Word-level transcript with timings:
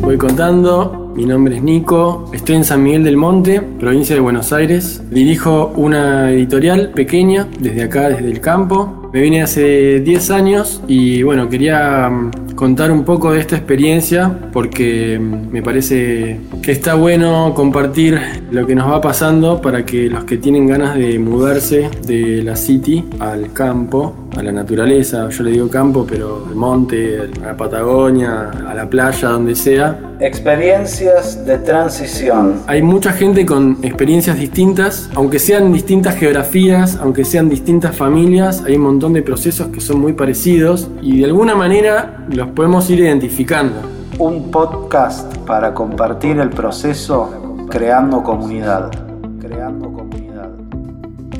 voy 0.00 0.16
contando, 0.16 1.12
mi 1.14 1.26
nombre 1.26 1.56
es 1.56 1.62
Nico, 1.62 2.30
estoy 2.32 2.56
en 2.56 2.64
San 2.64 2.82
Miguel 2.82 3.04
del 3.04 3.18
Monte, 3.18 3.60
provincia 3.60 4.14
de 4.14 4.22
Buenos 4.22 4.50
Aires. 4.52 5.02
Dirijo 5.10 5.72
una 5.76 6.30
editorial 6.30 6.92
pequeña 6.94 7.46
desde 7.60 7.82
acá, 7.82 8.08
desde 8.08 8.30
el 8.30 8.40
campo. 8.40 9.10
Me 9.12 9.20
vine 9.20 9.42
hace 9.42 10.00
10 10.00 10.30
años 10.30 10.82
y 10.88 11.22
bueno, 11.22 11.50
quería 11.50 12.08
mm, 12.08 12.45
contar 12.56 12.90
un 12.90 13.04
poco 13.04 13.32
de 13.32 13.40
esta 13.40 13.54
experiencia 13.54 14.32
porque 14.52 15.20
me 15.20 15.62
parece 15.62 16.40
que 16.62 16.72
está 16.72 16.94
bueno 16.94 17.52
compartir 17.54 18.18
lo 18.50 18.66
que 18.66 18.74
nos 18.74 18.90
va 18.90 19.00
pasando 19.00 19.60
para 19.60 19.84
que 19.84 20.08
los 20.08 20.24
que 20.24 20.38
tienen 20.38 20.66
ganas 20.66 20.96
de 20.96 21.18
mudarse 21.18 21.90
de 22.06 22.42
la 22.42 22.56
city 22.56 23.04
al 23.20 23.52
campo, 23.52 24.26
a 24.36 24.42
la 24.42 24.52
naturaleza, 24.52 25.28
yo 25.28 25.44
le 25.44 25.52
digo 25.52 25.68
campo, 25.68 26.06
pero 26.08 26.46
al 26.48 26.54
monte, 26.54 27.20
a 27.42 27.46
la 27.46 27.56
Patagonia, 27.56 28.50
a 28.50 28.74
la 28.74 28.88
playa, 28.88 29.28
donde 29.28 29.54
sea. 29.54 29.98
Experiencias 30.20 31.44
de 31.44 31.58
transición. 31.58 32.62
Hay 32.66 32.82
mucha 32.82 33.12
gente 33.12 33.44
con 33.44 33.78
experiencias 33.82 34.38
distintas, 34.38 35.10
aunque 35.14 35.38
sean 35.38 35.72
distintas 35.72 36.16
geografías, 36.16 36.98
aunque 37.00 37.24
sean 37.24 37.48
distintas 37.48 37.94
familias, 37.94 38.62
hay 38.66 38.76
un 38.76 38.82
montón 38.82 39.12
de 39.12 39.22
procesos 39.22 39.68
que 39.68 39.80
son 39.80 40.00
muy 40.00 40.14
parecidos 40.14 40.88
y 41.02 41.18
de 41.20 41.26
alguna 41.26 41.54
manera 41.54 42.24
los 42.30 42.45
podemos 42.54 42.88
ir 42.90 43.00
identificando. 43.00 43.80
Un 44.18 44.50
podcast 44.50 45.36
para 45.46 45.74
compartir 45.74 46.38
el 46.38 46.50
proceso 46.50 47.66
creando 47.70 48.22
comunidad. 48.22 48.90
Creando 49.40 49.92
comunidad. 49.92 50.48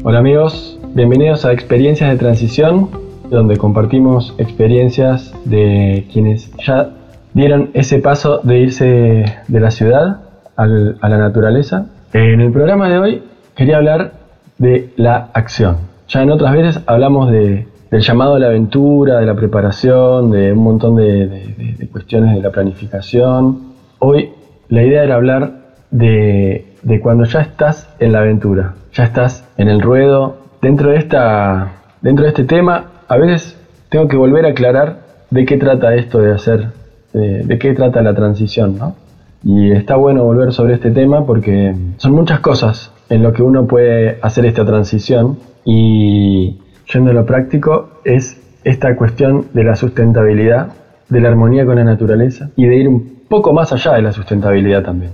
Hola 0.03 0.19
amigos, 0.19 0.79
bienvenidos 0.95 1.45
a 1.45 1.53
Experiencias 1.53 2.11
de 2.11 2.17
Transición, 2.17 2.91
donde 3.31 3.57
compartimos 3.57 4.35
experiencias 4.39 5.33
de 5.45 6.07
quienes 6.13 6.51
ya 6.59 6.91
dieron 7.35 7.71
ese 7.75 7.99
paso 7.99 8.41
de 8.43 8.59
irse 8.59 9.25
de 9.49 9.61
la 9.61 9.71
ciudad 9.71 10.21
a 10.57 10.67
la 10.67 11.19
naturaleza. 11.19 11.87
En 12.13 12.41
el 12.41 12.53
programa 12.53 12.89
de 12.89 12.99
hoy 12.99 13.23
quería 13.55 13.77
hablar 13.77 14.13
de 14.59 14.91
la 14.97 15.29
acción. 15.35 15.77
Ya 16.09 16.23
en 16.23 16.31
otras 16.31 16.53
veces 16.53 16.83
hablamos 16.87 17.31
de, 17.31 17.67
del 17.91 18.01
llamado 18.01 18.35
a 18.35 18.39
la 18.39 18.47
aventura, 18.49 19.21
de 19.21 19.27
la 19.27 19.35
preparación, 19.35 20.31
de 20.31 20.53
un 20.53 20.63
montón 20.63 20.97
de, 20.97 21.89
cuestiones 21.93 22.35
de 22.35 22.43
la 22.43 22.51
planificación. 22.51 23.75
Hoy 23.99 24.31
la 24.69 24.83
idea 24.83 25.05
era 25.05 25.15
hablar 25.15 25.75
de, 25.91 26.75
de 26.83 27.01
cuando 27.01 27.25
ya 27.25 27.41
estás 27.41 27.95
en 27.99 28.13
la 28.13 28.21
aventura, 28.21 28.75
ya 28.93 29.05
estás 29.05 29.49
en 29.57 29.69
el 29.69 29.81
ruedo. 29.81 30.37
Dentro 30.61 30.91
de, 30.91 30.97
esta, 30.97 31.73
dentro 32.03 32.25
de 32.25 32.31
este 32.31 32.45
tema, 32.45 32.87
a 33.09 33.17
veces 33.17 33.59
tengo 33.89 34.09
que 34.09 34.17
volver 34.17 34.47
a 34.47 34.51
aclarar 34.51 35.01
de 35.31 35.45
qué 35.45 35.57
trata 35.57 35.95
esto 35.95 36.19
de 36.21 36.33
hacer 36.33 36.69
de, 37.13 37.59
qué 37.59 37.73
trata 37.75 38.03
la 38.03 38.15
transición, 38.15 38.79
¿no? 38.79 38.95
Y 39.43 39.71
está 39.73 39.97
bueno 39.97 40.25
volver 40.25 40.53
sobre 40.53 40.75
este 40.75 40.91
tema 40.91 41.25
porque 41.25 41.75
son 41.99 42.13
muchas 42.13 42.41
cosas 42.41 42.93
en 43.09 43.23
lo 43.23 43.33
que 43.33 43.43
uno 43.43 43.67
puede 43.67 44.19
hacer 44.23 44.45
esta 44.45 44.65
transición 44.65 45.39
y 45.65 46.59
yendo 46.93 47.11
a 47.11 47.15
lo 47.15 47.27
práctico 47.27 48.01
es 48.05 48.41
esta 48.65 48.95
cuestión 48.97 49.47
de 49.53 49.65
la 49.65 49.77
sustentabilidad, 49.77 50.69
de 51.09 51.21
la 51.21 51.29
armonía 51.29 51.65
con 51.65 51.77
la 51.77 51.85
naturaleza 51.85 52.51
y 52.57 52.67
de 52.67 52.77
ir 52.77 52.89
un 52.89 53.23
poco 53.29 53.53
más 53.53 53.73
allá 53.73 53.95
de 53.95 54.03
la 54.03 54.13
sustentabilidad 54.13 54.83
también. 54.83 55.13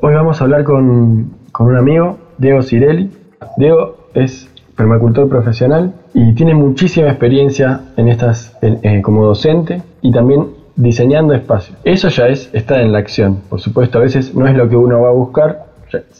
Hoy 0.00 0.14
vamos 0.14 0.40
a 0.40 0.44
hablar 0.44 0.64
con, 0.64 1.30
con 1.52 1.66
un 1.66 1.76
amigo, 1.76 2.18
Diego 2.38 2.62
Cirelli. 2.62 3.10
Diego 3.56 4.08
es 4.14 4.50
permacultor 4.76 5.28
profesional 5.28 5.92
y 6.12 6.32
tiene 6.34 6.54
muchísima 6.54 7.08
experiencia 7.08 7.80
en 7.96 8.08
estas 8.08 8.56
eh, 8.62 9.00
como 9.02 9.24
docente 9.24 9.82
y 10.02 10.10
también 10.10 10.46
diseñando 10.76 11.34
espacios. 11.34 11.78
Eso 11.84 12.08
ya 12.08 12.26
es 12.26 12.50
estar 12.52 12.80
en 12.80 12.92
la 12.92 12.98
acción. 12.98 13.40
Por 13.48 13.60
supuesto, 13.60 13.98
a 13.98 14.02
veces 14.02 14.34
no 14.34 14.46
es 14.46 14.56
lo 14.56 14.68
que 14.68 14.76
uno 14.76 15.02
va 15.02 15.08
a 15.08 15.12
buscar, 15.12 15.66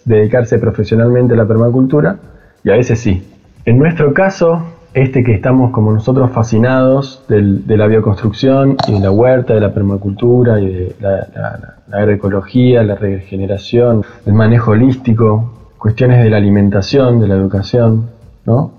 dedicarse 0.04 0.58
profesionalmente 0.58 1.34
a 1.34 1.36
la 1.36 1.46
permacultura, 1.46 2.18
y 2.62 2.70
a 2.70 2.74
veces 2.74 3.00
sí. 3.00 3.22
En 3.64 3.78
nuestro 3.78 4.14
caso, 4.14 4.62
este 4.94 5.24
que 5.24 5.32
estamos 5.32 5.72
como 5.72 5.92
nosotros 5.92 6.30
fascinados 6.30 7.24
de 7.28 7.76
la 7.76 7.88
bioconstrucción 7.88 8.76
y 8.86 8.92
de 8.92 9.00
la 9.00 9.10
huerta, 9.10 9.52
de 9.52 9.60
la 9.60 9.74
permacultura 9.74 10.60
y 10.60 10.66
de 10.66 10.96
la, 11.00 11.74
agroecología, 11.92 12.82
la 12.84 12.94
regeneración, 12.94 14.04
el 14.24 14.32
manejo 14.34 14.70
holístico, 14.70 15.52
cuestiones 15.78 16.22
de 16.22 16.30
la 16.30 16.36
alimentación, 16.36 17.20
de 17.20 17.26
la 17.26 17.34
educación, 17.34 18.10
¿no? 18.46 18.70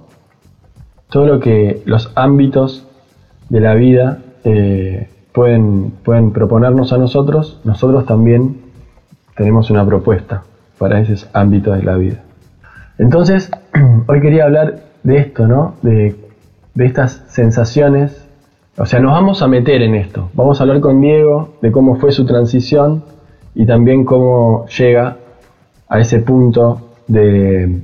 Todo 1.09 1.27
lo 1.27 1.39
que 1.39 1.83
los 1.85 2.11
ámbitos 2.15 2.87
de 3.49 3.59
la 3.59 3.75
vida 3.75 4.19
eh, 4.45 5.09
pueden, 5.33 5.91
pueden 6.03 6.31
proponernos 6.31 6.93
a 6.93 6.97
nosotros, 6.97 7.59
nosotros 7.65 8.05
también 8.05 8.61
tenemos 9.35 9.69
una 9.69 9.85
propuesta 9.85 10.43
para 10.79 10.99
esos 10.99 11.29
ámbitos 11.33 11.77
de 11.77 11.83
la 11.83 11.95
vida. 11.97 12.23
Entonces, 12.97 13.51
hoy 14.07 14.21
quería 14.21 14.45
hablar 14.45 14.85
de 15.05 15.19
esto, 15.19 15.47
¿no? 15.47 15.75
De, 15.81 16.15
estas 16.77 17.23
sensaciones. 17.29 18.27
O 18.77 18.85
sea, 18.85 18.99
nos 18.99 19.13
vamos 19.13 19.41
a 19.41 19.47
meter 19.47 19.81
en 19.81 19.95
esto. 19.95 20.29
Vamos 20.33 20.59
a 20.59 20.63
hablar 20.63 20.81
con 20.81 20.99
Diego 20.99 21.55
de 21.61 21.71
cómo 21.71 21.95
fue 21.95 22.11
su 22.11 22.25
transición 22.25 23.03
y 23.53 23.65
también 23.65 24.03
cómo 24.03 24.65
llega 24.67 25.15
a 25.87 25.99
ese 25.99 26.19
punto 26.19 26.89
de, 27.07 27.81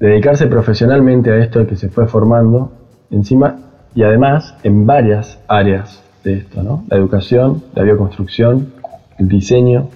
dedicarse 0.00 0.46
profesionalmente 0.46 1.30
a 1.30 1.36
esto 1.36 1.66
que 1.66 1.76
se 1.76 1.90
fue 1.90 2.06
formando 2.06 2.72
encima 3.10 3.58
y 3.94 4.02
además 4.02 4.56
en 4.62 4.86
varias 4.86 5.38
áreas 5.48 6.02
de 6.24 6.38
esto, 6.38 6.62
¿no? 6.62 6.84
La 6.88 6.96
educación, 6.96 7.62
la 7.74 7.82
bioconstrucción, 7.82 8.72
el 9.18 9.28
diseño, 9.28 9.88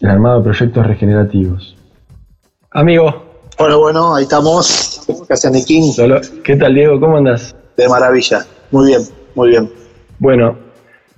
el 0.00 0.08
armado 0.08 0.38
de 0.38 0.44
proyectos 0.44 0.86
regenerativos. 0.86 1.76
Amigo. 2.70 3.27
Bueno, 3.58 3.78
bueno, 3.78 4.14
ahí 4.14 4.22
estamos. 4.22 5.02
Gracias, 5.28 5.52
Niquín. 5.52 5.84
¿Qué 6.44 6.56
tal, 6.56 6.74
Diego? 6.74 7.00
¿Cómo 7.00 7.16
andas? 7.16 7.56
De 7.76 7.88
maravilla. 7.88 8.46
Muy 8.70 8.86
bien, 8.86 9.02
muy 9.34 9.48
bien. 9.48 9.68
Bueno, 10.18 10.56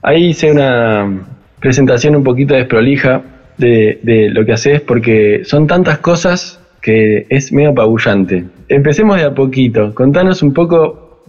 ahí 0.02 0.28
hice 0.30 0.50
una 0.50 1.26
presentación 1.60 2.16
un 2.16 2.24
poquito 2.24 2.54
desprolija 2.54 3.22
de, 3.58 4.00
de 4.02 4.30
lo 4.30 4.46
que 4.46 4.52
haces 4.52 4.80
porque 4.80 5.42
son 5.44 5.66
tantas 5.66 5.98
cosas 5.98 6.58
que 6.80 7.26
es 7.28 7.52
medio 7.52 7.70
apabullante. 7.70 8.46
Empecemos 8.68 9.16
de 9.16 9.24
a 9.24 9.34
poquito. 9.34 9.94
Contanos 9.94 10.42
un 10.42 10.54
poco 10.54 11.20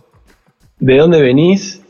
de 0.80 0.98
dónde 0.98 1.22
venís 1.22 1.82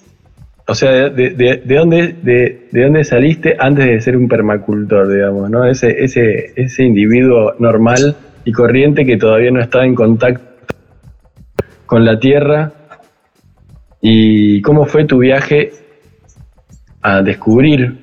o 0.68 0.76
sea, 0.76 1.10
de, 1.10 1.32
de, 1.32 1.62
dónde, 1.66 2.16
de, 2.22 2.70
dónde 2.72 3.04
saliste 3.04 3.58
antes 3.60 3.86
de 3.86 4.00
ser 4.00 4.16
un 4.16 4.30
permacultor, 4.30 5.12
digamos, 5.12 5.50
¿no? 5.50 5.66
Ese, 5.66 6.04
ese, 6.04 6.54
ese 6.56 6.84
individuo 6.84 7.56
normal 7.60 8.16
y 8.44 8.52
corriente 8.52 9.06
que 9.06 9.18
todavía 9.18 9.52
no 9.52 9.62
está 9.62 9.86
en 9.86 9.96
contacto 9.96 10.44
con 11.86 12.06
la 12.06 12.20
tierra. 12.20 12.72
¿Y 14.02 14.62
cómo 14.62 14.86
fue 14.86 15.06
tu 15.06 15.20
viaje 15.20 15.74
a 17.02 17.22
descubrir 17.22 17.98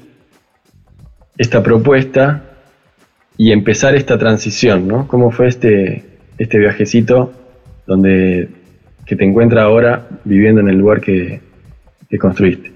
esta 1.36 1.62
propuesta 1.62 2.42
y 3.36 3.52
empezar 3.52 3.94
esta 3.94 4.18
transición, 4.18 4.86
¿no? 4.86 5.08
¿Cómo 5.08 5.30
fue 5.30 5.48
este, 5.48 6.04
este 6.38 6.58
viajecito 6.58 7.32
donde 7.86 8.48
que 9.08 9.16
te 9.16 9.24
encuentras 9.24 9.64
ahora 9.64 10.06
viviendo 10.24 10.60
en 10.60 10.68
el 10.68 10.76
lugar 10.76 11.00
que, 11.00 11.40
que 12.08 12.18
construiste. 12.18 12.70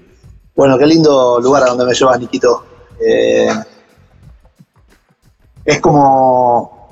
Bueno, 0.55 0.79
qué 0.79 0.87
lindo 0.87 1.39
lugar 1.39 1.63
a 1.63 1.67
donde 1.67 1.85
me 1.85 1.93
llevas, 1.93 2.19
Niquito. 2.19 2.65
Eh, 2.99 3.47
es 5.63 5.79
como, 5.79 6.82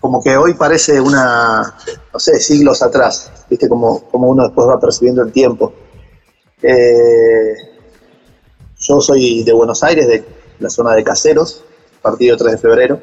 como 0.00 0.22
que 0.22 0.36
hoy 0.36 0.54
parece 0.54 1.00
una, 1.00 1.74
no 2.12 2.18
sé, 2.18 2.40
siglos 2.40 2.82
atrás, 2.82 3.30
¿viste? 3.48 3.68
Como, 3.68 4.02
como 4.10 4.28
uno 4.28 4.44
después 4.44 4.66
va 4.68 4.80
percibiendo 4.80 5.22
el 5.22 5.32
tiempo. 5.32 5.72
Eh, 6.62 7.54
yo 8.78 9.00
soy 9.00 9.42
de 9.44 9.52
Buenos 9.52 9.82
Aires, 9.82 10.06
de 10.06 10.24
la 10.58 10.70
zona 10.70 10.94
de 10.94 11.04
Caseros, 11.04 11.62
partido 12.00 12.36
3 12.36 12.52
de 12.52 12.58
febrero. 12.58 13.00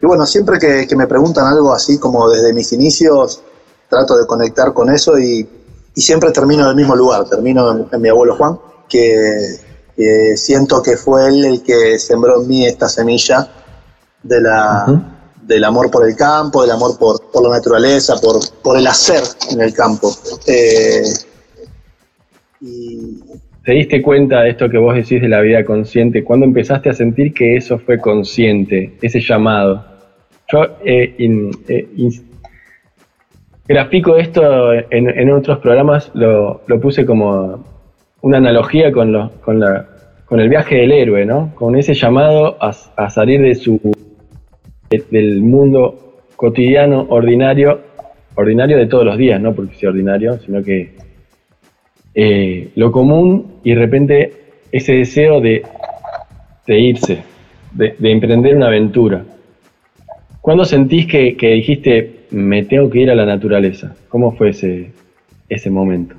Y 0.00 0.06
bueno, 0.06 0.26
siempre 0.26 0.58
que, 0.58 0.96
me 0.96 1.06
preguntan 1.06 1.46
algo 1.46 1.72
así 1.72 1.98
como 1.98 2.28
desde 2.28 2.52
mis 2.52 2.72
inicios, 2.72 3.42
trato 3.88 4.18
de 4.18 4.26
conectar 4.26 4.72
con 4.72 4.90
eso 4.90 5.18
y 5.18 5.48
y 5.94 6.00
siempre 6.00 6.30
termino 6.30 6.64
en 6.64 6.70
el 6.70 6.76
mismo 6.76 6.96
lugar, 6.96 7.24
termino 7.28 7.86
en, 7.90 8.00
mi 8.00 8.08
abuelo 8.08 8.36
Juan, 8.36 8.58
que, 8.88 9.58
siento 10.36 10.82
que 10.82 10.96
fue 10.96 11.28
él 11.28 11.44
el 11.44 11.62
que 11.62 11.98
sembró 11.98 12.40
en 12.40 12.48
mí 12.48 12.66
esta 12.66 12.88
semilla 12.88 13.48
de 14.22 14.40
la, 14.40 14.86
del 15.42 15.64
amor 15.64 15.90
por 15.90 16.08
el 16.08 16.16
campo, 16.16 16.62
del 16.62 16.72
amor 16.72 16.98
por, 16.98 17.30
por 17.30 17.42
la 17.42 17.56
naturaleza, 17.56 18.14
por, 18.20 18.36
por, 18.62 18.78
el 18.78 18.86
hacer 18.86 19.22
en 19.50 19.60
el 19.60 19.74
campo. 19.74 20.10
Eh, 20.46 21.02
¿Te 23.64 23.72
diste 23.72 24.02
cuenta 24.02 24.42
de 24.42 24.50
esto 24.50 24.68
que 24.68 24.78
vos 24.78 24.94
decís 24.94 25.20
de 25.20 25.28
la 25.28 25.40
vida 25.40 25.64
consciente? 25.64 26.24
¿Cuándo 26.24 26.46
empezaste 26.46 26.90
a 26.90 26.92
sentir 26.92 27.32
que 27.32 27.56
eso 27.56 27.78
fue 27.78 27.98
consciente, 27.98 28.96
ese 29.02 29.20
llamado? 29.20 29.84
Yo 30.50 30.64
eh, 30.84 31.14
eh 31.18 31.88
grafico 33.66 34.16
esto 34.16 34.72
en, 34.90 35.30
otros 35.30 35.58
programas, 35.58 36.10
lo, 36.14 36.60
puse 36.80 37.06
como 37.06 37.64
una 38.20 38.38
analogía 38.38 38.92
con, 38.92 39.30
con, 39.40 39.62
con 40.26 40.40
el 40.40 40.48
viaje 40.48 40.76
del 40.76 40.92
héroe, 40.92 41.24
¿no? 41.24 41.54
Con 41.54 41.76
ese 41.76 41.94
llamado 41.94 42.56
a, 42.60 43.10
salir 43.10 43.40
de 43.40 43.54
su 43.54 43.80
del 45.10 45.40
mundo 45.40 46.22
cotidiano, 46.36 47.06
ordinario, 47.08 47.80
ordinario 48.34 48.78
de 48.78 48.86
todos 48.86 49.04
los 49.04 49.16
días, 49.16 49.40
no 49.40 49.54
porque 49.54 49.76
sea 49.76 49.90
ordinario, 49.90 50.38
sino 50.38 50.62
que 50.62 50.96
eh, 52.14 52.72
lo 52.74 52.92
común 52.92 53.60
y 53.62 53.74
de 53.74 53.80
repente 53.80 54.32
ese 54.70 54.94
deseo 54.94 55.40
de, 55.40 55.62
irse, 56.66 57.22
de, 57.72 57.94
emprender 58.10 58.56
una 58.56 58.66
aventura. 58.66 59.24
¿Cuándo 60.40 60.64
sentís 60.64 61.06
que, 61.06 61.36
dijiste, 61.38 62.26
me 62.30 62.64
tengo 62.64 62.90
que 62.90 63.00
ir 63.00 63.10
a 63.10 63.14
la 63.14 63.24
naturaleza? 63.24 63.94
¿Cómo 64.08 64.32
fue 64.32 64.50
ese, 64.50 65.70
momento? 65.70 66.16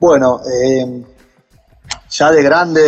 Bueno, 0.00 0.40
eh, 0.40 1.02
ya 2.10 2.32
de 2.32 2.42
grande, 2.42 2.80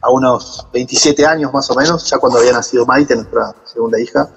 a 0.00 0.10
unos 0.10 0.66
27 0.72 1.26
años 1.26 1.52
más 1.52 1.70
o 1.70 1.74
menos, 1.74 2.08
ya 2.08 2.18
cuando 2.18 2.38
había 2.38 2.52
nacido 2.52 2.86
Maite, 2.86 3.16
nuestra 3.16 3.54
segunda 3.64 4.00
hija, 4.00 4.30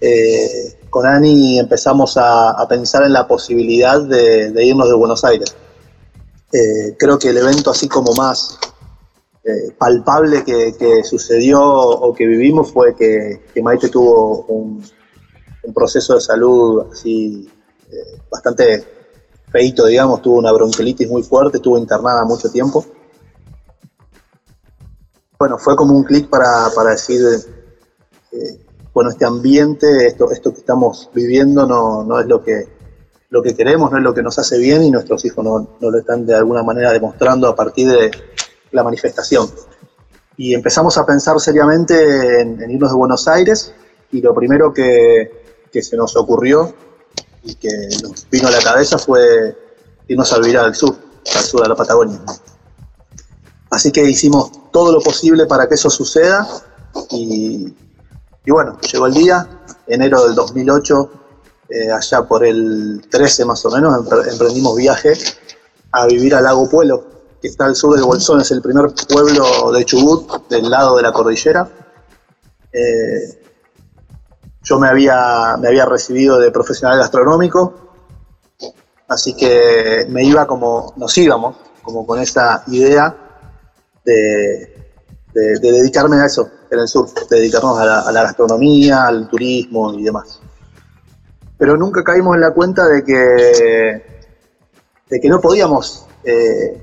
eh, 0.00 0.78
con 0.90 1.06
Ani 1.06 1.58
empezamos 1.58 2.16
a, 2.16 2.66
pensar 2.68 3.04
en 3.04 3.12
la 3.12 3.26
posibilidad 3.26 4.02
de, 4.02 4.52
irnos 4.64 4.88
de 4.88 4.94
Buenos 4.94 5.24
Aires. 5.24 5.54
Eh, 6.52 6.96
creo 6.98 7.18
que 7.18 7.28
el 7.28 7.38
evento 7.38 7.70
así 7.70 7.88
como 7.88 8.12
más 8.12 8.58
eh, 9.44 9.74
palpable 9.78 10.44
que, 10.44 11.02
sucedió 11.04 11.62
o 11.62 12.12
que 12.12 12.26
vivimos 12.26 12.72
fue 12.72 12.94
que, 12.94 13.62
Maite 13.62 13.88
tuvo 13.88 14.44
un, 14.48 14.82
proceso 15.72 16.16
de 16.16 16.20
salud 16.20 16.86
así 16.92 17.48
bastante 18.28 18.84
feito, 19.52 19.86
digamos, 19.86 20.20
tuvo 20.20 20.38
una 20.38 20.50
bronquiolitis 20.50 21.08
muy 21.08 21.22
fuerte, 21.22 21.58
estuvo 21.58 21.78
internada 21.78 22.24
mucho 22.24 22.50
tiempo. 22.50 22.84
Bueno, 25.42 25.58
fue 25.58 25.74
como 25.74 25.96
un 25.96 26.04
clic 26.04 26.28
para, 26.28 26.70
decir, 26.88 27.20
bueno, 28.94 29.10
este 29.10 29.24
ambiente, 29.24 30.06
esto, 30.06 30.30
esto 30.30 30.52
que 30.52 30.60
estamos 30.60 31.10
viviendo 31.12 31.66
no, 31.66 32.04
no 32.04 32.20
es 32.20 32.26
lo 32.26 32.44
que, 32.44 32.68
lo 33.28 33.42
que 33.42 33.56
queremos, 33.56 33.90
no 33.90 33.98
es 33.98 34.04
lo 34.04 34.14
que 34.14 34.22
nos 34.22 34.38
hace 34.38 34.56
bien 34.56 34.84
y 34.84 34.92
nuestros 34.92 35.24
hijos 35.24 35.44
no, 35.44 35.76
no 35.80 35.90
lo 35.90 35.98
están 35.98 36.24
de 36.26 36.36
alguna 36.36 36.62
manera 36.62 36.92
demostrando 36.92 37.48
a 37.48 37.56
partir 37.56 37.90
de 37.90 38.12
la 38.70 38.84
manifestación. 38.84 39.50
Y 40.36 40.54
empezamos 40.54 40.96
a 40.96 41.04
pensar 41.04 41.40
seriamente 41.40 42.40
en, 42.40 42.70
irnos 42.70 42.90
de 42.90 42.96
Buenos 42.96 43.26
Aires 43.26 43.74
y 44.12 44.20
lo 44.20 44.32
primero 44.32 44.72
que, 44.72 45.42
que, 45.72 45.82
se 45.82 45.96
nos 45.96 46.14
ocurrió 46.14 46.72
y 47.42 47.56
que 47.56 47.68
nos 48.00 48.30
vino 48.30 48.46
a 48.46 48.52
la 48.52 48.62
cabeza 48.62 48.96
fue 48.96 49.58
irnos 50.06 50.32
a 50.32 50.38
vivir 50.38 50.58
al 50.58 50.72
sur, 50.76 50.94
al 51.34 51.42
sur 51.42 51.62
de 51.62 51.68
la 51.68 51.74
Patagonia. 51.74 52.20
Así 53.72 53.90
que 53.90 54.04
hicimos 54.04 54.70
todo 54.70 54.92
lo 54.92 55.00
posible 55.00 55.46
para 55.46 55.66
que 55.66 55.76
eso 55.76 55.88
suceda 55.88 56.46
y, 57.10 57.72
bueno, 58.46 58.78
llegó 58.80 59.06
el 59.06 59.14
día, 59.14 59.48
enero 59.86 60.26
del 60.26 60.34
2008, 60.34 61.10
eh, 61.70 61.90
allá 61.90 62.22
por 62.22 62.44
el 62.44 63.02
13 63.10 63.46
más 63.46 63.64
o 63.64 63.70
menos, 63.70 64.06
emprendimos 64.30 64.76
viaje 64.76 65.14
a 65.90 66.06
vivir 66.06 66.34
al 66.34 66.44
lago 66.44 66.68
Puelo, 66.68 67.02
que 67.40 67.48
está 67.48 67.64
al 67.64 67.74
sur 67.74 67.94
del 67.94 68.04
Bolsón, 68.04 68.42
es 68.42 68.50
el 68.50 68.60
primer 68.60 68.92
pueblo 69.08 69.72
de 69.72 69.84
Chubut, 69.86 70.48
del 70.50 70.68
lado 70.68 70.98
de 70.98 71.02
la 71.04 71.12
cordillera. 71.12 71.66
Eh, 72.74 73.42
yo 74.64 74.78
me 74.78 74.88
había, 74.88 75.56
me 75.58 75.68
había 75.68 75.86
recibido 75.86 76.38
de 76.38 76.50
profesional 76.50 76.98
gastronómico, 76.98 77.72
así 79.08 79.34
que 79.34 80.04
me 80.10 80.24
iba 80.24 80.46
como, 80.46 80.92
nos 80.98 81.16
íbamos, 81.16 81.56
como 81.82 82.06
con 82.06 82.20
esa 82.20 82.64
idea 82.66 83.21
de, 84.04 84.72
de 85.34 85.58
dedicarme 85.60 86.16
a 86.16 86.26
eso, 86.26 86.50
en 86.70 86.78
el 86.78 86.88
sur, 86.88 87.08
dedicarnos 87.28 87.78
a 87.78 88.12
la, 88.12 88.22
gastronomía, 88.22 89.06
al 89.06 89.28
turismo 89.28 89.92
y 89.94 90.02
demás. 90.02 90.40
Pero 91.58 91.76
nunca 91.76 92.02
caímos 92.02 92.34
en 92.34 92.40
la 92.40 92.52
cuenta 92.52 92.86
de 92.88 93.04
que, 93.04 94.02
de 95.08 95.20
que 95.20 95.28
no 95.28 95.40
podíamos 95.40 96.06
eh, 96.24 96.82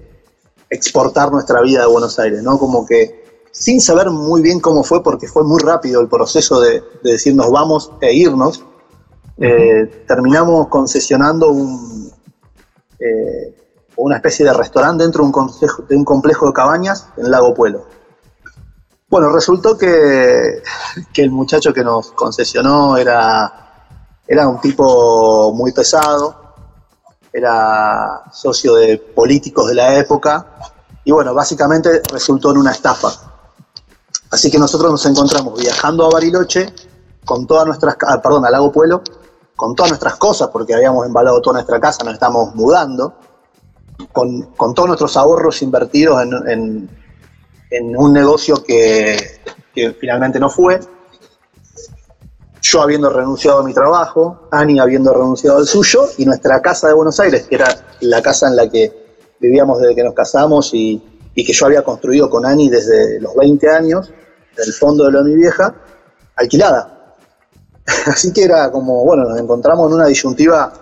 exportar 0.70 1.32
nuestra 1.32 1.62
vida 1.62 1.82
de 1.82 1.88
Buenos 1.88 2.18
Aires, 2.20 2.42
¿no? 2.44 2.58
Como 2.58 2.86
que 2.86 3.46
sin 3.52 3.82
saber 3.82 4.10
muy 4.10 4.42
bien 4.42 4.60
cómo 4.60 4.84
fue, 4.84 5.04
porque 5.04 5.28
fue 5.28 5.44
muy 5.44 5.62
rápido 5.62 6.02
el 6.02 6.08
proceso 6.08 6.62
de, 6.62 6.84
decir 7.04 7.36
nos 7.36 7.52
vamos 7.52 7.92
e 8.02 8.14
irnos, 8.14 8.64
eh, 9.38 10.04
terminamos 10.08 10.68
concesionando 10.68 11.50
un, 11.52 12.12
eh, 13.00 13.59
una 14.00 14.16
especie 14.16 14.46
de 14.46 14.54
restaurante 14.54 15.04
dentro 15.04 15.24
de 15.24 15.96
un, 15.96 16.06
complejo 16.06 16.48
de 16.48 16.54
cabañas 16.54 17.08
en 17.18 17.30
Lago 17.30 17.54
Puelo. 17.54 17.86
Bueno, 19.10 19.30
resultó 19.30 19.78
que, 19.78 20.64
el 21.16 21.32
muchacho 21.32 21.74
que 21.74 21.84
nos 21.84 22.12
concesionó 22.12 22.96
era, 22.96 23.84
era 24.26 24.48
un 24.48 24.62
tipo 24.62 25.52
muy 25.54 25.74
pesado, 25.74 26.34
era 27.34 28.24
socio 28.32 28.76
de 28.76 28.98
políticos 28.98 29.68
de 29.68 29.76
la 29.76 29.96
época 29.96 30.48
y 31.04 31.12
bueno, 31.12 31.34
básicamente 31.34 32.02
resultó 32.10 32.52
en 32.52 32.58
una 32.58 32.72
estafa. 32.72 33.10
Así 34.32 34.50
que 34.50 34.60
nosotros 34.60 34.92
nos 34.92 35.06
encontramos 35.06 35.60
viajando 35.60 36.06
a 36.06 36.10
Bariloche 36.10 36.74
con 37.26 37.46
todas 37.46 37.66
nuestras, 37.66 37.98
ah, 38.08 38.22
perdón, 38.22 38.46
a 38.46 38.50
Lago 38.50 38.72
Pueblo, 38.72 39.02
con 39.58 39.76
todas 39.76 39.92
nuestras 39.92 40.16
cosas, 40.16 40.48
porque 40.54 40.74
habíamos 40.74 41.06
embalado 41.06 41.42
toda 41.42 41.56
nuestra 41.56 41.82
casa, 41.82 42.04
nos 42.06 42.14
estamos 42.14 42.56
mudando, 42.56 43.16
con, 44.12 44.54
todos 44.74 44.88
nuestros 44.88 45.18
ahorros 45.18 45.62
invertidos 45.62 46.22
en, 46.24 46.90
en 47.70 47.96
un 47.96 48.14
negocio 48.14 48.64
que, 48.64 49.40
finalmente 50.00 50.40
no 50.40 50.50
fue. 50.50 50.80
Yo 52.62 52.82
habiendo 52.82 53.10
renunciado 53.10 53.60
a 53.60 53.64
mi 53.64 53.74
trabajo, 53.74 54.48
Ani 54.52 54.80
habiendo 54.80 55.14
renunciado 55.14 55.60
al 55.60 55.66
suyo, 55.66 56.10
y 56.18 56.26
nuestra 56.26 56.62
casa 56.62 56.88
de 56.88 56.94
Buenos 56.94 57.20
Aires, 57.20 57.48
que 57.48 57.56
era 57.56 57.68
la 58.02 58.22
casa 58.22 58.48
en 58.48 58.56
la 58.58 58.70
que 58.70 58.92
vivíamos 59.40 59.80
desde 59.80 59.96
que 59.96 60.04
nos 60.04 60.14
casamos 60.14 60.72
y, 60.74 61.02
que 61.36 61.54
yo 61.54 61.68
había 61.68 61.84
construido 61.84 62.30
con 62.30 62.46
Ani 62.46 62.70
desde 62.70 63.22
los 63.22 63.34
20 63.34 63.70
años, 63.70 64.12
del 64.58 64.74
fondo 64.74 65.10
de 65.10 65.18
de 65.18 65.24
mi 65.24 65.36
vieja, 65.36 65.74
alquilada. 66.36 67.16
Así 68.08 68.34
que 68.34 68.44
era 68.44 68.70
como, 68.70 69.06
bueno, 69.06 69.24
nos 69.24 69.40
encontramos 69.40 69.88
en 69.88 69.96
una 69.96 70.08
disyuntiva 70.08 70.74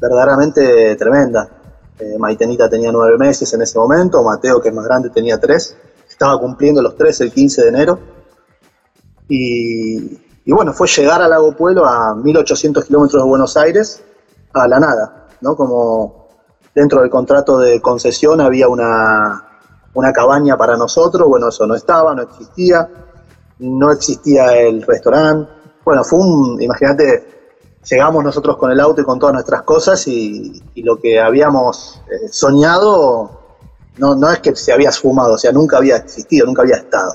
verdaderamente 0.00 0.94
tremenda. 0.94 1.59
Eh, 2.00 2.16
Maitenita 2.18 2.68
tenía 2.68 2.90
nueve 2.90 3.18
meses 3.18 3.52
en 3.52 3.60
ese 3.60 3.78
momento, 3.78 4.22
Mateo, 4.22 4.60
que 4.60 4.70
es 4.70 4.74
más 4.74 4.86
grande, 4.86 5.10
tenía 5.10 5.38
tres. 5.38 5.76
Estaba 6.08 6.38
cumpliendo 6.40 6.80
los 6.80 6.96
tres 6.96 7.20
el 7.20 7.30
15 7.30 7.62
de 7.62 7.68
enero. 7.68 7.98
Y, 9.28 10.18
bueno, 10.46 10.72
fue 10.72 10.88
llegar 10.88 11.22
al 11.22 11.30
Lago 11.30 11.54
Pueblo 11.54 11.84
a 11.86 12.14
1800 12.14 12.84
kilómetros 12.86 13.22
de 13.22 13.28
Buenos 13.28 13.56
Aires 13.56 14.02
a 14.52 14.66
la 14.66 14.80
nada, 14.80 15.28
¿no? 15.40 15.54
Como 15.54 16.28
dentro 16.74 17.02
del 17.02 17.10
contrato 17.10 17.58
de 17.58 17.80
concesión 17.80 18.40
había 18.40 18.66
una, 18.68 19.60
una 19.94 20.12
cabaña 20.12 20.56
para 20.56 20.76
nosotros, 20.76 21.28
bueno, 21.28 21.48
eso 21.48 21.66
no 21.66 21.74
estaba, 21.74 22.14
no 22.14 22.22
existía, 22.22 22.88
no 23.60 23.92
existía 23.92 24.56
el 24.56 24.82
restaurante. 24.82 25.50
Bueno, 25.84 26.02
fue 26.02 26.18
un, 26.18 26.60
imagínate, 26.60 27.39
llegamos 27.88 28.24
nosotros 28.24 28.56
con 28.56 28.70
el 28.70 28.80
auto 28.80 29.00
y 29.00 29.04
con 29.04 29.18
todas 29.18 29.34
nuestras 29.34 29.62
cosas 29.62 30.06
y, 30.06 30.62
lo 30.76 30.98
que 30.98 31.20
habíamos 31.20 32.00
eh, 32.10 32.28
soñado 32.30 33.38
no, 33.98 34.14
no 34.14 34.30
es 34.30 34.38
que 34.40 34.54
se 34.56 34.72
había 34.72 34.88
esfumado, 34.88 35.34
o 35.34 35.38
sea, 35.38 35.52
nunca 35.52 35.76
había 35.76 35.96
existido, 35.96 36.46
nunca 36.46 36.62
había 36.62 36.76
estado. 36.76 37.14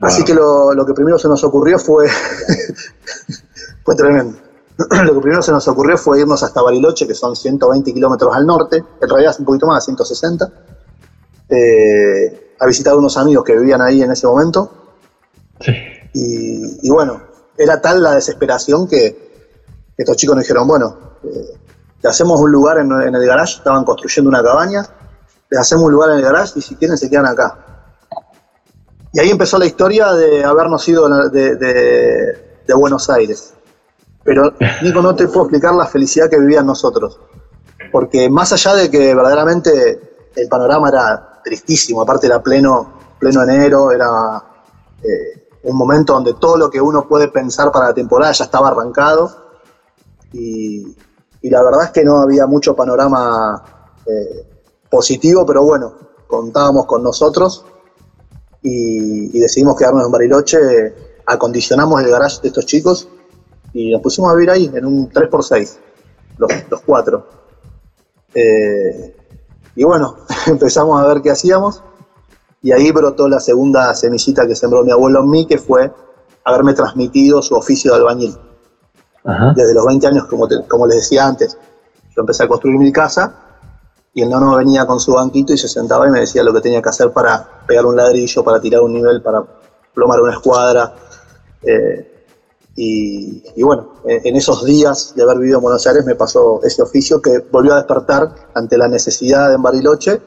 Así 0.00 0.22
que 0.22 0.34
lo, 0.34 0.84
que 0.86 0.94
primero 0.94 1.18
se 1.18 1.28
nos 1.28 1.42
ocurrió 1.44 1.78
fue, 1.78 2.08
fue 3.84 3.94
tremendo. 3.96 4.38
lo 5.04 5.14
que 5.14 5.20
primero 5.20 5.42
se 5.42 5.50
nos 5.50 5.66
ocurrió 5.66 5.96
fue 5.96 6.20
irnos 6.20 6.42
hasta 6.42 6.62
Bariloche, 6.62 7.06
que 7.06 7.14
son 7.14 7.34
120 7.34 7.92
kilómetros 7.92 8.34
al 8.36 8.46
norte, 8.46 8.76
en 8.76 9.08
realidad 9.08 9.32
es 9.32 9.38
un 9.40 9.46
poquito 9.46 9.66
más, 9.66 9.84
160, 9.84 10.52
eh, 11.48 12.54
a 12.60 12.66
visitar 12.66 12.94
unos 12.94 13.16
amigos 13.16 13.44
que 13.44 13.56
vivían 13.56 13.80
ahí 13.80 14.02
en 14.02 14.12
ese 14.12 14.26
momento. 14.26 14.70
y 16.12 16.90
bueno, 16.90 17.27
era 17.58 17.80
tal 17.80 18.02
la 18.02 18.14
desesperación 18.14 18.86
que, 18.88 19.28
estos 19.96 20.16
chicos 20.16 20.36
nos 20.36 20.44
dijeron, 20.44 20.68
bueno, 20.68 20.96
eh, 21.24 21.58
hacemos 22.04 22.40
un 22.40 22.52
lugar 22.52 22.78
en, 22.78 22.92
el 22.92 23.26
garage, 23.26 23.56
estaban 23.56 23.84
construyendo 23.84 24.28
una 24.28 24.42
cabaña, 24.42 24.86
les 25.50 25.60
hacemos 25.60 25.86
un 25.86 25.92
lugar 25.92 26.10
en 26.10 26.18
el 26.18 26.22
garage 26.22 26.52
y 26.56 26.62
si 26.62 26.76
quieren 26.76 26.96
se 26.96 27.10
quedan 27.10 27.26
acá. 27.26 27.58
Y 29.12 29.18
ahí 29.18 29.30
empezó 29.30 29.58
la 29.58 29.66
historia 29.66 30.12
de 30.12 30.44
habernos 30.44 30.86
ido 30.88 31.08
de, 31.30 32.44
Buenos 32.76 33.10
Aires. 33.10 33.54
Pero, 34.22 34.52
Nico, 34.82 35.00
no 35.00 35.16
te 35.16 35.26
puedo 35.26 35.46
explicar 35.46 35.74
la 35.74 35.86
felicidad 35.86 36.28
que 36.28 36.38
vivían 36.38 36.66
nosotros. 36.66 37.18
Porque 37.90 38.28
más 38.28 38.52
allá 38.52 38.74
de 38.74 38.90
que 38.90 39.14
verdaderamente 39.14 40.28
el 40.36 40.48
panorama 40.48 40.90
era 40.90 41.40
tristísimo, 41.42 42.02
aparte 42.02 42.26
era 42.26 42.40
pleno, 42.42 42.92
pleno 43.18 43.42
enero, 43.42 43.90
era 43.90 44.44
eh, 45.02 45.47
un 45.62 45.76
momento 45.76 46.12
donde 46.12 46.34
todo 46.34 46.56
lo 46.56 46.70
que 46.70 46.80
uno 46.80 47.06
puede 47.08 47.28
pensar 47.28 47.72
para 47.72 47.88
la 47.88 47.94
temporada 47.94 48.32
ya 48.32 48.44
estaba 48.44 48.68
arrancado. 48.68 49.30
Y, 50.32 50.96
la 51.42 51.62
verdad 51.62 51.84
es 51.84 51.90
que 51.90 52.04
no 52.04 52.18
había 52.18 52.46
mucho 52.46 52.76
panorama 52.76 53.62
eh, 54.04 54.46
positivo, 54.90 55.46
pero 55.46 55.62
bueno, 55.62 55.94
contábamos 56.26 56.84
con 56.86 57.02
nosotros 57.02 57.64
y, 58.62 59.38
decidimos 59.38 59.76
quedarnos 59.76 60.04
en 60.04 60.12
Bariloche, 60.12 60.58
acondicionamos 61.26 62.02
el 62.02 62.10
garage 62.10 62.40
de 62.42 62.48
estos 62.48 62.66
chicos 62.66 63.08
y 63.72 63.92
nos 63.92 64.02
pusimos 64.02 64.30
a 64.30 64.34
vivir 64.34 64.50
ahí 64.50 64.70
en 64.74 64.84
un 64.84 65.10
3x6, 65.10 65.76
los, 66.38 66.50
los 66.70 66.80
cuatro. 66.82 67.26
Eh, 68.34 69.16
y 69.76 69.84
bueno, 69.84 70.16
empezamos 70.46 71.00
a 71.00 71.06
ver 71.06 71.22
qué 71.22 71.30
hacíamos 71.30 71.82
y 72.62 72.72
ahí 72.72 72.90
brotó 72.90 73.28
la 73.28 73.40
segunda 73.40 73.94
semillita 73.94 74.46
que 74.46 74.56
sembró 74.56 74.84
mi 74.84 74.90
abuelo 74.90 75.20
en 75.20 75.30
mí, 75.30 75.46
que 75.46 75.58
fue 75.58 75.92
haberme 76.44 76.74
transmitido 76.74 77.42
su 77.42 77.54
oficio 77.54 77.92
de 77.92 77.98
albañil. 77.98 78.36
Desde 79.54 79.74
los 79.74 79.84
20 79.84 80.06
años, 80.06 80.24
como, 80.24 80.48
como 80.66 80.86
les 80.86 80.96
decía 80.96 81.26
antes, 81.26 81.58
yo 82.16 82.22
empecé 82.22 82.44
a 82.44 82.48
construir 82.48 82.78
mi 82.78 82.90
casa 82.90 83.34
y 84.14 84.22
el 84.22 84.30
nono 84.30 84.56
venía 84.56 84.86
con 84.86 84.98
su 84.98 85.12
banquito 85.12 85.52
y 85.52 85.58
se 85.58 85.68
sentaba 85.68 86.08
y 86.08 86.10
me 86.10 86.20
decía 86.20 86.42
lo 86.42 86.54
que 86.54 86.62
tenía 86.62 86.80
que 86.80 86.88
hacer 86.88 87.12
para 87.12 87.62
pegar 87.66 87.84
un 87.84 87.94
ladrillo, 87.94 88.42
para 88.42 88.58
tirar 88.58 88.80
un 88.80 88.94
nivel, 88.94 89.20
para 89.20 89.44
plomar 89.92 90.20
una 90.22 90.32
escuadra. 90.32 90.94
Eh, 91.62 92.14
y, 92.74 93.62
bueno, 93.62 93.94
en 94.04 94.36
esos 94.36 94.64
días 94.64 95.12
de 95.14 95.24
haber 95.24 95.38
vivido 95.38 95.58
en 95.58 95.64
Buenos 95.64 95.84
Aires 95.86 96.06
me 96.06 96.14
pasó 96.14 96.60
ese 96.62 96.80
oficio 96.80 97.20
que 97.20 97.40
volvió 97.50 97.74
a 97.74 97.78
despertar 97.78 98.32
ante 98.54 98.78
la 98.78 98.86
necesidad 98.86 99.52
en 99.52 99.60
Bariloche 99.60 100.20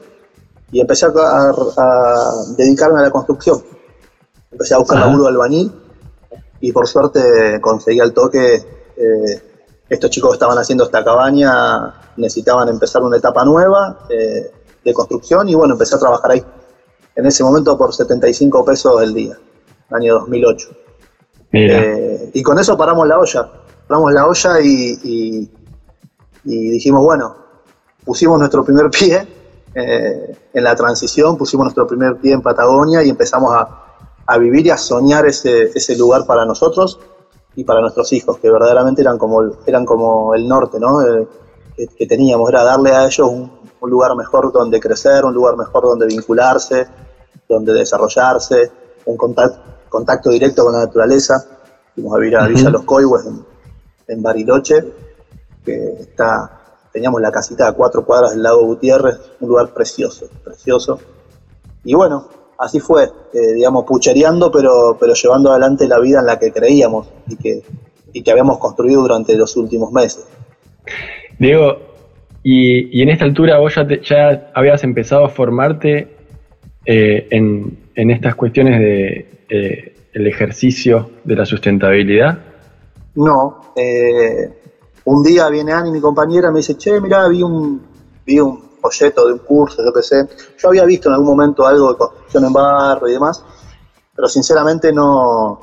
y 0.72 0.80
empecé 0.80 1.06
a, 1.06 2.32
dedicarme 2.56 2.98
a 2.98 3.02
la 3.02 3.10
construcción. 3.10 3.62
Empecé 4.50 4.74
a 4.74 4.78
buscar 4.78 4.98
laburo 4.98 5.26
albañil 5.26 5.70
y 6.60 6.72
por 6.72 6.88
suerte 6.88 7.60
conseguí 7.60 8.00
al 8.00 8.12
toque. 8.12 8.54
Eh, 8.96 9.42
estos 9.88 10.08
chicos 10.08 10.30
que 10.30 10.34
estaban 10.36 10.56
haciendo 10.56 10.84
esta 10.84 11.04
cabaña 11.04 11.94
necesitaban 12.16 12.68
empezar 12.68 13.02
una 13.02 13.18
etapa 13.18 13.44
nueva 13.44 14.06
eh, 14.08 14.50
de 14.82 14.94
construcción 14.94 15.48
y 15.50 15.54
bueno, 15.54 15.74
empecé 15.74 15.96
a 15.96 15.98
trabajar 15.98 16.30
ahí. 16.30 16.42
En 17.14 17.26
ese 17.26 17.44
momento 17.44 17.76
por 17.76 17.94
75 17.94 18.64
pesos 18.64 19.02
el 19.02 19.12
día, 19.12 19.38
año 19.90 20.14
2008. 20.14 20.68
Eh, 21.52 22.30
y 22.32 22.42
con 22.42 22.58
eso 22.58 22.78
paramos 22.78 23.06
la 23.06 23.18
olla. 23.18 23.50
Paramos 23.86 24.12
la 24.14 24.26
olla 24.26 24.58
y, 24.62 25.50
dijimos, 26.44 27.04
bueno, 27.04 27.36
pusimos 28.06 28.38
nuestro 28.38 28.64
primer 28.64 28.88
pie 28.88 29.41
eh, 29.74 30.36
en 30.52 30.64
la 30.64 30.74
transición, 30.74 31.36
pusimos 31.36 31.64
nuestro 31.64 31.86
primer 31.86 32.16
pie 32.16 32.32
en 32.32 32.42
Patagonia 32.42 33.02
y 33.02 33.10
empezamos 33.10 33.54
a, 33.54 33.78
vivir 34.38 34.66
y 34.66 34.70
a 34.70 34.78
soñar 34.78 35.26
ese, 35.26 35.64
ese 35.74 35.94
lugar 35.94 36.24
para 36.24 36.46
nosotros 36.46 36.98
y 37.54 37.64
para 37.64 37.80
nuestros 37.80 38.12
hijos, 38.12 38.38
que 38.38 38.50
verdaderamente 38.50 39.02
eran 39.02 39.18
como, 39.18 39.42
eran 39.66 39.84
como 39.84 40.34
el 40.34 40.48
norte, 40.48 40.78
¿no? 40.80 41.02
Eh, 41.02 41.28
que, 41.96 42.06
teníamos, 42.06 42.48
era 42.48 42.62
darle 42.62 42.92
a 42.92 43.06
ellos 43.06 43.28
un, 43.28 43.50
lugar 43.82 44.14
mejor 44.14 44.52
donde 44.52 44.78
crecer, 44.78 45.24
un 45.24 45.34
lugar 45.34 45.56
mejor 45.56 45.82
donde 45.82 46.06
vincularse, 46.06 46.86
donde 47.48 47.72
desarrollarse, 47.72 48.70
un 49.06 49.16
contacto, 49.16 49.60
contacto 49.88 50.30
directo 50.30 50.64
con 50.64 50.74
la 50.74 50.84
naturaleza. 50.84 51.44
Fuimos 51.94 52.14
a 52.14 52.18
vivir 52.18 52.36
a 52.36 52.46
Villa 52.46 52.70
Los 52.70 52.84
Coihues 52.84 53.26
en, 54.06 54.22
Bariloche, 54.22 54.84
que 55.64 55.94
está, 55.98 56.61
teníamos 56.92 57.20
la 57.20 57.32
casita 57.32 57.68
a 57.68 57.72
cuatro 57.72 58.04
cuadras 58.04 58.32
del 58.32 58.42
lago 58.42 58.64
Gutiérrez, 58.64 59.18
un 59.40 59.48
lugar 59.48 59.72
precioso, 59.72 60.28
precioso. 60.44 61.00
Y 61.84 61.94
bueno, 61.94 62.28
así 62.58 62.80
fue, 62.80 63.04
eh, 63.04 63.52
digamos, 63.54 63.84
puchereando, 63.84 64.50
pero, 64.52 64.96
pero 64.98 65.14
llevando 65.14 65.50
adelante 65.50 65.88
la 65.88 65.98
vida 65.98 66.20
en 66.20 66.26
la 66.26 66.38
que 66.38 66.52
creíamos 66.52 67.08
y 67.28 67.36
que, 67.36 67.62
y 68.12 68.22
que 68.22 68.30
habíamos 68.30 68.58
construido 68.58 69.02
durante 69.02 69.34
los 69.36 69.56
últimos 69.56 69.90
meses. 69.90 70.26
Diego, 71.38 71.78
y, 72.42 72.98
y 72.98 73.02
en 73.02 73.08
esta 73.08 73.24
altura 73.24 73.58
vos 73.58 73.74
ya, 73.74 73.86
ya 74.02 74.50
habías 74.54 74.84
empezado 74.84 75.24
a 75.24 75.28
formarte 75.28 76.16
eh, 76.84 77.28
en, 77.30 77.78
en, 77.94 78.10
estas 78.10 78.34
cuestiones 78.34 78.80
de 78.80 79.44
eh, 79.48 79.94
el 80.12 80.26
ejercicio 80.26 81.10
de 81.24 81.36
la 81.36 81.46
sustentabilidad. 81.46 82.38
No, 83.14 83.72
un 85.04 85.22
día 85.22 85.48
viene 85.48 85.72
Ani, 85.72 85.90
mi 85.90 86.00
compañera, 86.00 86.50
me 86.50 86.58
dice, 86.58 86.76
che, 86.76 87.00
mirá, 87.00 87.28
vi 87.28 87.42
un, 87.42 87.80
vi 88.24 88.38
un 88.38 88.62
folleto 88.80 89.26
de 89.26 89.34
un 89.34 89.38
curso, 89.40 89.82
yo 89.84 89.92
qué 89.92 90.02
sé. 90.02 90.28
Yo 90.58 90.68
había 90.68 90.84
visto 90.84 91.08
en 91.08 91.14
algún 91.14 91.28
momento 91.28 91.66
algo 91.66 91.92
de 91.92 91.98
construcción 91.98 92.44
en 92.44 92.52
barro 92.52 93.08
y 93.08 93.12
demás, 93.12 93.44
pero 94.14 94.28
sinceramente 94.28 94.92
no, 94.92 95.60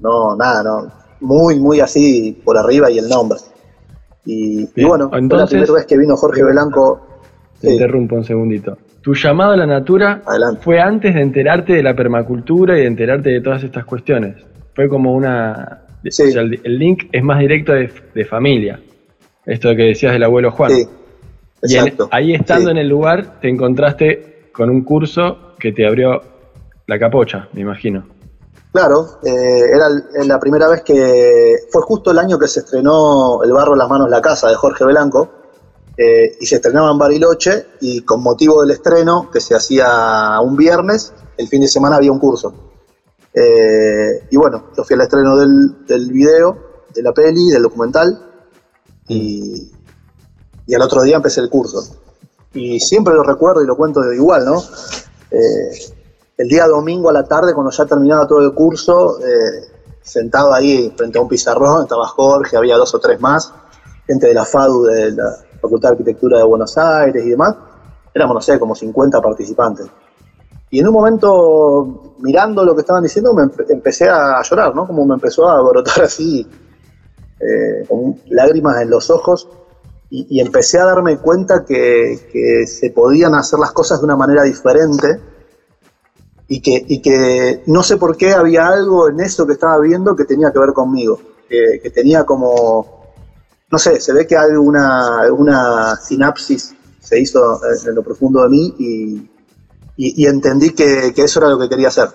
no, 0.00 0.36
nada, 0.36 0.62
no, 0.62 0.92
muy, 1.20 1.58
muy 1.58 1.80
así 1.80 2.40
por 2.44 2.56
arriba 2.56 2.90
y 2.90 2.98
el 2.98 3.08
nombre. 3.08 3.38
Y, 4.26 4.68
bueno, 4.82 5.10
Entonces, 5.12 5.40
la 5.40 5.46
primera 5.46 5.72
vez 5.72 5.86
que 5.86 5.98
vino 5.98 6.16
Jorge 6.16 6.42
Belanco. 6.42 7.06
Te 7.60 7.72
interrumpo 7.72 8.16
un 8.16 8.24
segundito. 8.24 8.76
Tu 9.02 9.14
llamado 9.14 9.52
a 9.52 9.56
la 9.56 9.66
natura 9.66 10.22
fue 10.62 10.80
antes 10.80 11.14
de 11.14 11.20
enterarte 11.20 11.74
de 11.74 11.82
la 11.82 11.94
permacultura 11.94 12.76
y 12.76 12.80
de 12.80 12.86
enterarte 12.86 13.30
de 13.30 13.40
todas 13.42 13.62
estas 13.62 13.84
cuestiones. 13.84 14.36
Fue 14.74 14.88
como 14.88 15.12
una. 15.12 15.83
El, 16.04 16.78
link 16.78 17.08
es 17.12 17.22
más 17.22 17.38
directo 17.38 17.72
de, 17.72 17.90
de 18.14 18.24
familia. 18.24 18.80
Esto 19.46 19.74
que 19.76 19.82
decías 19.82 20.12
del 20.12 20.24
abuelo 20.24 20.50
Juan. 20.50 20.70
Sí. 20.70 20.88
Y 21.66 21.76
ahí 22.10 22.34
estando 22.34 22.70
en 22.70 22.76
el 22.76 22.88
lugar 22.88 23.40
te 23.40 23.48
encontraste 23.48 24.50
con 24.52 24.68
un 24.68 24.84
curso 24.84 25.54
que 25.58 25.72
te 25.72 25.86
abrió 25.86 26.20
la 26.86 26.98
capocha, 26.98 27.48
me 27.52 27.62
imagino. 27.62 28.04
Claro, 28.72 29.20
eh, 29.22 29.62
era 29.72 29.88
la 30.24 30.38
primera 30.40 30.68
vez 30.68 30.82
que 30.82 31.54
fue 31.70 31.80
justo 31.82 32.10
el 32.10 32.18
año 32.18 32.38
que 32.38 32.48
se 32.48 32.60
estrenó 32.60 33.42
El 33.44 33.52
barro, 33.52 33.76
las 33.76 33.88
manos, 33.88 34.10
la 34.10 34.20
casa 34.20 34.48
de 34.48 34.56
Jorge 34.56 34.84
Belanco 34.84 35.30
eh, 35.96 36.36
y 36.40 36.46
se 36.46 36.56
estrenaba 36.56 36.90
en 36.90 36.98
Bariloche 36.98 37.66
y 37.80 38.02
con 38.02 38.20
motivo 38.20 38.62
del 38.62 38.72
estreno 38.72 39.30
que 39.32 39.40
se 39.40 39.54
hacía 39.54 40.40
un 40.40 40.56
viernes, 40.56 41.12
el 41.38 41.46
fin 41.46 41.60
de 41.60 41.68
semana 41.68 41.96
había 41.96 42.10
un 42.10 42.18
curso. 42.18 42.52
Eh, 43.34 44.28
y 44.30 44.36
bueno, 44.36 44.66
yo 44.76 44.84
fui 44.84 44.94
al 44.94 45.02
estreno 45.02 45.36
del, 45.36 45.84
del 45.86 46.12
video, 46.12 46.84
de 46.94 47.02
la 47.02 47.12
peli, 47.12 47.50
del 47.50 47.62
documental 47.62 48.30
y, 49.08 49.72
y 50.66 50.74
al 50.74 50.82
otro 50.82 51.02
día 51.02 51.16
empecé 51.16 51.40
el 51.40 51.50
curso. 51.50 51.82
Y 52.52 52.78
siempre 52.78 53.14
lo 53.14 53.24
recuerdo 53.24 53.62
y 53.62 53.66
lo 53.66 53.76
cuento 53.76 54.00
igual, 54.12 54.44
¿no? 54.44 54.62
Eh, 55.30 55.94
el 56.36 56.48
día 56.48 56.66
domingo 56.66 57.10
a 57.10 57.12
la 57.12 57.24
tarde, 57.24 57.52
cuando 57.52 57.72
ya 57.72 57.84
terminaba 57.84 58.26
todo 58.26 58.40
el 58.40 58.54
curso, 58.54 59.18
eh, 59.20 59.68
sentado 60.02 60.52
ahí 60.54 60.92
frente 60.96 61.18
a 61.18 61.22
un 61.22 61.28
pizarrón, 61.28 61.82
estaba 61.82 62.06
Jorge, 62.06 62.56
había 62.56 62.76
dos 62.76 62.94
o 62.94 63.00
tres 63.00 63.20
más, 63.20 63.52
gente 64.06 64.28
de 64.28 64.34
la 64.34 64.44
FADU, 64.44 64.84
de 64.84 65.12
la 65.12 65.36
Facultad 65.60 65.90
de 65.90 65.92
Arquitectura 65.94 66.38
de 66.38 66.44
Buenos 66.44 66.76
Aires 66.78 67.24
y 67.24 67.30
demás. 67.30 67.56
Éramos, 68.12 68.34
no 68.34 68.40
sé, 68.40 68.58
como 68.60 68.74
50 68.74 69.20
participantes. 69.20 69.86
Y 70.74 70.80
en 70.80 70.88
un 70.88 70.92
momento, 70.92 72.16
mirando 72.18 72.64
lo 72.64 72.74
que 72.74 72.80
estaban 72.80 73.04
diciendo, 73.04 73.32
me 73.32 73.44
empecé 73.68 74.08
a 74.08 74.42
llorar, 74.42 74.74
¿no? 74.74 74.88
Como 74.88 75.06
me 75.06 75.14
empezó 75.14 75.48
a 75.48 75.62
brotar 75.62 76.02
así, 76.02 76.44
eh, 77.38 77.86
con 77.88 78.20
lágrimas 78.30 78.82
en 78.82 78.90
los 78.90 79.08
ojos 79.08 79.48
y, 80.10 80.40
empecé 80.40 80.80
a 80.80 80.86
darme 80.86 81.18
cuenta 81.18 81.64
que, 81.64 82.66
se 82.66 82.90
podían 82.90 83.36
hacer 83.36 83.60
las 83.60 83.70
cosas 83.70 84.00
de 84.00 84.06
una 84.06 84.16
manera 84.16 84.42
diferente 84.42 85.20
y 86.48 86.60
que, 86.60 87.00
que 87.00 87.62
no 87.66 87.84
sé 87.84 87.96
por 87.96 88.16
qué 88.16 88.32
había 88.32 88.66
algo 88.66 89.08
en 89.08 89.20
eso 89.20 89.46
que 89.46 89.52
estaba 89.52 89.78
viendo 89.78 90.16
que 90.16 90.24
tenía 90.24 90.50
que 90.50 90.58
ver 90.58 90.72
conmigo, 90.72 91.20
que, 91.48 91.88
tenía 91.94 92.24
como, 92.24 93.12
no 93.70 93.78
sé, 93.78 94.00
se 94.00 94.12
ve 94.12 94.26
que 94.26 94.36
hay 94.36 94.50
una, 94.50 95.32
una 95.32 95.94
sinapsis 95.94 96.74
se 96.98 97.20
hizo 97.20 97.60
en 97.86 97.94
lo 97.94 98.02
profundo 98.02 98.42
de 98.42 98.48
mí 98.48 98.74
y, 98.76 99.30
entendí 99.96 100.70
que, 100.74 101.12
eso 101.16 101.40
era 101.40 101.48
lo 101.48 101.58
que 101.58 101.68
quería 101.68 101.88
hacer, 101.88 102.08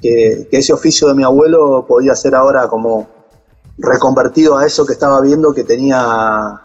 que, 0.00 0.48
que 0.50 0.58
ese 0.58 0.72
oficio 0.72 1.08
de 1.08 1.14
mi 1.14 1.24
abuelo 1.24 1.84
podía 1.86 2.14
ser 2.14 2.34
ahora 2.34 2.68
como 2.68 3.08
reconvertido 3.78 4.56
a 4.56 4.66
eso 4.66 4.84
que 4.84 4.92
estaba 4.92 5.20
viendo 5.20 5.52
que 5.52 5.64
tenía 5.64 6.60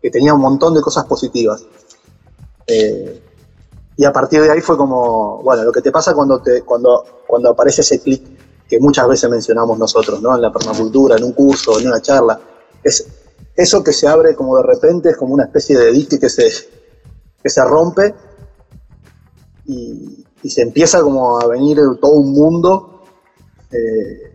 que 0.00 0.10
tenía 0.10 0.34
un 0.34 0.40
montón 0.40 0.74
de 0.74 0.80
cosas 0.80 1.04
positivas. 1.06 1.64
Eh, 2.66 3.22
y 3.96 4.04
a 4.04 4.12
partir 4.12 4.40
de 4.40 4.50
ahí 4.50 4.60
fue 4.60 4.76
como, 4.76 5.42
bueno, 5.42 5.64
lo 5.64 5.72
que 5.72 5.82
te 5.82 5.90
pasa 5.90 6.14
cuando, 6.14 6.40
te, 6.40 6.62
cuando, 6.62 7.22
cuando 7.26 7.50
aparece 7.50 7.80
ese 7.80 8.00
clic 8.00 8.22
que 8.68 8.78
muchas 8.78 9.08
veces 9.08 9.28
mencionamos 9.28 9.78
nosotros, 9.78 10.22
¿no? 10.22 10.36
En 10.36 10.42
la 10.42 10.52
permacultura, 10.52 11.16
en 11.16 11.24
un 11.24 11.32
curso, 11.32 11.80
en 11.80 11.88
una 11.88 12.00
charla. 12.00 12.38
Es 12.82 13.06
eso 13.56 13.82
que 13.82 13.92
se 13.92 14.06
abre 14.06 14.36
como 14.36 14.56
de 14.56 14.62
repente, 14.62 15.10
es 15.10 15.16
como 15.16 15.34
una 15.34 15.44
especie 15.44 15.76
de 15.76 15.90
dique 15.90 16.20
que 16.20 16.28
se, 16.28 16.48
que 17.42 17.50
se 17.50 17.64
rompe 17.64 18.14
y, 19.68 20.24
se 20.48 20.62
empieza 20.62 21.00
como 21.02 21.38
a 21.38 21.46
venir 21.46 21.76
todo 22.00 22.12
un 22.12 22.32
mundo. 22.32 23.04
Eh, 23.70 24.34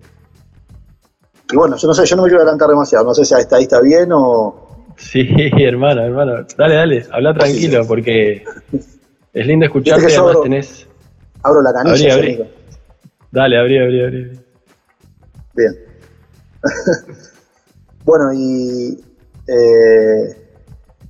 y 1.52 1.56
bueno, 1.56 1.76
yo 1.76 1.88
no 1.88 1.94
sé, 1.94 2.06
yo 2.06 2.16
no 2.16 2.24
me 2.24 2.30
quiero 2.30 2.42
adelantar 2.42 2.70
demasiado, 2.70 3.04
no 3.06 3.14
sé 3.14 3.26
si 3.26 3.34
ahí 3.34 3.42
está 3.42 3.82
bien 3.82 4.10
o, 4.12 4.64
Sí, 4.98 5.28
hermano, 5.60 6.02
hermano. 6.04 6.46
Dale, 6.58 6.76
dale, 6.76 7.06
habla 7.12 7.34
tranquilo 7.34 7.86
porque 7.88 8.44
es 9.34 9.48
lindo 9.48 9.66
escucharte 9.66 10.12
y 10.12 10.16
además 10.16 10.42
tenés. 10.44 10.88
Abro 11.42 11.62
la 11.62 11.74
canilla. 11.74 12.14
Abrí, 12.14 12.34
abrí. 12.34 12.50
Dale, 13.32 13.60
abrí, 13.60 13.80
abrí, 13.80 14.04
abrí. 14.04 14.40
Bien. 15.56 15.76
bueno, 18.06 18.34
y. 18.34 19.04
Eh, 19.48 20.38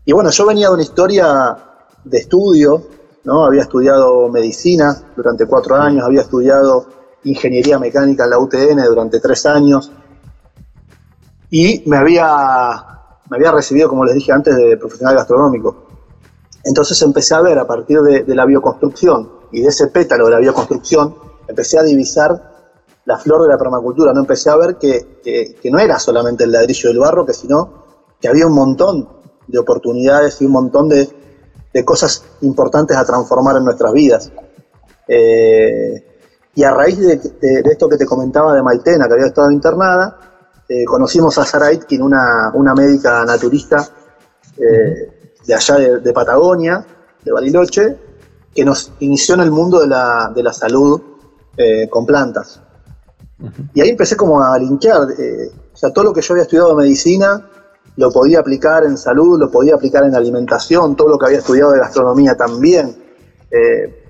y 0.05 0.11
bueno, 0.11 0.31
yo 0.31 0.45
venía 0.45 0.67
de 0.67 0.73
una 0.73 0.83
historia 0.83 1.57
de 2.03 2.17
estudio, 2.17 2.87
¿no? 3.23 3.45
Había 3.45 3.61
estudiado 3.61 4.29
medicina 4.29 4.95
durante 5.15 5.45
cuatro 5.45 5.75
años, 5.75 6.03
había 6.03 6.21
estudiado 6.21 6.85
ingeniería 7.23 7.79
mecánica 7.79 8.25
en 8.25 8.29
la 8.29 8.39
UTN 8.39 8.83
durante 8.85 9.19
tres 9.19 9.45
años 9.45 9.91
y 11.49 11.83
me 11.85 11.97
había, 11.97 12.83
me 13.29 13.37
había 13.37 13.51
recibido, 13.51 13.87
como 13.87 14.05
les 14.05 14.15
dije 14.15 14.31
antes, 14.31 14.55
de 14.55 14.75
profesional 14.77 15.15
gastronómico. 15.15 15.87
Entonces 16.63 17.01
empecé 17.01 17.35
a 17.35 17.41
ver 17.41 17.59
a 17.59 17.67
partir 17.67 17.99
de, 18.01 18.35
la 18.35 18.45
bioconstrucción 18.45 19.29
y 19.51 19.61
de 19.61 19.67
ese 19.67 19.87
pétalo 19.87 20.25
de 20.25 20.31
la 20.31 20.39
bioconstrucción, 20.39 21.15
empecé 21.47 21.77
a 21.77 21.83
divisar 21.83 22.51
la 23.05 23.17
flor 23.17 23.43
de 23.43 23.49
la 23.49 23.57
permacultura, 23.57 24.13
no 24.13 24.21
empecé 24.21 24.49
a 24.49 24.55
ver 24.55 24.77
que, 24.77 25.19
que, 25.23 25.69
no 25.69 25.77
era 25.77 25.99
solamente 25.99 26.45
el 26.45 26.53
ladrillo 26.53 26.89
del 26.89 26.99
barro, 26.99 27.25
que 27.25 27.33
sino 27.33 27.83
que 28.19 28.29
había 28.29 28.47
un 28.47 28.53
montón 28.53 29.09
de 29.45 29.59
oportunidades 29.59 30.41
y 30.41 30.45
un 30.45 30.53
montón 30.53 30.87
de, 30.87 31.09
de 31.73 31.83
cosas 31.83 32.23
importantes 32.41 32.95
a 32.95 33.03
transformar 33.03 33.57
en 33.57 33.65
nuestras 33.65 33.91
vidas. 33.91 34.31
Eh, 35.07 36.05
y 36.55 36.63
a 36.63 36.71
raíz 36.71 36.99
de, 36.99 37.19
esto 37.65 37.89
que 37.89 37.97
te 37.97 38.05
comentaba 38.05 38.53
de 38.55 38.61
Maitena, 38.61 39.07
que 39.07 39.13
había 39.13 39.25
estado 39.25 39.49
internada, 39.49 40.19
eh, 40.69 40.85
conocimos 40.85 41.37
a 41.39 41.45
Sara 41.45 41.73
Itkin, 41.73 42.01
una, 42.01 42.51
una 42.53 42.75
médica 42.75 43.25
naturista 43.25 43.87
eh, 44.57 45.31
de 45.45 45.53
allá 45.53 45.77
de, 45.99 46.13
Patagonia, 46.13 46.85
de 47.23 47.31
Bariloche, 47.31 47.97
que 48.53 48.63
nos 48.63 48.91
inició 48.99 49.33
en 49.33 49.41
el 49.41 49.51
mundo 49.51 49.79
de 49.79 49.87
la, 49.87 50.31
de 50.33 50.43
la 50.43 50.53
salud 50.53 51.01
con 51.91 52.03
plantas. 52.03 52.59
Y 53.75 53.81
ahí 53.81 53.89
empecé 53.89 54.15
como 54.15 54.41
a 54.41 54.57
linkear, 54.57 55.01
o 55.01 55.77
sea, 55.77 55.91
todo 55.93 56.05
lo 56.05 56.13
que 56.13 56.21
yo 56.21 56.33
había 56.33 56.43
estudiado 56.43 56.69
de 56.69 56.75
medicina 56.75 57.47
lo 57.95 58.11
podía 58.11 58.39
aplicar 58.39 58.83
en 58.85 58.97
salud, 58.97 59.39
lo 59.39 59.51
podía 59.51 59.75
aplicar 59.75 60.03
en 60.03 60.15
alimentación, 60.15 60.95
todo 60.95 61.09
lo 61.09 61.19
que 61.19 61.27
había 61.27 61.39
estudiado 61.39 61.71
de 61.71 61.79
gastronomía 61.79 62.35
también. 62.35 62.95
Eh, 63.51 64.03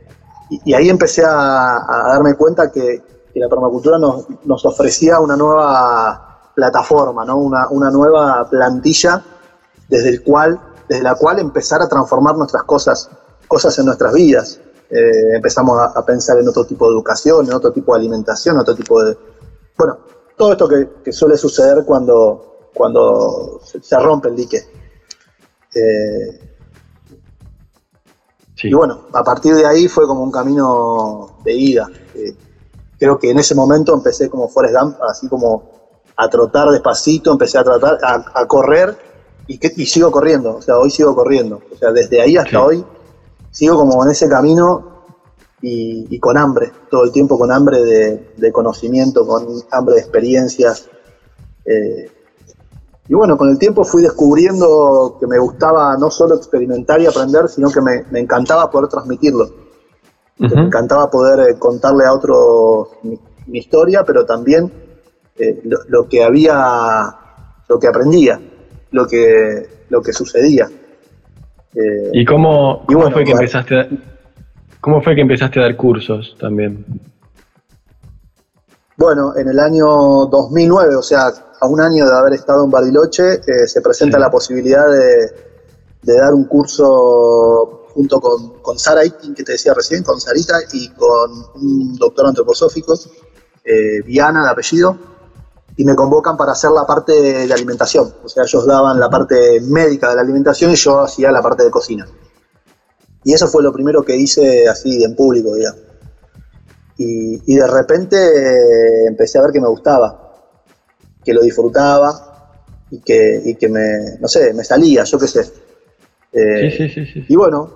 y, 0.49 0.73
ahí 0.73 0.89
empecé 0.89 1.23
a, 1.25 1.85
darme 2.07 2.35
cuenta 2.35 2.71
que, 2.71 3.03
la 3.35 3.49
permacultura 3.49 3.97
nos, 3.97 4.65
ofrecía 4.65 5.19
una 5.19 5.35
nueva 5.35 6.51
plataforma, 6.55 7.25
¿no? 7.25 7.37
una, 7.37 7.89
nueva 7.89 8.47
plantilla 8.47 9.23
desde, 9.89 10.09
el 10.09 10.23
cual, 10.23 10.59
desde 10.87 11.01
la 11.01 11.15
cual 11.15 11.39
empezar 11.39 11.81
a 11.81 11.87
transformar 11.87 12.37
nuestras 12.37 12.63
cosas, 12.63 13.09
cosas 13.47 13.77
en 13.79 13.87
nuestras 13.87 14.13
vidas. 14.13 14.59
Eh, 14.89 15.35
empezamos 15.35 15.79
a, 15.81 16.05
pensar 16.05 16.37
en 16.37 16.47
otro 16.47 16.63
tipo 16.65 16.85
de 16.85 16.93
educación, 16.93 17.47
en 17.47 17.53
otro 17.53 17.71
tipo 17.71 17.93
de 17.93 18.01
alimentación, 18.01 18.59
otro 18.59 18.75
tipo 18.75 19.03
de... 19.03 19.17
Bueno, 19.75 19.97
todo 20.37 20.51
esto 20.51 20.69
que 21.03 21.11
suele 21.11 21.35
suceder 21.35 21.83
cuando, 21.85 22.52
cuando 22.73 23.61
se, 23.63 23.99
rompe 23.99 24.29
el 24.29 24.35
dique. 24.35 24.63
Eh, 25.75 26.39
y 28.63 28.73
bueno, 28.73 29.07
a 29.11 29.23
partir 29.23 29.55
de 29.55 29.65
ahí 29.65 29.87
fue 29.87 30.07
como 30.07 30.23
un 30.23 30.31
camino 30.31 31.37
de 31.43 31.53
ida. 31.53 31.87
Eh, 32.15 32.33
creo 32.97 33.19
que 33.19 33.29
en 33.29 33.39
ese 33.39 33.55
momento 33.55 33.93
empecé 33.93 34.29
como 34.29 34.47
Forrest 34.47 34.75
Gump, 34.75 34.97
así 35.09 35.27
como 35.27 35.71
a 36.15 36.29
trotar 36.29 36.69
despacito, 36.69 37.31
empecé 37.31 37.57
a 37.57 37.63
tratar, 37.63 37.97
a, 38.01 38.45
correr 38.47 38.95
y, 39.47 39.57
que, 39.57 39.69
sigo 39.85 40.11
corriendo, 40.11 40.57
o 40.57 40.61
sea, 40.61 40.77
hoy 40.77 40.89
sigo 40.91 41.15
corriendo. 41.15 41.61
O 41.73 41.77
sea, 41.77 41.91
desde 41.91 42.21
ahí 42.21 42.37
hasta 42.37 42.63
hoy 42.63 42.85
sigo 43.51 43.77
como 43.77 44.03
en 44.05 44.11
ese 44.11 44.29
camino 44.29 44.93
y, 45.61 46.19
con 46.19 46.37
hambre, 46.37 46.71
todo 46.89 47.03
el 47.03 47.11
tiempo 47.11 47.37
con 47.37 47.51
hambre 47.51 47.81
de, 47.81 48.51
conocimiento, 48.51 49.25
con 49.25 49.47
hambre 49.71 49.95
de 49.95 50.01
experiencias. 50.01 50.89
Eh, 51.65 52.11
y 53.07 53.13
bueno, 53.13 53.37
con 53.37 53.49
el 53.49 53.59
tiempo 53.59 53.83
fui 53.83 54.01
descubriendo 54.01 55.17
que 55.19 55.27
me 55.27 55.37
gustaba 55.37 55.97
no 55.97 56.09
solo 56.09 56.35
experimentar 56.35 57.01
y 57.01 57.05
aprender, 57.05 57.49
sino 57.49 57.69
que 57.69 57.81
me, 57.81 58.19
encantaba 58.19 58.71
poder 58.71 58.87
transmitirlo. 58.87 59.49
Me 60.37 60.47
encantaba 60.47 61.11
poder 61.11 61.51
eh, 61.51 61.59
contarle 61.59 62.05
a 62.05 62.13
otros 62.13 62.87
mi, 63.03 63.19
historia, 63.57 64.03
pero 64.05 64.25
también 64.25 64.71
eh, 65.37 65.61
lo, 65.87 66.07
que 66.07 66.23
había, 66.23 67.15
lo 67.67 67.77
que 67.77 67.87
aprendía, 67.87 68.39
lo 68.91 69.05
que, 69.05 69.67
lo 69.89 70.01
que 70.01 70.13
sucedía. 70.13 70.69
Eh, 71.75 72.09
¿Y 72.13 72.25
cómo, 72.25 72.85
fue 73.11 73.25
que 73.25 73.31
empezaste 73.31 73.79
a, 73.79 73.87
cómo 74.79 75.01
fue 75.01 75.13
que 75.13 75.21
empezaste 75.21 75.59
a 75.59 75.63
dar 75.63 75.75
cursos 75.75 76.37
también? 76.39 76.85
Bueno, 78.97 79.35
en 79.35 79.47
el 79.49 79.59
año 79.59 79.85
2009, 80.27 80.95
o 80.95 81.01
sea, 81.01 81.33
a 81.59 81.67
un 81.67 81.81
año 81.81 82.05
de 82.05 82.15
haber 82.15 82.33
estado 82.33 82.65
en 82.65 82.71
Bariloche, 82.71 83.35
eh, 83.35 83.67
se 83.67 83.81
presenta 83.81 84.19
la 84.19 84.29
posibilidad 84.29 84.85
de, 84.87 86.13
dar 86.13 86.33
un 86.33 86.45
curso 86.45 87.87
junto 87.93 88.19
con, 88.19 88.59
con 88.61 88.77
Sara 88.77 89.01
que 89.03 89.43
te 89.43 89.53
decía 89.53 89.73
recién, 89.73 90.03
con 90.03 90.19
Sarita 90.19 90.59
y 90.73 90.89
con 90.89 91.31
un 91.55 91.95
doctor 91.95 92.27
antroposófico, 92.27 92.93
eh, 93.63 94.01
Viana 94.05 94.43
de 94.43 94.51
apellido, 94.51 94.97
y 95.75 95.85
me 95.85 95.95
convocan 95.95 96.37
para 96.37 96.51
hacer 96.51 96.71
la 96.71 96.85
parte 96.85 97.13
de, 97.13 97.53
alimentación. 97.53 98.13
O 98.23 98.29
sea, 98.29 98.43
ellos 98.43 98.65
daban 98.65 98.99
la 98.99 99.09
parte 99.09 99.59
médica 99.61 100.09
de 100.09 100.15
la 100.15 100.21
alimentación 100.21 100.71
y 100.71 100.75
yo 100.75 101.01
hacía 101.01 101.31
la 101.31 101.41
parte 101.41 101.63
de 101.63 101.71
cocina. 101.71 102.07
Y 103.23 103.33
eso 103.33 103.47
fue 103.47 103.63
lo 103.63 103.73
primero 103.73 104.03
que 104.03 104.15
hice 104.15 104.67
así 104.67 105.03
en 105.03 105.15
público, 105.15 105.55
digamos. 105.55 105.92
Y, 106.97 107.55
de 107.55 107.67
repente 107.67 108.17
eh, 108.17 109.07
empecé 109.07 109.39
a 109.39 109.41
ver 109.41 109.51
que 109.51 109.61
me 109.61 109.67
gustaba, 109.67 110.31
que 111.23 111.33
lo 111.33 111.41
disfrutaba 111.41 112.51
y 112.91 112.99
que, 112.99 113.57
que 113.59 113.67
me, 113.67 114.17
no 114.19 114.27
sé, 114.27 114.53
me 114.53 114.63
salía, 114.63 115.03
yo 115.03 115.17
qué 115.17 115.27
sé. 115.27 115.51
Eh, 116.31 116.73
sí, 116.77 116.89
sí, 116.89 117.05
sí, 117.05 117.25
Y 117.27 117.35
bueno, 117.35 117.71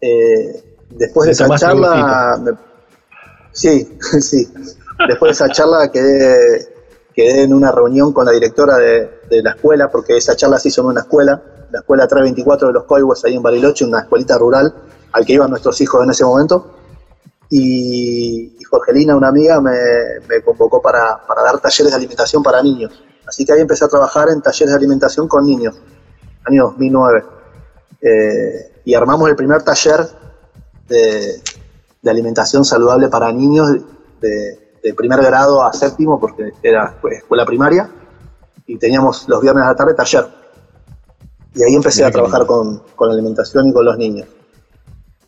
eh, 0.00 0.76
después 0.90 1.26
de 1.26 1.32
esa 1.32 1.48
charla, 1.56 2.58
sí, 3.52 3.96
sí, 4.20 4.48
después 5.08 5.28
de 5.28 5.44
esa 5.44 5.48
charla 5.52 5.90
quedé, 5.90 6.68
quedé 7.14 7.42
en 7.42 7.54
una 7.54 7.70
reunión 7.70 8.12
con 8.12 8.26
la 8.26 8.32
directora 8.32 8.76
de, 8.78 9.10
la 9.42 9.50
escuela, 9.52 9.90
porque 9.90 10.16
esa 10.16 10.34
charla 10.34 10.58
se 10.58 10.68
hizo 10.68 10.80
en 10.82 10.88
una 10.88 11.02
escuela, 11.02 11.40
la 11.70 11.80
escuela 11.80 12.08
324 12.08 12.68
de 12.68 12.74
los 12.74 12.84
Coihues 12.84 13.24
ahí 13.24 13.36
en 13.36 13.42
Bariloche, 13.42 13.84
una 13.84 14.00
escuelita 14.00 14.36
rural 14.36 14.74
al 15.12 15.24
que 15.24 15.34
iban 15.34 15.50
nuestros 15.50 15.80
hijos 15.80 16.02
en 16.02 16.10
ese 16.10 16.24
momento 16.24 16.79
y, 17.52 18.56
Jorgelina, 18.70 19.16
una 19.16 19.28
amiga, 19.28 19.60
me, 19.60 19.72
convocó 20.44 20.80
para, 20.80 21.20
dar 21.28 21.58
talleres 21.58 21.90
de 21.90 21.96
alimentación 21.96 22.44
para 22.44 22.62
niños. 22.62 23.02
Así 23.26 23.44
que 23.44 23.52
ahí 23.52 23.60
empecé 23.60 23.84
a 23.84 23.88
trabajar 23.88 24.28
en 24.30 24.40
talleres 24.40 24.70
de 24.70 24.76
alimentación 24.76 25.26
con 25.26 25.44
niños, 25.44 25.76
año 26.44 26.66
2009. 26.66 27.24
Eh, 28.02 28.72
y 28.84 28.94
armamos 28.94 29.28
el 29.28 29.36
primer 29.36 29.62
taller 29.62 30.06
de, 30.88 31.42
alimentación 32.08 32.64
saludable 32.64 33.08
para 33.08 33.32
niños 33.32 33.68
de, 34.20 34.94
primer 34.96 35.20
grado 35.20 35.64
a 35.64 35.72
séptimo, 35.72 36.20
porque 36.20 36.52
era 36.62 36.96
pues, 37.00 37.18
escuela 37.18 37.44
primaria, 37.44 37.90
y 38.66 38.78
teníamos 38.78 39.28
los 39.28 39.40
viernes 39.42 39.64
a 39.64 39.68
la 39.68 39.74
tarde 39.74 39.94
taller. 39.94 40.26
Y 41.52 41.64
ahí 41.64 41.74
empecé 41.74 42.04
a 42.04 42.12
trabajar 42.12 42.46
con, 42.46 42.84
con 42.94 43.10
alimentación 43.10 43.66
y 43.66 43.72
con 43.72 43.84
los 43.84 43.98
niños. 43.98 44.28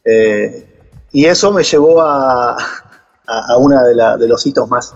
Eh, 0.04 0.71
y 1.12 1.26
eso 1.26 1.52
me 1.52 1.62
llevó 1.62 2.00
a, 2.00 2.56
a, 3.26 3.56
uno 3.58 3.84
de, 3.84 4.28
los 4.28 4.46
hitos 4.46 4.68
más, 4.68 4.94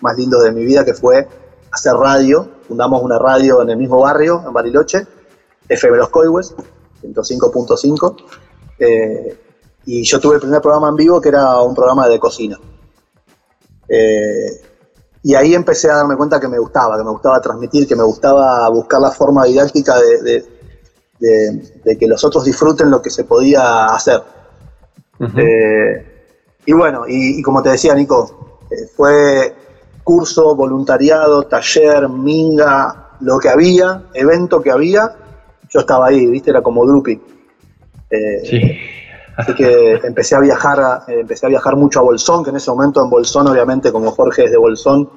más 0.00 0.16
lindos 0.16 0.42
de 0.44 0.52
mi 0.52 0.64
vida, 0.64 0.84
que 0.84 0.94
fue 0.94 1.26
hacer 1.72 1.94
radio. 1.94 2.48
Fundamos 2.68 3.02
una 3.02 3.18
radio 3.18 3.60
en 3.62 3.70
el 3.70 3.76
mismo 3.76 4.00
barrio, 4.00 4.42
en 4.46 4.52
Bariloche, 4.52 5.06
FM 5.68 5.96
Los 5.98 6.08
Coihues, 6.10 6.54
105.5. 7.02 8.16
Eh, 8.78 9.38
y 9.86 10.04
yo 10.04 10.20
tuve 10.20 10.36
el 10.36 10.40
primer 10.40 10.60
programa 10.60 10.88
en 10.88 10.96
vivo, 10.96 11.20
que 11.20 11.30
era 11.30 11.60
un 11.60 11.74
programa 11.74 12.08
de 12.08 12.20
cocina. 12.20 12.58
Eh, 13.88 14.62
y 15.22 15.34
ahí 15.34 15.54
empecé 15.54 15.90
a 15.90 15.96
darme 15.96 16.16
cuenta 16.16 16.40
que 16.40 16.48
me 16.48 16.58
gustaba, 16.58 16.96
que 16.96 17.04
me 17.04 17.10
gustaba 17.10 17.40
transmitir, 17.40 17.88
que 17.88 17.96
me 17.96 18.04
gustaba 18.04 18.68
buscar 18.68 19.00
la 19.00 19.10
forma 19.10 19.44
didáctica 19.44 19.98
de, 19.98 20.46
de 21.18 21.98
que 21.98 22.06
los 22.06 22.24
otros 22.24 22.44
disfruten 22.44 22.88
lo 22.88 23.02
que 23.02 23.10
se 23.10 23.24
podía 23.24 23.86
hacer. 23.86 24.22
Eh, 25.36 26.06
y 26.64 26.72
bueno, 26.72 27.04
y, 27.06 27.42
como 27.42 27.62
te 27.62 27.70
decía 27.70 27.94
Nico, 27.94 28.58
eh, 28.70 28.86
fue 28.94 29.54
curso, 30.02 30.54
voluntariado, 30.54 31.42
taller, 31.44 32.08
minga, 32.08 33.10
lo 33.20 33.38
que 33.38 33.48
había, 33.48 34.04
evento 34.14 34.62
que 34.62 34.70
había, 34.70 35.14
yo 35.68 35.80
estaba 35.80 36.08
ahí, 36.08 36.26
viste, 36.26 36.50
era 36.50 36.62
como 36.62 36.86
Drupi. 36.86 37.20
Eh, 38.10 38.40
sí. 38.44 38.78
Así 39.36 39.54
que 39.54 39.94
empecé 40.04 40.34
a 40.36 40.40
viajar, 40.40 41.02
empecé 41.08 41.46
a 41.46 41.50
viajar 41.50 41.76
mucho 41.76 42.00
a 42.00 42.02
Bolsón, 42.02 42.42
que 42.42 42.50
en 42.50 42.56
ese 42.56 42.70
momento 42.70 43.02
en 43.02 43.10
Bolsón, 43.10 43.46
obviamente, 43.48 43.92
como 43.92 44.10
Jorge 44.10 44.44
es 44.44 44.50
de 44.50 44.56
Bolsón, 44.56 45.08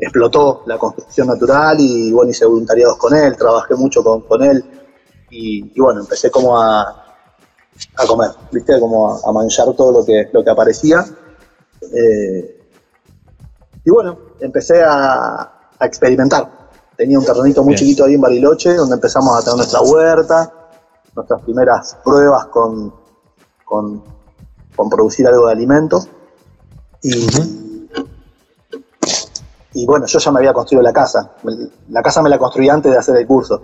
explotó 0.00 0.62
la 0.66 0.78
construcción 0.78 1.26
natural 1.26 1.76
y 1.80 2.12
bueno, 2.12 2.30
hice 2.30 2.46
voluntariados 2.46 2.96
con 2.96 3.12
él, 3.12 3.36
trabajé 3.36 3.74
mucho 3.74 4.04
con, 4.04 4.20
con 4.20 4.40
él 4.44 4.64
y, 5.34 5.80
bueno, 5.80 6.00
empecé 6.00 6.30
como 6.30 6.60
a, 6.60 7.03
a 7.96 8.06
comer, 8.06 8.30
¿viste? 8.52 8.78
Como 8.78 9.16
a, 9.16 9.32
manchar 9.32 9.72
todo 9.74 9.92
lo 9.92 10.04
que, 10.04 10.28
lo 10.32 10.44
que 10.44 10.50
aparecía. 10.50 11.04
Eh, 11.92 12.60
y 13.84 13.90
bueno, 13.90 14.18
empecé 14.40 14.82
a, 14.82 15.50
experimentar. 15.80 16.70
Tenía 16.96 17.18
un 17.18 17.24
terrenito 17.24 17.62
muy 17.62 17.74
chiquito 17.74 18.04
ahí 18.04 18.14
en 18.14 18.20
Bariloche, 18.20 18.74
donde 18.74 18.94
empezamos 18.94 19.36
a 19.36 19.42
tener 19.42 19.56
nuestra 19.56 19.80
huerta. 19.82 20.52
nuestras 21.14 21.42
primeras 21.42 21.96
pruebas 22.02 22.46
con, 22.46 22.94
con, 23.64 24.02
producir 24.88 25.26
algo 25.26 25.46
de 25.46 25.52
alimento. 25.52 26.06
Y, 27.02 27.26
y 29.74 29.86
bueno, 29.86 30.06
yo 30.06 30.18
ya 30.18 30.30
me 30.30 30.38
había 30.38 30.54
construido 30.54 30.82
la 30.82 30.92
casa. 30.92 31.32
La 31.90 32.02
casa 32.02 32.22
me 32.22 32.30
la 32.30 32.38
construí 32.38 32.68
antes 32.68 32.92
de 32.92 32.98
hacer 32.98 33.16
el 33.16 33.26
curso. 33.26 33.62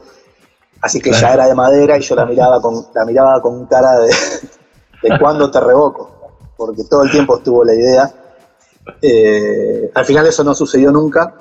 Así 0.83 1.01
que 1.01 1.12
ya 1.12 1.35
era 1.35 1.47
de 1.47 1.55
madera 1.55 1.99
y 1.99 2.01
yo 2.01 2.14
la 2.14 2.25
miraba 2.25 2.61
con, 2.61 2.87
la 2.95 3.05
miraba 3.05 3.40
con 3.43 3.66
cara 3.66 3.99
de, 4.01 4.11
de 5.03 5.19
cuándo 5.19 5.51
te 5.51 5.61
revoco. 5.61 6.11
Porque 6.57 6.85
todo 6.85 7.03
el 7.03 7.11
tiempo 7.11 7.37
estuvo 7.37 7.64
la 7.64 7.75
idea. 7.75 8.14
Eh, 9.03 9.90
al 9.95 10.05
final 10.05 10.27
eso 10.27 10.45
no 10.45 10.55
sucedió 10.55 10.90
nunca, 10.90 11.35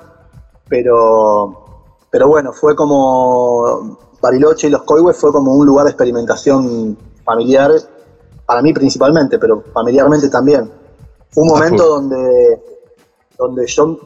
pero, 0.68 1.88
pero 2.10 2.28
bueno, 2.28 2.52
fue 2.52 2.74
como 2.76 3.98
Bariloche 4.20 4.68
y 4.68 4.70
los 4.70 4.82
Coihues 4.82 5.16
fue 5.16 5.32
como 5.32 5.54
un 5.54 5.66
lugar 5.66 5.84
de 5.84 5.90
experimentación 5.90 6.96
familiar, 7.24 7.72
para 8.46 8.62
mí 8.62 8.72
principalmente, 8.72 9.38
pero 9.38 9.62
familiarmente 9.72 10.28
también. 10.28 10.70
Fue 11.30 11.44
un 11.44 11.48
momento 11.48 11.86
donde, 11.86 12.62
donde 13.38 13.66
yo 13.66 13.98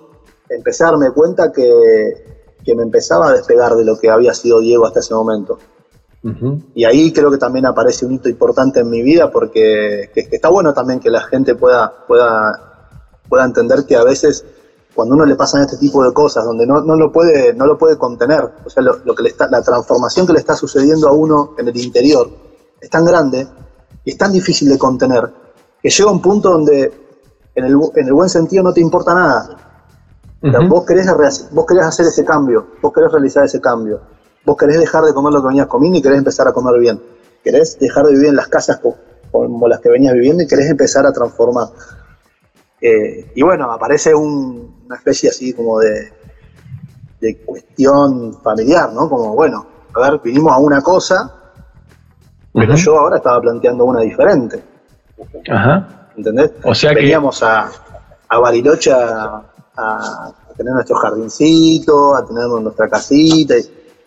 empecé 0.49 0.85
a 0.85 0.88
darme 0.88 1.11
cuenta 1.11 1.51
que, 1.53 2.34
me 2.74 2.83
empezaba 2.83 3.29
a 3.29 3.33
despegar 3.33 3.74
de 3.74 3.85
lo 3.85 3.98
que 3.98 4.11
había 4.11 4.33
sido 4.33 4.61
Diego 4.61 4.87
hasta 4.87 5.00
ese 5.00 5.14
momento. 5.14 5.59
Y 6.74 6.87
ahí 6.87 7.12
creo 7.12 7.31
que 7.31 7.37
también 7.37 7.66
aparece 7.66 8.07
un 8.07 8.12
hito 8.12 8.31
importante 8.31 8.81
en 8.81 8.88
mi 8.88 9.03
vida 9.03 9.31
porque 9.31 10.11
está 10.14 10.48
bueno 10.48 10.72
también 10.72 10.98
que 10.98 11.11
la 11.11 11.20
gente 11.20 11.55
pueda, 11.55 11.92
pueda, 12.07 12.88
pueda 13.29 13.44
entender 13.44 13.85
que 13.85 13.94
a 13.94 14.05
veces 14.05 14.42
cuando 14.94 15.16
uno 15.16 15.27
le 15.27 15.35
pasan 15.35 15.62
este 15.62 15.77
tipo 15.77 16.03
de 16.03 16.14
cosas, 16.14 16.46
donde 16.46 16.66
no, 16.66 16.81
lo, 16.81 17.12
puede, 17.12 17.53
no 17.53 17.66
lo 17.66 17.77
puede 17.77 17.98
contener, 17.98 18.48
o 18.64 18.70
sea, 18.70 18.83
lo, 18.83 19.14
que 19.14 19.22
le 19.22 19.29
está, 19.31 19.48
la 19.50 19.61
transformación 19.61 20.27
que 20.27 20.33
le 20.33 20.38
está 20.38 20.55
sucediendo 20.55 21.09
a 21.09 21.12
uno 21.12 21.55
en 21.59 21.68
el 21.68 21.77
interior 21.77 22.31
es 22.81 22.88
tan 22.88 23.05
grande 23.05 23.46
y 24.05 24.12
es 24.12 24.16
tan 24.16 24.33
difícil 24.33 24.68
de 24.68 24.79
contener, 24.79 25.31
que 25.83 25.90
llega 25.90 26.11
un 26.11 26.22
punto 26.22 26.50
donde 26.50 26.92
en 27.55 27.64
el, 27.64 27.77
en 27.96 28.07
el 28.07 28.12
buen 28.14 28.29
sentido 28.29 28.62
no 28.62 28.72
te 28.72 28.81
importa 28.81 29.14
nada. 29.14 29.74
Vos, 30.68 30.85
querés, 30.85 31.07
vos 31.52 31.66
querés 31.66 31.87
hacer 31.87 32.07
ese 32.07 32.24
cambio, 32.24 32.66
vos 32.83 32.92
querés 32.92 33.11
realizar 33.12 33.44
ese 33.44 33.61
cambio, 33.61 34.00
vos 34.44 34.57
querés 34.57 34.78
dejar 34.78 35.04
de 35.04 35.14
comer 35.14 35.33
lo 35.33 35.40
que 35.40 35.48
venías 35.48 35.66
comiendo 35.66 35.98
y 35.98 36.02
querés 36.02 36.18
empezar 36.18 36.46
a 36.48 36.52
comer 36.52 36.78
bien, 36.78 37.00
querés 37.42 37.78
dejar 37.78 38.07
de 38.07 38.12
vivir 38.12 38.28
en 38.28 38.37
las 38.37 38.48
casas 38.48 38.80
como 39.33 39.68
las 39.68 39.80
que 39.80 39.88
venías 39.88 40.14
viviendo 40.14 40.42
y 40.42 40.46
querés 40.46 40.70
empezar 40.70 41.07
a 41.07 41.12
transformar. 41.12 41.68
Eh, 42.80 43.33
y 43.35 43.42
bueno, 43.42 43.72
aparece 43.72 44.14
una 44.14 44.96
especie 44.96 45.30
así 45.30 45.54
como 45.54 45.78
de, 45.80 46.12
de 47.20 47.38
cuestión 47.38 48.35
familiar, 48.42 48.92
¿no? 48.92 49.09
Como, 49.09 49.35
bueno, 49.35 49.66
a 49.94 50.00
ver, 50.00 50.20
vinimos 50.22 50.52
a 50.52 50.59
una 50.59 50.83
cosa, 50.83 51.35
pero 52.52 52.74
yo 52.74 52.98
ahora 52.98 53.16
estaba 53.16 53.40
planteando 53.40 53.85
una 53.85 54.00
diferente. 54.00 54.62
Ajá. 55.50 56.11
¿Entendés? 56.16 56.52
O 56.62 56.74
sea 56.74 56.92
Veníamos 56.92 57.42
a, 57.42 57.70
a 58.28 58.38
Bariloche 58.38 58.92
a, 58.92 59.42
tener 60.57 60.73
nuestro 60.73 60.97
jardincito, 60.97 62.15
a 62.15 62.25
tener 62.25 62.47
nuestra 62.47 62.89
casita, 62.89 63.55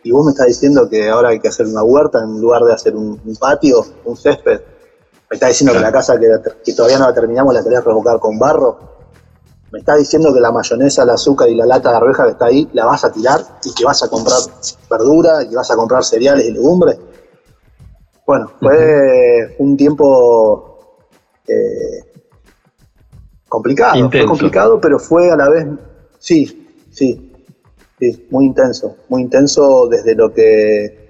y, 0.03 0.11
vos 0.11 0.25
me 0.25 0.31
estás 0.31 0.47
diciendo 0.47 0.89
que 0.89 1.09
ahora 1.09 1.29
hay 1.29 1.39
que 1.39 1.49
hacer 1.49 1.65
una 1.65 1.83
huerta 1.83 2.23
en 2.23 2.39
lugar 2.39 2.63
de 2.63 2.73
hacer 2.73 2.95
un 2.95 3.37
patio, 3.39 3.85
un 4.05 4.15
césped. 4.15 4.61
Me 5.29 5.35
está 5.35 5.47
diciendo 5.47 5.73
que 5.73 5.79
la 5.79 5.91
casa 5.91 6.17
que, 6.17 6.73
todavía 6.73 6.99
no 6.99 7.07
la 7.07 7.13
terminamos 7.13 7.53
la 7.53 7.61
querés 7.61 7.83
revocar 7.83 8.19
con 8.19 8.39
barro. 8.39 8.79
Me 9.71 9.79
está 9.79 9.95
diciendo 9.95 10.33
que 10.33 10.39
la 10.39 10.51
mayonesa, 10.51 11.03
el 11.03 11.09
azúcar 11.09 11.49
y 11.49 11.55
la 11.55 11.65
lata 11.65 11.91
de 11.91 11.97
arveja 11.97 12.23
que 12.23 12.31
está 12.31 12.45
ahí 12.45 12.69
la 12.71 12.85
vas 12.85 13.03
a 13.03 13.11
tirar 13.11 13.41
y 13.65 13.73
que 13.73 13.83
vas 13.83 14.01
a 14.01 14.09
comprar 14.09 14.37
verdura 14.89 15.43
y 15.43 15.49
que 15.49 15.55
vas 15.57 15.69
a 15.69 15.75
comprar 15.75 16.05
cereales 16.05 16.45
y 16.45 16.51
legumbres. 16.53 16.97
Bueno, 18.25 18.49
fue 18.59 19.55
un 19.59 19.75
tiempo 19.75 21.03
eh, 21.45 22.06
complicado. 23.47 24.09
Fue 24.09 24.25
complicado, 24.25 24.79
pero 24.81 24.99
fue 24.99 25.31
a 25.31 25.35
la 25.35 25.49
vez, 25.49 25.67
sí, 26.19 26.69
sí, 26.91 27.33
sí, 27.99 28.27
muy 28.29 28.45
intenso. 28.45 28.95
Muy 29.09 29.21
intenso 29.21 29.87
desde 29.87 30.15
lo 30.15 30.33
que. 30.33 31.09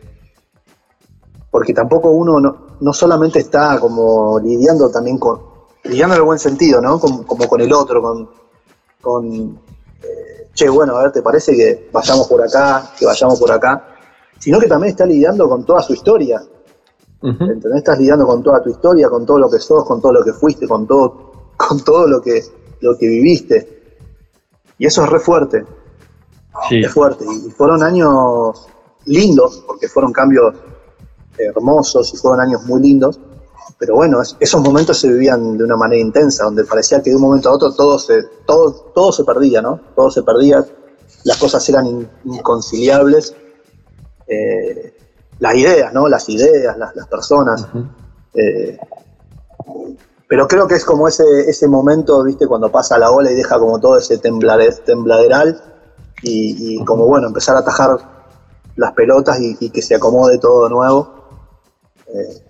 Porque 1.49 1.73
tampoco 1.73 2.11
uno 2.11 2.39
no, 2.39 2.67
no 2.79 2.93
solamente 2.93 3.39
está 3.39 3.79
como 3.79 4.39
lidiando 4.39 4.89
también 4.89 5.17
con, 5.17 5.39
lidiando 5.83 6.15
en 6.15 6.21
el 6.21 6.25
buen 6.25 6.39
sentido, 6.39 6.81
¿no? 6.81 6.99
Como, 6.99 7.25
con 7.25 7.61
el 7.61 7.73
otro, 7.73 8.01
con, 8.01 8.29
con 9.01 9.59
eh, 10.03 10.49
che, 10.53 10.69
bueno, 10.69 10.95
a 10.95 11.03
ver, 11.03 11.11
¿te 11.11 11.21
parece 11.21 11.55
que 11.55 11.89
vayamos 11.91 12.27
por 12.27 12.41
acá, 12.41 12.91
que 12.97 13.05
vayamos 13.05 13.39
por 13.39 13.51
acá? 13.51 13.95
Sino 14.39 14.59
que 14.59 14.67
también 14.67 14.91
está 14.91 15.05
lidiando 15.05 15.49
con 15.49 15.65
toda 15.65 15.81
su 15.81 15.93
historia. 15.93 16.41
¿Entendés? 17.19 17.77
Estás 17.77 17.97
lidiando 17.97 18.27
con 18.27 18.43
toda 18.43 18.61
tu 18.61 18.69
historia, 18.69 19.09
con 19.09 19.25
todo 19.25 19.39
lo 19.39 19.49
que 19.49 19.57
sos, 19.57 19.83
con 19.85 19.99
todo 19.99 20.13
lo 20.13 20.23
que 20.23 20.33
fuiste, 20.33 20.67
con 20.67 20.85
todo, 20.85 21.26
con 21.57 21.83
todo 21.83 22.07
lo 22.07 22.21
que, 22.21 22.43
lo 22.81 22.97
que 22.97 23.07
viviste. 23.07 23.99
Y 24.77 24.85
eso 24.85 25.03
es 25.03 25.09
re 25.09 25.19
fuerte. 25.19 25.65
Sí. 26.69 26.79
Es 26.79 26.91
fuerte. 26.91 27.25
Y 27.25 27.51
fueron 27.51 27.83
años 27.83 28.67
lindos, 29.05 29.63
porque 29.65 29.87
fueron 29.87 30.13
cambios 30.13 30.55
hermosos 31.37 32.13
y 32.13 32.17
fueron 32.17 32.41
años 32.41 32.63
muy 32.65 32.81
lindos, 32.81 33.19
pero 33.77 33.95
bueno, 33.95 34.21
esos 34.39 34.61
momentos 34.61 34.99
se 34.99 35.07
vivían 35.07 35.57
de 35.57 35.63
una 35.63 35.75
manera 35.75 36.01
intensa, 36.01 36.45
donde 36.45 36.63
parecía 36.63 37.01
que 37.01 37.11
de 37.11 37.15
un 37.15 37.21
momento 37.21 37.49
a 37.49 37.53
otro 37.53 37.73
todo 37.73 37.99
se, 37.99 38.23
todo, 38.45 38.71
todo 38.93 39.11
se 39.11 39.23
perdía, 39.23 39.61
¿no? 39.61 39.79
Todo 39.95 40.09
se 40.09 40.23
perdía, 40.23 40.65
las 41.23 41.37
cosas 41.37 41.67
eran 41.69 42.09
inconciliables, 42.25 43.35
eh, 44.27 44.97
las 45.39 45.55
ideas, 45.55 45.93
¿no? 45.93 46.07
Las 46.07 46.27
ideas, 46.29 46.75
las, 46.77 47.07
personas. 47.07 47.67
Eh, 48.33 48.79
pero 50.27 50.47
creo 50.47 50.67
que 50.67 50.75
es 50.75 50.83
como 50.83 51.07
ese, 51.07 51.23
ese 51.47 51.67
momento, 51.67 52.23
¿viste? 52.23 52.47
Cuando 52.47 52.69
pasa 52.69 52.97
la 52.97 53.11
ola 53.11 53.31
y 53.31 53.35
deja 53.35 53.57
como 53.57 53.79
todo 53.79 53.97
ese 53.97 54.17
tembladeral 54.17 55.61
y, 56.21 56.83
como, 56.83 57.05
bueno, 57.05 57.27
empezar 57.27 57.55
a 57.55 57.59
atajar 57.59 57.97
las 58.75 58.91
pelotas 58.93 59.39
y, 59.39 59.55
y 59.59 59.69
que 59.69 59.81
se 59.81 59.95
acomode 59.95 60.37
todo 60.37 60.65
de 60.65 60.69
nuevo. 60.71 61.17
Eh, 62.07 62.41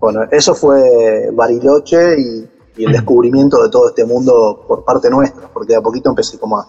bueno, 0.00 0.22
eso 0.30 0.54
fue 0.54 1.30
Bariloche 1.32 2.20
y, 2.20 2.50
el 2.76 2.90
descubrimiento 2.90 3.62
de 3.62 3.70
todo 3.70 3.90
este 3.90 4.04
mundo 4.04 4.64
por 4.66 4.84
parte 4.84 5.08
nuestra, 5.08 5.46
porque 5.46 5.74
de 5.74 5.78
a 5.78 5.80
poquito 5.80 6.10
empecé 6.10 6.40
como 6.40 6.58
a 6.58 6.66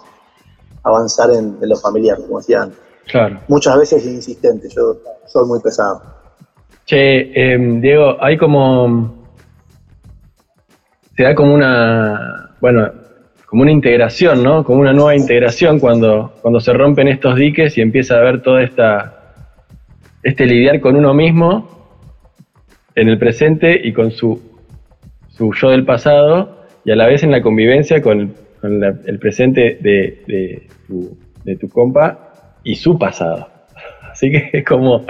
avanzar 0.83 1.31
en, 1.31 1.57
lo 1.59 1.75
familiar, 1.77 2.19
como 2.21 2.37
decían. 2.37 2.71
Claro. 3.07 3.39
Muchas 3.47 3.75
veces 3.75 4.05
insistente, 4.05 4.69
yo 4.69 4.97
soy 5.25 5.47
muy 5.47 5.59
pesado. 5.61 6.03
Che, 6.85 7.31
em, 7.33 7.81
Diego, 7.81 8.17
hay 8.21 8.37
como. 8.37 9.14
Se 11.15 11.23
da 11.23 11.35
como 11.35 11.53
una. 11.53 12.51
Bueno, 12.59 12.91
como 13.45 13.61
una 13.61 13.71
integración, 13.71 14.43
¿no? 14.43 14.63
Como 14.63 14.81
una 14.81 14.93
nueva 14.93 15.15
integración 15.15 15.79
cuando, 15.79 16.33
cuando 16.41 16.59
se 16.59 16.73
rompen 16.73 17.07
estos 17.07 17.35
diques 17.35 17.77
y 17.77 17.81
empieza 17.81 18.15
a 18.15 18.19
haber 18.19 18.41
toda 18.41 18.63
esta. 18.63 19.11
Este 20.23 20.45
lidiar 20.45 20.79
con 20.79 20.95
uno 20.95 21.13
mismo 21.13 21.75
en 22.95 23.09
el 23.09 23.19
presente 23.19 23.79
y 23.83 23.93
con 23.93 24.11
su, 24.11 24.41
su 25.29 25.53
yo 25.53 25.69
del 25.69 25.85
pasado 25.85 26.65
y 26.83 26.91
a 26.91 26.95
la 26.95 27.07
vez 27.07 27.23
en 27.23 27.31
la 27.31 27.41
convivencia 27.41 28.01
con, 28.01 28.33
el 28.63 29.19
presente 29.19 29.77
de, 29.81 30.67
tu, 31.59 31.69
compa 31.69 32.57
y 32.63 32.75
su 32.75 32.97
pasado. 32.97 33.47
Así 34.11 34.31
que 34.31 34.49
es 34.53 34.65
como, 34.65 35.05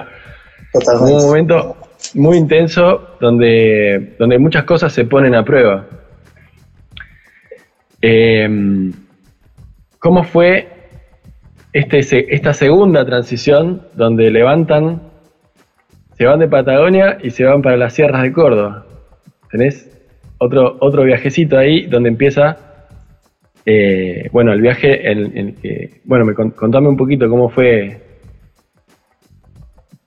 un 0.73 1.25
momento 1.27 1.77
muy 2.15 2.37
intenso 2.37 3.15
donde, 3.19 4.15
donde 4.17 4.39
muchas 4.39 4.63
cosas 4.63 4.91
se 4.91 5.05
ponen 5.05 5.35
a 5.35 5.43
prueba. 5.43 5.85
Em, 8.07 8.93
¿Cómo 9.97 10.23
fue 10.23 10.67
este, 11.73 12.35
esta 12.35 12.53
segunda 12.53 13.03
transición 13.03 13.81
donde 13.95 14.29
levantan 14.29 15.01
se 16.15 16.25
van 16.27 16.37
de 16.37 16.47
Patagonia 16.47 17.17
y 17.23 17.31
se 17.31 17.45
van 17.45 17.63
para 17.63 17.77
las 17.77 17.93
sierras 17.93 18.21
de 18.21 18.31
Córdoba. 18.31 18.85
Tenés 19.49 19.89
otro, 20.37 20.77
otro 20.81 21.03
viajecito 21.03 21.57
ahí 21.57 21.87
donde 21.87 22.09
empieza, 22.09 22.57
eh, 23.65 24.29
bueno, 24.31 24.53
el 24.53 24.61
viaje 24.61 25.11
en, 25.11 25.35
el 25.35 25.55
que, 25.55 26.01
bueno, 26.05 26.25
me 26.25 26.35
contame 26.35 26.87
un 26.87 26.97
poquito 26.97 27.27
cómo 27.27 27.49
fue 27.49 28.19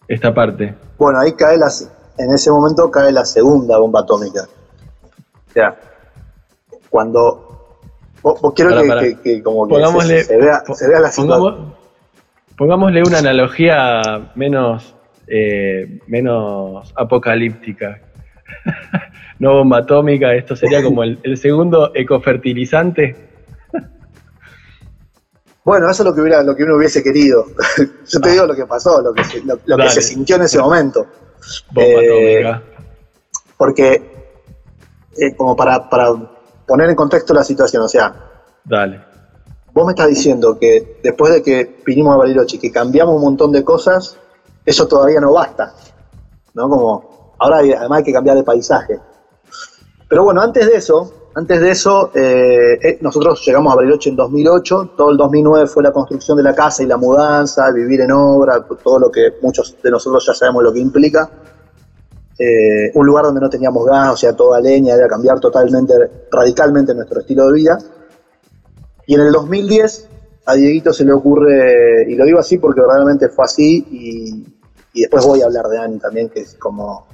esta 0.06 0.32
parte. 0.32 0.72
Bueno, 0.96 1.18
ahí 1.18 1.32
cae 1.32 1.58
la, 1.58 1.66
en 2.16 2.32
ese 2.32 2.52
momento 2.52 2.88
cae 2.92 3.10
la 3.10 3.24
segunda 3.24 3.76
bomba 3.78 4.02
atómica. 4.02 4.44
O 5.48 5.52
sea, 5.52 5.76
cuando 6.88 7.47
Vos, 8.22 8.40
quiero 8.54 8.70
que, 9.22 9.42
como 9.42 9.68
que 9.68 10.24
se, 10.24 10.36
vea, 10.36 10.62
la 11.00 11.10
situación. 11.10 11.74
pongámosle 12.56 13.02
una 13.02 13.18
analogía 13.18 14.32
menos 14.34 14.94
eh, 15.30 16.00
menos 16.06 16.92
apocalíptica. 16.96 18.00
no 19.38 19.52
bomba 19.54 19.78
atómica, 19.78 20.34
esto 20.34 20.56
sería 20.56 20.82
como 20.82 21.02
el, 21.02 21.36
segundo 21.36 21.92
ecofertilizante. 21.94 23.28
Bueno, 25.64 25.90
eso 25.90 26.02
es 26.02 26.08
lo 26.08 26.14
que, 26.14 26.22
hubiera, 26.22 26.42
lo 26.42 26.56
que 26.56 26.64
uno 26.64 26.76
hubiese 26.76 27.02
querido. 27.02 27.44
Yo 28.08 28.20
te 28.20 28.30
digo 28.30 28.46
lo 28.46 28.56
que 28.56 28.64
pasó, 28.64 29.02
lo 29.02 29.12
que, 29.12 29.22
se, 29.22 29.42
lo, 29.44 29.76
que 29.76 29.90
se 29.90 30.00
sintió 30.00 30.36
en 30.36 30.42
ese 30.42 30.58
momento. 30.58 31.06
Bomba 31.70 32.00
atómica. 32.00 32.62
Porque, 33.58 34.02
eh, 35.18 35.36
como 35.36 35.54
para, 35.54 35.90
para 35.90 36.08
poner 36.68 36.88
en 36.90 36.94
contexto 36.94 37.34
la 37.34 37.42
situación, 37.42 37.82
o 37.82 37.88
sea, 37.88 38.14
Dale. 38.64 39.00
vos 39.72 39.86
me 39.86 39.92
estás 39.92 40.06
diciendo 40.08 40.56
que 40.58 41.00
después 41.02 41.32
de 41.32 41.42
que 41.42 41.82
vinimos 41.84 42.14
a 42.14 42.18
Bariloche 42.18 42.56
y 42.56 42.60
que 42.60 42.70
cambiamos 42.70 43.16
un 43.16 43.22
montón 43.22 43.50
de 43.50 43.64
cosas, 43.64 44.16
eso 44.64 44.86
todavía 44.86 45.20
no 45.20 45.32
basta. 45.32 45.72
¿No? 46.54 46.68
Como, 46.68 47.34
ahora 47.38 47.58
hay- 47.58 47.72
además 47.72 47.98
hay 47.98 48.04
que 48.04 48.12
cambiar 48.12 48.36
de 48.36 48.42
paisaje. 48.44 49.00
Pero 50.08 50.24
bueno, 50.24 50.40
antes 50.42 50.66
de 50.66 50.76
eso, 50.76 51.30
antes 51.34 51.60
de 51.60 51.70
eso, 51.70 52.10
eh, 52.14 52.78
eh, 52.82 52.98
nosotros 53.00 53.42
llegamos 53.46 53.72
a 53.72 53.76
Bariloche 53.76 54.10
en 54.10 54.16
2008, 54.16 54.94
todo 54.96 55.10
el 55.10 55.16
2009 55.16 55.66
fue 55.68 55.82
la 55.82 55.92
construcción 55.92 56.36
de 56.36 56.42
la 56.42 56.54
casa 56.54 56.82
y 56.82 56.86
la 56.86 56.96
mudanza, 56.96 57.70
vivir 57.70 58.00
en 58.00 58.12
obra, 58.12 58.64
todo 58.82 58.98
lo 58.98 59.10
que 59.10 59.34
muchos 59.42 59.76
de 59.82 59.90
nosotros 59.90 60.24
ya 60.26 60.34
sabemos 60.34 60.62
lo 60.64 60.72
que 60.72 60.80
implica. 60.80 61.30
Eh, 62.38 62.92
un 62.94 63.04
lugar 63.04 63.24
donde 63.24 63.40
no 63.40 63.50
teníamos 63.50 63.84
gas, 63.84 64.12
o 64.12 64.16
sea, 64.16 64.32
toda 64.34 64.60
leña, 64.60 64.94
era 64.94 65.08
cambiar 65.08 65.40
totalmente, 65.40 65.94
radicalmente 66.30 66.94
nuestro 66.94 67.20
estilo 67.20 67.48
de 67.48 67.52
vida. 67.52 67.78
Y 69.06 69.14
en 69.14 69.22
el 69.22 69.32
2010 69.32 70.08
a 70.46 70.54
Dieguito 70.54 70.92
se 70.92 71.04
le 71.04 71.12
ocurre, 71.12 72.06
y 72.08 72.14
lo 72.14 72.24
digo 72.24 72.38
así 72.38 72.58
porque 72.58 72.80
verdaderamente 72.80 73.28
fue 73.28 73.44
así, 73.44 73.86
y, 73.90 74.46
y 74.92 75.00
después 75.00 75.26
voy 75.26 75.42
a 75.42 75.46
hablar 75.46 75.66
de 75.66 75.78
Ani 75.78 75.98
también, 75.98 76.28
que 76.28 76.40
es 76.40 76.54
como... 76.54 77.06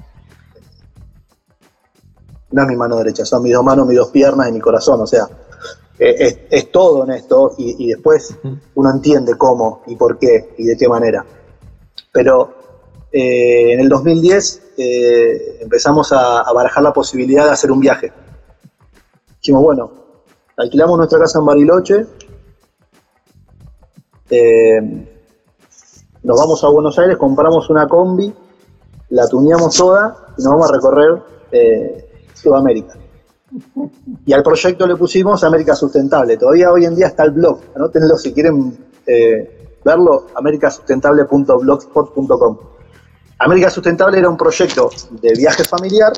No 2.50 2.62
es 2.62 2.68
mi 2.68 2.76
mano 2.76 2.98
derecha, 2.98 3.24
son 3.24 3.42
mis 3.42 3.52
dos 3.52 3.64
manos, 3.64 3.87
mis 3.87 3.96
dos 3.96 4.10
piernas 4.10 4.48
y 4.48 4.52
mi 4.52 4.60
corazón, 4.60 5.00
o 5.00 5.06
sea, 5.06 5.26
eh, 5.98 6.14
es, 6.18 6.38
es 6.50 6.70
todo 6.70 7.02
en 7.04 7.12
esto, 7.12 7.54
y, 7.56 7.84
y 7.84 7.88
después 7.88 8.37
uno 8.74 8.90
entiende 8.90 9.37
cómo 9.37 9.82
y 9.87 9.96
por 9.96 10.18
qué 10.18 10.54
y 10.58 10.64
de 10.64 10.76
qué 10.76 10.87
manera. 10.87 11.24
Pero 12.12 12.54
eh, 13.10 13.72
en 13.72 13.80
el 13.80 13.88
2010 13.88 14.63
eh, 14.76 15.58
empezamos 15.60 16.12
a, 16.12 16.52
barajar 16.52 16.82
la 16.82 16.92
posibilidad 16.92 17.44
de 17.44 17.50
hacer 17.50 17.70
un 17.70 17.78
viaje. 17.80 18.12
Dijimos, 19.40 19.62
bueno, 19.62 19.90
alquilamos 20.56 20.98
nuestra 20.98 21.18
casa 21.18 21.38
en 21.38 21.46
Bariloche, 21.46 22.06
eh, 24.30 25.08
nos 26.22 26.38
vamos 26.38 26.64
a 26.64 26.68
Buenos 26.68 26.98
Aires, 26.98 27.16
compramos 27.16 27.70
una 27.70 27.87
combi, 27.87 28.34
la 29.10 29.28
tuneamos 29.28 29.76
toda 29.76 30.34
y 30.37 30.42
nos 30.42 30.52
vamos 30.52 30.70
a 30.70 30.74
recorrer 30.74 31.22
eh, 31.52 32.26
Sudamérica. 32.34 32.98
Y 34.26 34.32
al 34.32 34.42
proyecto 34.42 34.84
le 34.87 34.96
pusimos 34.96 35.44
América 35.44 35.76
Sustentable. 35.76 36.37
Todavía 36.37 36.72
hoy 36.72 36.87
en 36.87 36.96
día 36.96 37.06
está 37.08 37.24
el 37.24 37.30
blog, 37.30 37.60
anótenlo 37.76 38.16
si 38.16 38.32
quieren 38.32 38.76
verlo, 39.84 40.26
americasustentable.blogspot.com. 40.34 42.73
América 43.38 43.68
Sustentable 43.70 44.18
era 44.18 44.29
un 44.29 44.37
proyecto 44.37 44.90
de 45.11 45.33
viaje 45.35 45.64
familiar 45.64 46.12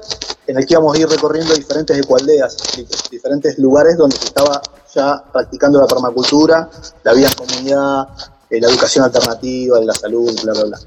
en 0.47 0.59
el 0.59 0.67
que 0.67 0.75
íbamos 0.75 0.97
a 0.97 1.01
ir 1.01 1.09
recorriendo 1.09 1.55
diferentes 1.55 1.99
ecualdeas, 1.99 2.57
di- 2.77 2.87
diferentes 3.11 3.59
lugares 3.59 3.97
donde 3.97 4.17
se 4.17 4.27
estaba 4.27 4.61
ya 4.95 5.25
practicando 5.33 5.81
la 5.81 5.87
permacultura, 5.87 6.69
la 7.03 7.13
vida 7.15 7.29
en 7.29 7.35
comunidad, 7.35 8.09
eh, 8.51 8.61
la 8.61 8.69
educación 8.69 9.05
alternativa, 9.05 9.81
la 9.81 9.95
salud, 9.95 10.31
bla, 10.43 10.53
bla, 10.53 10.65
bla. 10.65 10.79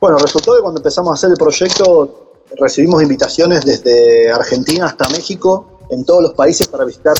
Bueno, 0.00 0.18
resultó 0.18 0.54
que 0.54 0.60
cuando 0.60 0.78
empezamos 0.80 1.10
a 1.10 1.14
hacer 1.14 1.30
el 1.30 1.36
proyecto 1.36 2.22
recibimos 2.58 3.02
invitaciones 3.02 3.64
desde 3.64 4.30
Argentina 4.30 4.86
hasta 4.86 5.08
México, 5.08 5.80
en 5.90 6.04
todos 6.04 6.22
los 6.22 6.34
países 6.34 6.68
para 6.68 6.84
visitar 6.84 7.14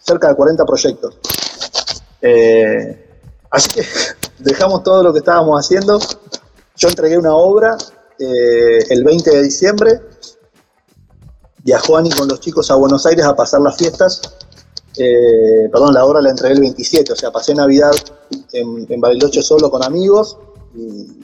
cerca 0.00 0.28
de 0.28 0.34
40 0.36 0.64
proyectos. 0.64 1.16
Eh, 2.22 3.18
así 3.50 3.70
que 3.70 3.84
dejamos 4.38 4.82
todo 4.82 5.02
lo 5.02 5.12
que 5.12 5.18
estábamos 5.18 5.58
haciendo. 5.60 5.98
Yo 6.76 6.88
entregué 6.88 7.18
una 7.18 7.34
obra 7.34 7.76
eh, 8.18 8.78
el 8.90 9.04
20 9.04 9.30
de 9.30 9.42
diciembre. 9.42 10.00
Viajó 11.64 11.96
Ani 11.96 12.10
con 12.10 12.28
los 12.28 12.40
chicos 12.40 12.70
a 12.70 12.76
Buenos 12.76 13.06
Aires 13.06 13.24
a 13.24 13.34
pasar 13.34 13.60
las 13.60 13.76
fiestas. 13.76 14.22
Eh, 14.98 15.68
perdón, 15.70 15.94
la 15.94 16.04
obra 16.04 16.20
la 16.20 16.30
entregué 16.30 16.54
el 16.54 16.60
27, 16.60 17.12
o 17.12 17.16
sea, 17.16 17.30
pasé 17.30 17.54
Navidad 17.54 17.92
en, 18.52 18.86
en 18.88 19.00
Bariloche 19.00 19.42
solo 19.42 19.70
con 19.70 19.82
amigos 19.84 20.38
y, 20.74 21.22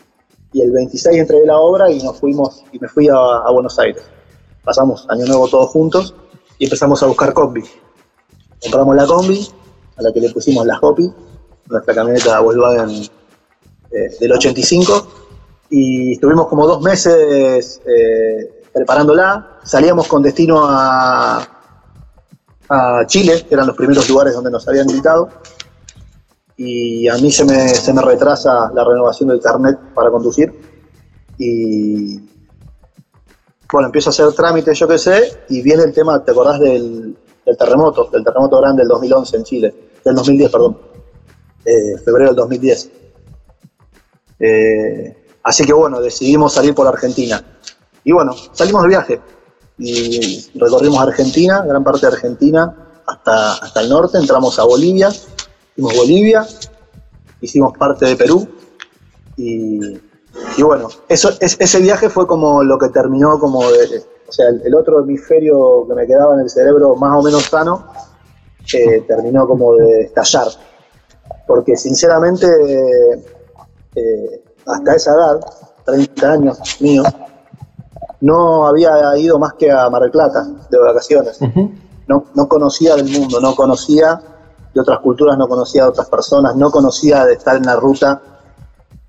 el 0.61 0.71
26 0.71 1.19
entregué 1.19 1.47
la 1.47 1.59
obra 1.59 1.91
y 1.91 2.03
nos 2.03 2.19
fuimos 2.21 2.63
y 2.73 2.79
me 2.79 2.87
fui 2.87 3.09
a, 3.09 3.15
a 3.15 3.51
Buenos 3.51 3.79
Aires. 3.79 4.03
Pasamos 4.63 5.07
Año 5.09 5.25
Nuevo 5.25 5.49
todos 5.49 5.71
juntos 5.71 6.15
y 6.59 6.65
empezamos 6.65 7.03
a 7.03 7.07
buscar 7.07 7.33
combi. 7.33 7.63
Compramos 8.61 8.95
la 8.95 9.07
combi, 9.07 9.49
a 9.97 10.03
la 10.03 10.13
que 10.13 10.21
le 10.21 10.31
pusimos 10.31 10.67
la 10.67 10.79
Hopi, 10.81 11.11
nuestra 11.69 11.95
camioneta 11.95 12.41
Volkswagen 12.41 13.09
eh, 13.91 14.17
del 14.21 14.33
85, 14.33 15.22
y 15.75 16.13
estuvimos 16.13 16.49
como 16.49 16.67
dos 16.67 16.83
meses 16.83 17.81
eh, 17.87 18.63
preparándola. 18.75 19.59
Salíamos 19.65 20.07
con 20.07 20.23
destino 20.23 20.61
a, 20.65 21.49
Chile, 23.07 23.45
que 23.47 23.55
eran 23.55 23.67
los 23.67 23.77
primeros 23.77 24.09
lugares 24.09 24.33
donde 24.33 24.51
nos 24.51 24.67
habían 24.67 24.89
invitado, 24.89 25.29
y 26.57 27.07
a 27.07 27.17
mí 27.17 27.31
se 27.31 27.45
me, 27.45 27.69
se 27.69 27.93
me 27.93 28.01
retrasa 28.01 28.71
la 28.73 28.83
renovación 28.83 29.29
del 29.29 29.41
carnet 29.41 29.79
para 29.95 30.11
conducir, 30.11 30.51
y 31.37 32.19
bueno, 33.71 33.89
empiezo 33.89 34.09
a 34.09 34.13
hacer 34.13 34.33
trámites, 34.33 34.79
yo 34.79 34.89
qué 34.89 34.97
sé, 34.97 35.41
y 35.51 35.61
viene 35.61 35.83
el 35.83 35.93
tema, 35.93 36.25
¿te 36.25 36.31
acordás 36.31 36.61
del, 36.61 37.15
terremoto? 37.59 38.09
Del 38.11 38.25
terremoto 38.25 38.59
grande 38.59 38.81
del 38.81 38.89
2011 38.89 39.37
en 39.37 39.45
Chile, 39.45 39.75
del 40.03 40.15
2010, 40.15 40.51
perdón, 40.51 40.79
eh, 41.67 41.99
febrero 42.03 42.29
del 42.29 42.37
2010. 42.37 42.91
Eh, 44.41 45.22
así 45.43 45.65
que 45.65 45.73
bueno, 45.73 46.01
decidimos 46.01 46.53
salir 46.53 46.75
por 46.75 46.87
Argentina. 46.87 47.43
Y 48.05 48.13
bueno, 48.13 48.33
salimos 48.53 48.83
de 48.83 48.89
viaje 48.89 49.21
y 49.79 50.51
recorrimos 50.59 51.01
Argentina, 51.01 51.63
gran 51.67 51.83
parte 51.85 52.07
de 52.07 52.13
Argentina, 52.13 52.75
hasta, 53.07 53.55
hasta 53.55 53.81
el 53.81 53.89
norte, 53.89 54.19
entramos 54.19 54.59
a 54.59 54.65
Bolivia, 54.65 55.09
hicimos 55.09 55.97
Bolivia, 55.97 56.47
hicimos 57.41 57.77
parte 57.77 58.07
de 58.07 58.17
Perú 58.17 58.49
y, 59.37 59.99
bueno, 60.63 60.89
eso, 61.09 61.31
es- 61.41 61.57
ese 61.61 61.81
viaje 61.81 62.09
fue 62.09 62.27
como 62.27 62.63
lo 62.63 62.79
que 62.79 62.89
terminó 62.89 63.39
como 63.39 63.71
de, 63.71 64.03
o 64.29 64.33
sea, 64.33 64.49
el, 64.49 64.63
el 64.65 64.75
otro 64.75 65.01
hemisferio 65.01 65.87
que 65.89 65.95
me 65.95 66.07
quedaba 66.07 66.35
en 66.35 66.41
el 66.41 66.51
cerebro 66.51 66.95
más 66.97 67.19
o 67.19 67.23
menos 67.23 67.45
sano, 67.45 67.87
eh, 68.73 69.01
terminó 69.07 69.47
como 69.47 69.75
de 69.75 70.03
estallar. 70.03 70.47
Porque 71.47 71.77
sinceramente, 71.77 72.47
eh, 73.95 74.42
hasta 74.67 74.95
esa 74.95 75.15
edad, 75.15 75.41
30 75.85 76.33
años 76.33 76.59
míos, 76.81 77.07
no 78.21 78.67
había 78.67 79.17
ido 79.19 79.39
más 79.39 79.55
que 79.55 79.71
a 79.71 79.91
Mar 79.91 80.03
del 80.03 80.11
Plata 80.13 80.47
de 80.71 80.79
vacaciones. 80.79 81.39
No, 82.07 82.25
no 82.35 82.49
conocía 82.49 82.97
del 82.97 83.09
mundo, 83.11 83.41
no 83.41 83.55
conocía 83.55 84.21
de 84.73 84.81
otras 84.81 85.01
culturas, 85.01 85.37
no 85.37 85.49
conocía 85.49 85.83
de 85.83 85.89
otras 85.89 86.09
personas, 86.09 86.57
no 86.57 86.71
conocía 86.71 87.27
de 87.27 87.35
estar 87.35 87.57
en 87.57 87.65
la 87.65 87.77
ruta. 87.77 88.21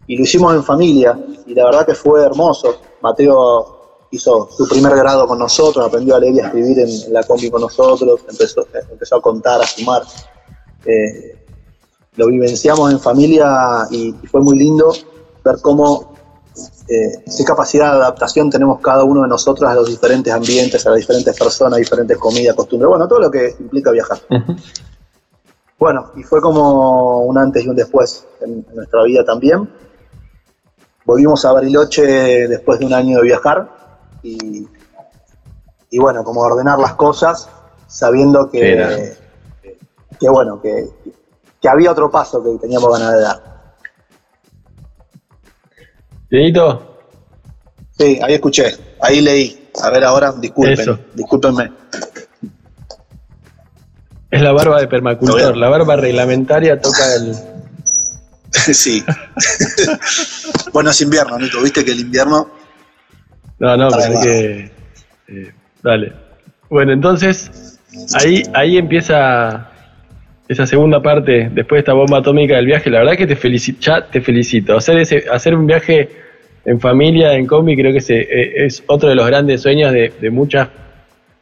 Y 0.08 0.18
lo 0.18 0.24
hicimos 0.24 0.54
en 0.56 0.64
familia, 0.64 1.18
y 1.46 1.54
la 1.54 1.66
verdad 1.66 1.86
que 1.86 1.96
fue 1.96 2.24
hermoso. 2.24 2.76
Mateo 3.02 4.08
hizo 4.12 4.50
su 4.52 4.68
primer 4.68 4.96
grado 4.96 5.28
con 5.28 5.40
nosotros, 5.40 5.86
aprendió 5.86 6.16
a 6.16 6.20
leer 6.20 6.36
y 6.36 6.40
a 6.40 6.46
escribir 6.48 6.80
en, 6.80 6.90
en 6.90 7.14
la 7.14 7.24
combi 7.24 7.50
con 7.50 7.62
nosotros, 7.62 8.20
empezó, 8.30 8.66
empezó 8.92 9.16
a 9.16 9.22
contar, 9.22 9.62
a 9.62 9.66
sumar. 9.66 10.04
Eh, 10.86 11.46
lo 12.16 12.28
vivenciamos 12.28 12.92
en 12.92 13.00
familia 13.00 13.88
y, 13.92 14.10
y 14.10 14.28
fue 14.28 14.42
muy 14.42 14.58
lindo 14.58 14.92
ver 15.44 15.58
cómo 15.62 16.14
eh, 16.88 17.24
qué 17.38 17.44
capacidad 17.44 17.92
de 17.92 17.98
adaptación 17.98 18.50
tenemos 18.50 18.80
cada 18.82 19.04
uno 19.04 19.24
de 19.24 19.28
nosotros 19.28 19.70
a 19.70 19.74
los 19.76 19.88
diferentes 19.88 20.32
ambientes, 20.34 20.86
a 20.86 20.90
las 20.90 21.00
diferentes 21.00 21.38
personas, 21.38 21.80
diferentes 21.80 22.18
comidas, 22.18 22.56
costumbres, 22.56 22.90
bueno, 22.90 23.08
todo 23.08 23.20
lo 23.20 23.32
que 23.32 23.56
implica 23.60 23.92
viajar. 23.92 24.20
Bueno, 25.80 26.12
y 26.16 26.24
fue 26.24 26.40
como 26.40 27.24
un 27.24 27.38
antes 27.38 27.66
y 27.66 27.68
un 27.68 27.76
después 27.76 28.26
en, 28.42 28.66
en 28.70 28.76
nuestra 28.76 29.04
vida 29.04 29.26
también. 29.26 29.70
Volvimos 31.06 31.44
a 31.44 31.52
Bariloche 31.52 32.48
después 32.48 32.80
de 32.80 32.86
un 32.86 32.94
año 32.94 33.18
de 33.18 33.24
viajar 33.24 33.70
y, 34.22 34.68
y 35.90 36.00
bueno, 36.00 36.24
como 36.24 36.42
ordenar 36.42 36.80
las 36.80 36.94
cosas, 36.94 37.50
sabiendo 37.88 38.50
que, 38.50 39.14
que 40.18 40.30
bueno, 40.30 40.62
que, 40.62 40.90
que 41.62 41.68
había 41.68 41.92
otro 41.92 42.10
paso 42.10 42.42
que 42.42 42.58
teníamos 42.60 42.98
ganas 42.98 43.14
de 43.14 43.20
dar. 43.20 43.53
Dieguito, 46.34 46.98
Sí, 47.96 48.20
ahí 48.24 48.34
escuché, 48.34 48.76
ahí 49.00 49.22
leí. 49.22 49.70
A 49.84 49.92
ver 49.92 50.04
ahora, 50.04 50.32
disculpen, 50.32 50.80
Eso. 50.80 51.00
discúlpenme. 51.14 51.72
es 54.32 54.42
la 54.42 54.52
barba 54.52 54.82
de 54.82 54.88
permacultor. 54.88 55.56
La 55.56 55.70
barba 55.70 55.96
reglamentaria 55.96 56.82
toca 56.82 57.14
el. 57.14 57.36
sí. 58.74 59.06
bueno, 60.74 60.90
es 60.90 61.02
invierno, 61.02 61.38
Nico, 61.38 61.62
viste 61.62 61.86
que 61.86 61.92
el 61.92 62.00
invierno 62.00 62.50
No, 63.60 63.78
no, 63.78 63.90
pero 63.90 64.18
hay 64.18 64.24
que. 64.24 64.72
eh, 65.28 65.54
dale. 65.84 66.14
Bueno, 66.68 66.94
entonces, 66.94 67.78
ahí, 68.16 68.42
ahí 68.56 68.80
empieza 68.80 69.70
esa 70.48 70.68
segunda 70.68 71.02
parte, 71.02 71.50
después 71.54 71.78
de 71.78 71.80
esta 71.80 71.94
bomba 71.94 72.20
atómica 72.20 72.56
del 72.56 72.66
viaje. 72.66 72.90
La 72.90 73.00
verdad 73.00 73.16
que 73.16 73.28
te 73.28 73.36
felicito, 73.36 73.80
ya 73.82 74.06
te 74.06 74.22
felicito. 74.22 74.76
Hacer, 74.76 74.98
hacer 75.32 75.56
un 75.56 75.66
viaje 75.66 76.10
en 76.66 76.80
familia, 76.80 77.34
en 77.34 77.46
combi, 77.46 77.76
creo 77.76 77.94
que 77.94 78.00
eh, 78.14 78.66
es 78.66 78.84
otro 78.88 79.10
de 79.10 79.16
los 79.16 79.28
grandes 79.28 79.62
sueños 79.62 79.92
de, 79.92 80.30
muchas 80.30 80.70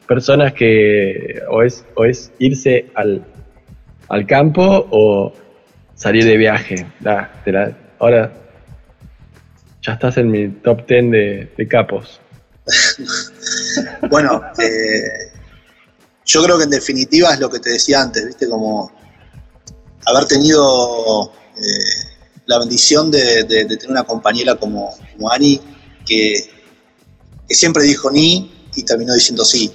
personas 0.06 0.52
que 0.52 1.40
o 1.48 1.62
es, 1.62 1.84
o 1.94 2.04
es 2.04 2.32
irse 2.38 2.86
al, 2.94 3.24
campo 4.26 4.86
o 4.90 5.32
salir 5.94 6.24
de 6.24 6.36
viaje. 6.36 6.86
ahora 7.98 8.32
ya 9.80 9.94
estás 9.94 10.16
en 10.18 10.30
mi 10.30 10.48
top 10.48 10.86
10 10.86 11.10
de, 11.56 11.68
capos. 11.68 12.20
bueno, 14.10 14.42
eh, 14.62 15.31
yo 16.24 16.42
creo 16.42 16.58
que 16.58 16.64
en 16.64 16.70
definitiva 16.70 17.32
es 17.32 17.40
lo 17.40 17.50
que 17.50 17.58
te 17.58 17.70
decía 17.70 18.02
antes, 18.02 18.26
¿viste? 18.26 18.48
Como 18.48 18.90
haber 20.06 20.26
tenido 20.26 21.32
eh, 21.56 22.12
la 22.46 22.58
bendición 22.58 23.10
de, 23.10 23.44
tener 23.44 23.88
una 23.88 24.04
compañera 24.04 24.56
como, 24.56 24.94
Ani, 25.30 25.60
que, 26.06 26.50
siempre 27.48 27.82
dijo 27.82 28.10
ni 28.10 28.50
y 28.74 28.82
terminó 28.82 29.12
diciendo 29.12 29.44
sí, 29.44 29.70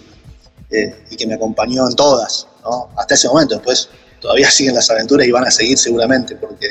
eh, 0.72 1.06
y 1.12 1.16
que 1.16 1.28
me 1.28 1.36
acompañó 1.36 1.88
en 1.88 1.96
todas, 1.96 2.48
hasta 2.96 3.14
ese 3.14 3.28
momento. 3.28 3.56
Después 3.56 3.90
todavía 4.20 4.50
siguen 4.50 4.76
las 4.76 4.90
aventuras 4.90 5.28
y 5.28 5.32
van 5.32 5.46
a 5.46 5.52
seguir 5.52 5.78
seguramente, 5.78 6.36
porque 6.36 6.68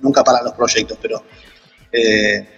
nunca 0.00 0.24
paran 0.24 0.44
los 0.44 0.54
proyectos, 0.54 0.98
pero 1.02 1.22
eh, 1.92 2.48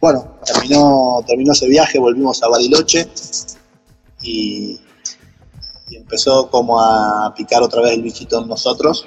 bueno, 0.00 0.38
terminó, 0.44 1.24
terminó 1.26 1.52
ese 1.52 1.66
viaje, 1.66 1.98
volvimos 1.98 2.42
a 2.42 2.48
Bariloche 2.48 3.08
y, 4.22 4.78
y 5.90 5.96
empezó 5.96 6.50
como 6.50 6.80
a 6.80 7.32
picar 7.36 7.62
otra 7.62 7.82
vez 7.82 7.92
el 7.92 8.02
bichito 8.02 8.40
en 8.40 8.48
nosotros 8.48 9.06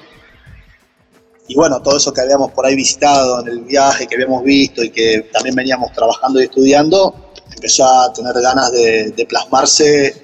y 1.52 1.56
bueno, 1.56 1.82
todo 1.82 1.98
eso 1.98 2.13
que 2.13 2.22
habíamos 2.22 2.52
por 2.52 2.65
ahí 2.65 2.76
visitado 2.76 3.41
en 3.41 3.48
el 3.50 3.60
viaje, 3.65 4.08
que 4.08 4.15
habíamos 4.15 4.41
visto 4.41 4.82
y 4.86 4.89
que 4.89 5.28
también 5.34 5.54
veníamos 5.54 5.91
trabajando 5.91 6.39
y 6.39 6.46
estudiando, 6.46 7.34
empezó 7.54 7.86
a 7.86 8.13
tener 8.13 8.34
ganas 8.41 8.72
de, 8.72 9.26
plasmarse 9.28 10.15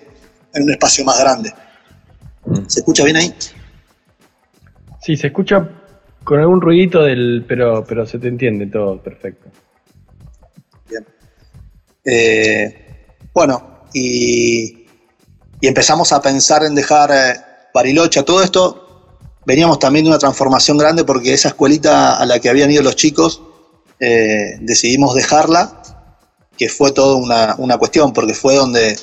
en 0.54 0.64
un 0.64 0.72
espacio 0.72 1.04
más 1.04 1.20
grande. 1.20 1.54
Mm. 2.46 2.66
¿Se 2.68 2.80
escucha 2.80 3.04
bien 3.04 3.18
ahí? 3.18 3.34
Sí, 5.02 5.18
se 5.18 5.28
escucha 5.28 5.68
con 6.24 6.40
algún 6.40 6.62
ruidito 6.62 7.04
del, 7.04 7.44
pero, 7.46 7.84
pero 7.86 8.06
se 8.06 8.20
te 8.20 8.30
entiende 8.30 8.68
todo 8.68 9.04
perfecto. 9.04 9.50
Bien. 10.90 11.06
Eh, 12.06 13.06
bueno, 13.34 13.82
y, 13.94 14.87
empezamos 15.62 16.12
a 16.12 16.22
pensar 16.22 16.64
en 16.64 16.76
dejar 16.76 17.10
eh, 17.12 17.40
Bariloche, 17.74 18.22
todo 18.24 18.44
esto 18.44 18.84
veníamos 19.46 19.80
también 19.80 20.06
de 20.06 20.10
una 20.10 20.20
transformación 20.20 20.78
grande 20.78 21.06
porque 21.06 21.34
esa 21.34 21.48
escuelita 21.48 22.18
a 22.18 22.26
la 22.26 22.40
que 22.40 22.50
habían 22.50 22.70
ido 22.70 22.84
los 22.84 22.98
chicos 22.98 23.42
eh, 24.00 24.58
decidimos 24.60 25.16
dejarla, 25.16 25.82
que 26.58 26.70
fue 26.70 26.92
toda 26.92 27.16
una, 27.58 27.78
cuestión, 27.78 28.14
porque 28.14 28.34
fue 28.34 28.56
donde 28.56 28.98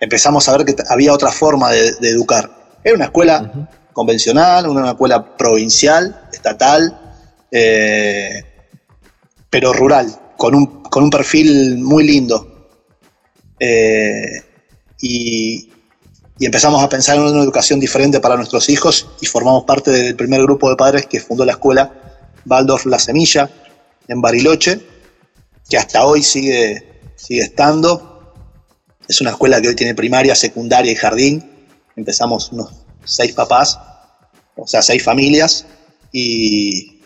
empezamos 0.00 0.48
a 0.48 0.56
ver 0.56 0.64
que 0.64 0.76
había 0.88 1.12
otra 1.12 1.30
forma 1.30 1.70
de, 1.70 1.88
educar. 2.02 2.50
Era 2.84 2.94
una 2.94 3.06
escuela 3.06 3.68
convencional, 3.92 4.68
una, 4.68 4.90
escuela 4.90 5.36
provincial, 5.36 6.28
estatal, 6.32 6.98
eh, 7.50 8.44
pero 9.50 9.72
rural, 9.72 10.14
con 10.36 10.54
un, 10.54 11.10
perfil 11.10 11.78
muy 11.78 12.04
lindo. 12.04 12.68
Eh, 13.58 14.44
y, 15.00 15.72
y 16.38 16.46
empezamos 16.46 16.82
a 16.82 16.88
pensar 16.88 17.16
en 17.16 17.22
una 17.22 17.42
educación 17.42 17.80
diferente 17.80 18.20
para 18.20 18.36
nuestros 18.36 18.68
hijos 18.68 19.08
y 19.20 19.26
formamos 19.26 19.64
parte 19.64 19.90
del 19.90 20.14
primer 20.14 20.40
grupo 20.42 20.70
de 20.70 20.76
padres 20.76 21.06
que 21.06 21.20
fundó 21.20 21.44
la 21.44 21.52
escuela 21.52 21.92
Waldorf 22.46 22.86
La 22.86 22.98
Semilla 22.98 23.50
en 24.06 24.20
Bariloche, 24.20 24.80
que 25.68 25.76
hasta 25.76 26.06
hoy 26.06 26.22
sigue, 26.22 27.00
sigue 27.16 27.42
estando. 27.42 28.34
Es 29.08 29.20
una 29.20 29.30
escuela 29.30 29.60
que 29.60 29.68
hoy 29.68 29.74
tiene 29.74 29.94
primaria, 29.94 30.34
secundaria 30.34 30.92
y 30.92 30.94
jardín. 30.94 31.44
Empezamos 31.96 32.52
unos 32.52 32.70
seis 33.04 33.32
papás, 33.32 33.78
o 34.56 34.66
sea, 34.66 34.80
seis 34.80 35.02
familias. 35.02 35.66
Y, 36.12 37.00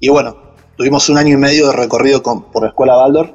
y 0.00 0.08
bueno, 0.10 0.54
tuvimos 0.76 1.08
un 1.08 1.16
año 1.16 1.34
y 1.34 1.38
medio 1.38 1.68
de 1.68 1.72
recorrido 1.72 2.22
por 2.22 2.62
la 2.62 2.68
escuela 2.68 2.98
Waldorf 2.98 3.30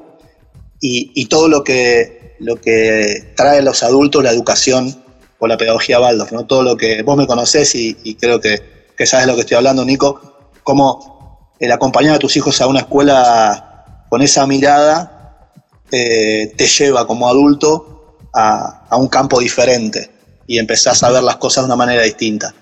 y, 0.80 1.12
y 1.16 1.26
todo 1.26 1.48
lo 1.48 1.64
que, 1.64 2.36
lo 2.40 2.62
que 2.62 3.34
trae 3.36 3.60
a 3.60 3.64
los 3.64 3.82
adultos 3.82 4.24
la 4.24 4.32
educación 4.32 5.05
la 5.48 5.58
pedagogía 5.58 6.00
Waldorf, 6.00 6.32
¿no? 6.32 6.46
Todo 6.46 6.64
lo 6.64 6.78
que 6.78 7.02
vos 7.04 7.18
me 7.18 7.28
conocés 7.28 7.76
y, 7.76 8.16
creo 8.16 8.40
que, 8.40 8.62
sabes 9.06 9.28
lo 9.28 9.36
que 9.36 9.42
estoy 9.42 9.58
hablando, 9.58 9.86
Nico, 9.86 10.52
cómo 10.64 11.54
el 11.60 11.72
acompañar 11.72 12.16
a 12.16 12.20
tus 12.20 12.36
hijos 12.38 12.60
a 12.62 12.68
una 12.68 12.80
escuela 12.80 14.06
con 14.10 14.22
esa 14.22 14.46
mirada 14.46 15.52
eh, 15.92 16.54
te 16.58 16.68
lleva 16.68 17.08
como 17.08 17.28
adulto 17.28 18.18
a, 18.34 18.98
un 18.98 19.08
campo 19.08 19.40
diferente 19.40 20.10
y 20.48 20.58
empezás 20.58 21.04
a 21.04 21.12
ver 21.12 21.24
las 21.24 21.38
cosas 21.38 21.64
de 21.64 21.68
una 21.68 21.76
manera 21.76 22.04
distinta. 22.04 22.54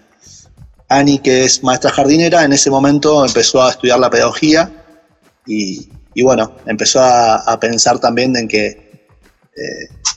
Ani, 0.90 1.20
que 1.20 1.46
es 1.46 1.64
maestra 1.64 1.92
jardinera, 1.92 2.44
en 2.44 2.54
ese 2.54 2.70
momento 2.70 3.26
empezó 3.26 3.64
a 3.64 3.72
estudiar 3.72 4.00
la 4.00 4.10
pedagogía 4.10 4.72
y, 5.46 5.90
bueno, 6.22 6.54
empezó 6.66 7.02
a, 7.02 7.60
pensar 7.60 8.00
también 8.00 8.36
en 8.36 8.48
que, 8.48 9.08
eh, 9.56 10.14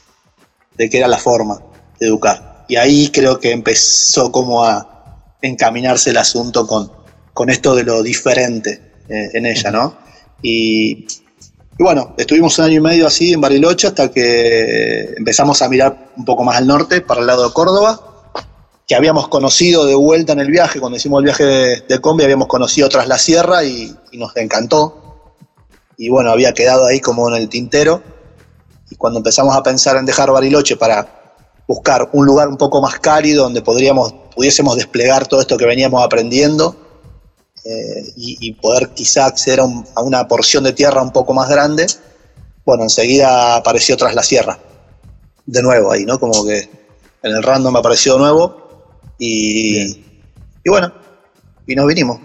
de 0.76 0.90
qué 0.90 0.98
era 0.98 1.09
la 1.09 1.18
forma 1.18 1.61
educar. 2.00 2.56
Y 2.68 2.76
ahí 2.76 3.11
creo 3.11 3.38
que 3.38 3.52
empezó 3.52 4.33
como 4.33 4.64
a 4.64 4.96
encaminarse 5.42 6.11
el 6.11 6.16
asunto 6.16 6.66
con, 6.66 6.90
con 7.33 7.50
esto 7.50 7.74
de 7.74 7.85
lo 7.85 8.02
diferente 8.02 8.81
eh, 9.09 9.31
en 9.35 9.46
ella, 9.46 9.70
¿no? 9.70 9.96
Y, 10.42 11.07
bueno, 11.79 12.14
estuvimos 12.16 12.59
un 12.59 12.64
año 12.64 12.79
y 12.79 12.81
medio 12.81 13.07
así 13.07 13.33
en 13.33 13.40
Bariloche 13.40 13.87
hasta 13.87 14.11
que 14.11 15.14
empezamos 15.16 15.61
a 15.62 15.68
mirar 15.68 16.12
un 16.16 16.24
poco 16.24 16.44
más 16.44 16.57
al 16.57 16.66
norte, 16.66 17.02
para 17.02 17.20
el 17.20 17.26
lado 17.26 17.46
de 17.46 17.52
Córdoba, 17.52 18.33
que 18.87 18.94
habíamos 18.94 19.29
conocido 19.29 19.85
de 19.85 19.94
vuelta 19.94 20.33
en 20.33 20.40
el 20.40 20.50
viaje, 20.50 20.81
cuando 20.81 20.96
hicimos 20.96 21.20
el 21.20 21.24
viaje 21.24 21.44
de, 21.44 21.98
combi, 22.00 22.24
habíamos 22.24 22.48
conocido 22.48 22.88
tras 22.88 23.07
la 23.07 23.18
sierra 23.18 23.64
y, 23.64 23.94
y 24.12 24.18
nos 24.18 24.37
encantó. 24.37 25.35
Y 25.98 26.09
bueno, 26.09 26.31
había 26.31 26.52
quedado 26.52 26.87
ahí 26.87 27.00
como 27.00 27.29
en 27.29 27.37
el 27.37 27.48
tintero. 27.48 28.02
Y 28.90 28.96
cuando 28.96 29.18
empezamos 29.18 29.55
a 29.57 29.62
pensar 29.62 29.96
en 29.96 30.07
dejar 30.07 30.31
Bariloche 30.31 30.76
para 30.76 31.15
buscar 31.66 32.09
un 32.12 32.26
lugar 32.26 32.48
un 32.48 32.57
poco 32.57 32.81
más 32.81 32.98
cálido 32.98 33.44
donde 33.44 33.62
podríamos, 33.62 34.14
pudiésemos 34.35 34.76
desplegar 34.76 35.26
todo 35.26 35.40
esto 35.40 35.57
que 35.57 35.66
veníamos 35.66 36.05
aprendiendo 36.05 36.76
eh, 37.64 38.12
y, 38.16 38.52
poder 38.55 38.90
quizá 38.90 39.26
acceder 39.26 39.61
a, 39.61 40.00
una 40.00 40.29
porción 40.29 40.62
de 40.62 40.72
tierra 40.72 41.02
un 41.02 41.11
poco 41.11 41.35
más 41.35 41.48
grande, 41.48 41.87
bueno, 42.64 42.85
enseguida 42.85 43.57
apareció 43.57 43.96
tras 43.96 44.14
la 44.14 44.22
sierra, 44.22 44.57
de 45.46 45.62
nuevo 45.62 45.90
ahí, 45.90 46.05
¿no? 46.05 46.20
Como 46.20 46.46
que 46.46 46.59
en 47.22 47.33
el 47.33 47.42
random 47.42 47.74
apareció 47.74 48.12
de 48.12 48.18
nuevo 48.20 49.00
y, 49.18 49.81
y 50.64 50.70
bueno, 50.70 50.92
y 51.66 51.74
nos 51.74 51.88
vinimos. 51.88 52.20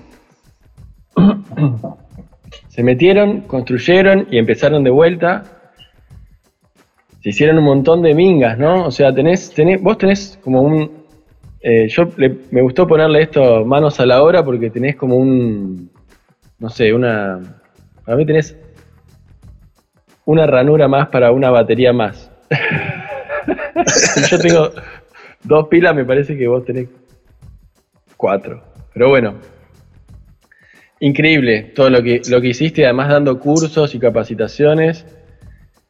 Se 2.69 2.84
metieron, 2.84 3.41
construyeron 3.41 4.27
y 4.30 4.38
empezaron 4.38 4.84
de 4.84 4.91
vuelta 4.91 5.61
se 7.21 7.29
hicieron 7.29 7.60
un 7.60 7.65
montón 7.65 8.01
de 8.01 8.15
mingas, 8.15 8.57
¿no? 8.57 8.86
O 8.86 8.91
sea, 8.91 9.13
tenés, 9.13 9.53
tenés 9.53 9.81
vos 9.81 9.97
tenés 9.97 10.39
como 10.43 10.62
un... 10.62 11.01
Eh, 11.62 11.88
yo 11.89 12.07
me 12.17 12.62
gustó 12.62 12.88
ponerle 12.88 13.21
esto 13.21 13.63
manos 13.63 13.99
a 13.99 14.05
la 14.07 14.23
obra 14.23 14.43
porque 14.43 14.71
tenés 14.71 14.95
como 14.95 15.15
un... 15.15 15.91
No 16.57 16.69
sé, 16.69 16.91
una... 16.93 17.39
Para 18.03 18.17
mí 18.17 18.25
tenés 18.25 18.57
una 20.25 20.47
ranura 20.47 20.88
más 20.88 21.10
para 21.10 21.31
una 21.31 21.51
batería 21.51 21.93
más. 21.93 22.31
yo 24.29 24.39
tengo 24.39 24.71
dos 25.43 25.67
pilas, 25.67 25.95
me 25.95 26.05
parece 26.05 26.36
que 26.36 26.47
vos 26.47 26.65
tenés 26.65 26.89
cuatro. 28.17 28.63
Pero 28.93 29.10
bueno, 29.10 29.36
increíble 30.99 31.72
todo 31.76 31.89
lo 31.91 32.01
que, 32.01 32.22
lo 32.30 32.41
que 32.41 32.49
hiciste, 32.49 32.86
además 32.86 33.09
dando 33.09 33.39
cursos 33.39 33.93
y 33.93 33.99
capacitaciones. 33.99 35.05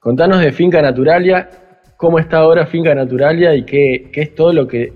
Contanos 0.01 0.39
de 0.39 0.51
Finca 0.51 0.81
Naturalia, 0.81 1.47
cómo 1.95 2.17
está 2.17 2.37
ahora 2.37 2.65
Finca 2.65 2.95
Naturalia 2.95 3.53
y 3.53 3.65
qué, 3.65 4.09
es 4.11 4.33
todo 4.33 4.51
lo 4.51 4.67
que, 4.67 4.91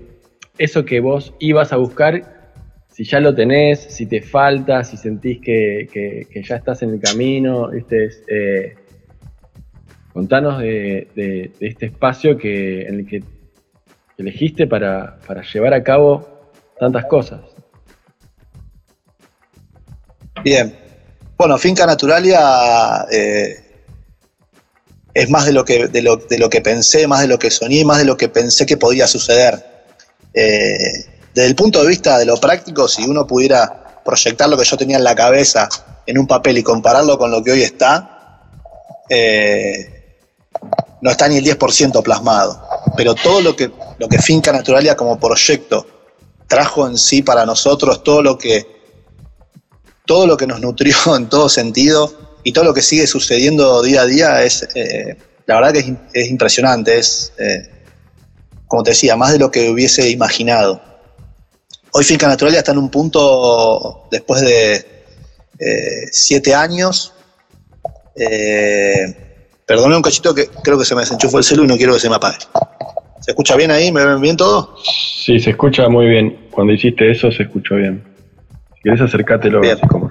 eso 0.58 0.84
que 0.84 0.98
vos 0.98 1.32
ibas 1.38 1.72
a 1.72 1.76
buscar, 1.76 2.50
si 2.88 3.04
ya 3.04 3.20
lo 3.20 3.32
tenés, 3.32 3.78
si 3.78 4.06
te 4.06 4.20
falta, 4.20 4.82
si 4.82 4.96
sentís 4.96 5.40
que, 5.40 6.26
ya 6.42 6.56
estás 6.56 6.82
en 6.82 6.90
el 6.90 7.00
camino. 7.00 7.70
Este 7.72 8.08
eh, 8.26 8.74
contanos 10.12 10.58
de, 10.58 11.52
este 11.60 11.86
espacio 11.86 12.36
que, 12.36 12.82
en 12.82 12.94
el 12.96 13.06
que 13.06 13.22
elegiste 14.18 14.66
para, 14.66 15.20
llevar 15.54 15.72
a 15.72 15.84
cabo 15.84 16.50
tantas 16.80 17.04
cosas. 17.04 17.42
Bien. 20.42 20.74
Bueno, 21.38 21.56
Finca 21.58 21.86
Naturalia 21.86 23.06
eh, 23.12 23.65
es 25.16 25.30
más 25.30 25.46
de 25.46 25.54
lo, 25.54 25.64
que, 25.64 25.88
de, 25.88 26.02
lo, 26.02 26.16
de 26.16 26.36
lo 26.36 26.50
que 26.50 26.60
pensé, 26.60 27.06
más 27.06 27.22
de 27.22 27.26
lo 27.26 27.38
que 27.38 27.50
soñé, 27.50 27.86
más 27.86 27.96
de 27.96 28.04
lo 28.04 28.18
que 28.18 28.28
pensé 28.28 28.66
que 28.66 28.76
podía 28.76 29.06
suceder. 29.06 29.86
Eh, 30.34 30.76
desde 31.34 31.48
el 31.48 31.54
punto 31.54 31.80
de 31.80 31.88
vista 31.88 32.18
de 32.18 32.26
lo 32.26 32.36
práctico, 32.36 32.86
si 32.86 33.02
uno 33.04 33.26
pudiera 33.26 34.02
proyectar 34.04 34.46
lo 34.46 34.58
que 34.58 34.66
yo 34.66 34.76
tenía 34.76 34.98
en 34.98 35.04
la 35.04 35.14
cabeza 35.14 35.70
en 36.04 36.18
un 36.18 36.26
papel 36.26 36.58
y 36.58 36.62
compararlo 36.62 37.16
con 37.16 37.30
lo 37.30 37.42
que 37.42 37.52
hoy 37.52 37.62
está, 37.62 38.42
eh, 39.08 40.18
no 41.00 41.10
está 41.10 41.28
ni 41.28 41.38
el 41.38 41.44
10% 41.46 42.02
plasmado. 42.02 42.62
Pero 42.94 43.14
todo 43.14 43.40
lo 43.40 43.56
que, 43.56 43.70
lo 43.96 44.08
que 44.10 44.18
Finca 44.18 44.52
Naturalia 44.52 44.98
como 44.98 45.18
proyecto 45.18 45.86
trajo 46.46 46.86
en 46.86 46.98
sí 46.98 47.22
para 47.22 47.46
nosotros, 47.46 48.04
todo 48.04 48.20
lo 48.20 48.36
que, 48.36 48.66
todo 50.04 50.26
lo 50.26 50.36
que 50.36 50.46
nos 50.46 50.60
nutrió 50.60 50.94
en 51.16 51.30
todo 51.30 51.48
sentido 51.48 52.25
y 52.46 52.52
todo 52.52 52.64
lo 52.64 52.72
que 52.72 52.80
sigue 52.80 53.08
sucediendo 53.08 53.82
día 53.82 54.02
a 54.02 54.06
día 54.06 54.42
es, 54.44 54.68
eh, 54.76 55.16
la 55.46 55.56
verdad 55.56 55.72
que 55.72 55.96
es, 56.12 56.30
impresionante, 56.30 56.96
es, 56.96 57.32
eh, 57.40 57.68
como 58.68 58.84
te 58.84 58.90
decía, 58.90 59.16
más 59.16 59.32
de 59.32 59.40
lo 59.40 59.50
que 59.50 59.68
hubiese 59.68 60.08
imaginado. 60.10 60.80
Hoy 61.90 62.04
Finca 62.04 62.28
Naturalia 62.28 62.60
está 62.60 62.70
en 62.70 62.78
un 62.78 62.88
punto, 62.88 64.06
después 64.12 64.42
de 64.42 64.76
eh, 65.58 66.06
siete 66.12 66.54
años, 66.54 67.12
perdóname 69.66 69.96
un 69.96 70.02
cachito 70.02 70.32
que 70.32 70.46
creo 70.62 70.78
que 70.78 70.84
se 70.84 70.94
me 70.94 71.00
desenchufó 71.00 71.38
el 71.38 71.44
celu 71.44 71.64
y 71.64 71.66
no 71.66 71.76
quiero 71.76 71.94
que 71.94 72.00
se 72.00 72.08
me 72.08 72.14
apague. 72.14 72.38
¿Se 73.22 73.32
escucha 73.32 73.56
bien 73.56 73.72
ahí? 73.72 73.90
¿Me 73.90 74.06
ven 74.06 74.20
bien 74.20 74.36
todo? 74.36 74.76
Sí, 74.84 75.40
se 75.40 75.50
escucha 75.50 75.88
muy 75.88 76.06
bien. 76.06 76.46
Cuando 76.52 76.72
hiciste 76.72 77.10
eso 77.10 77.32
se 77.32 77.42
escuchó 77.42 77.74
bien. 77.74 78.04
Si 78.76 78.82
querés 78.84 79.00
acercátelo 79.00 79.60
Bien. 79.60 79.74
así 79.74 79.86
como 79.88 80.05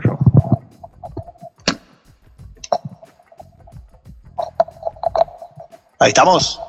Ahí 5.99 6.09
estamos. 6.09 6.59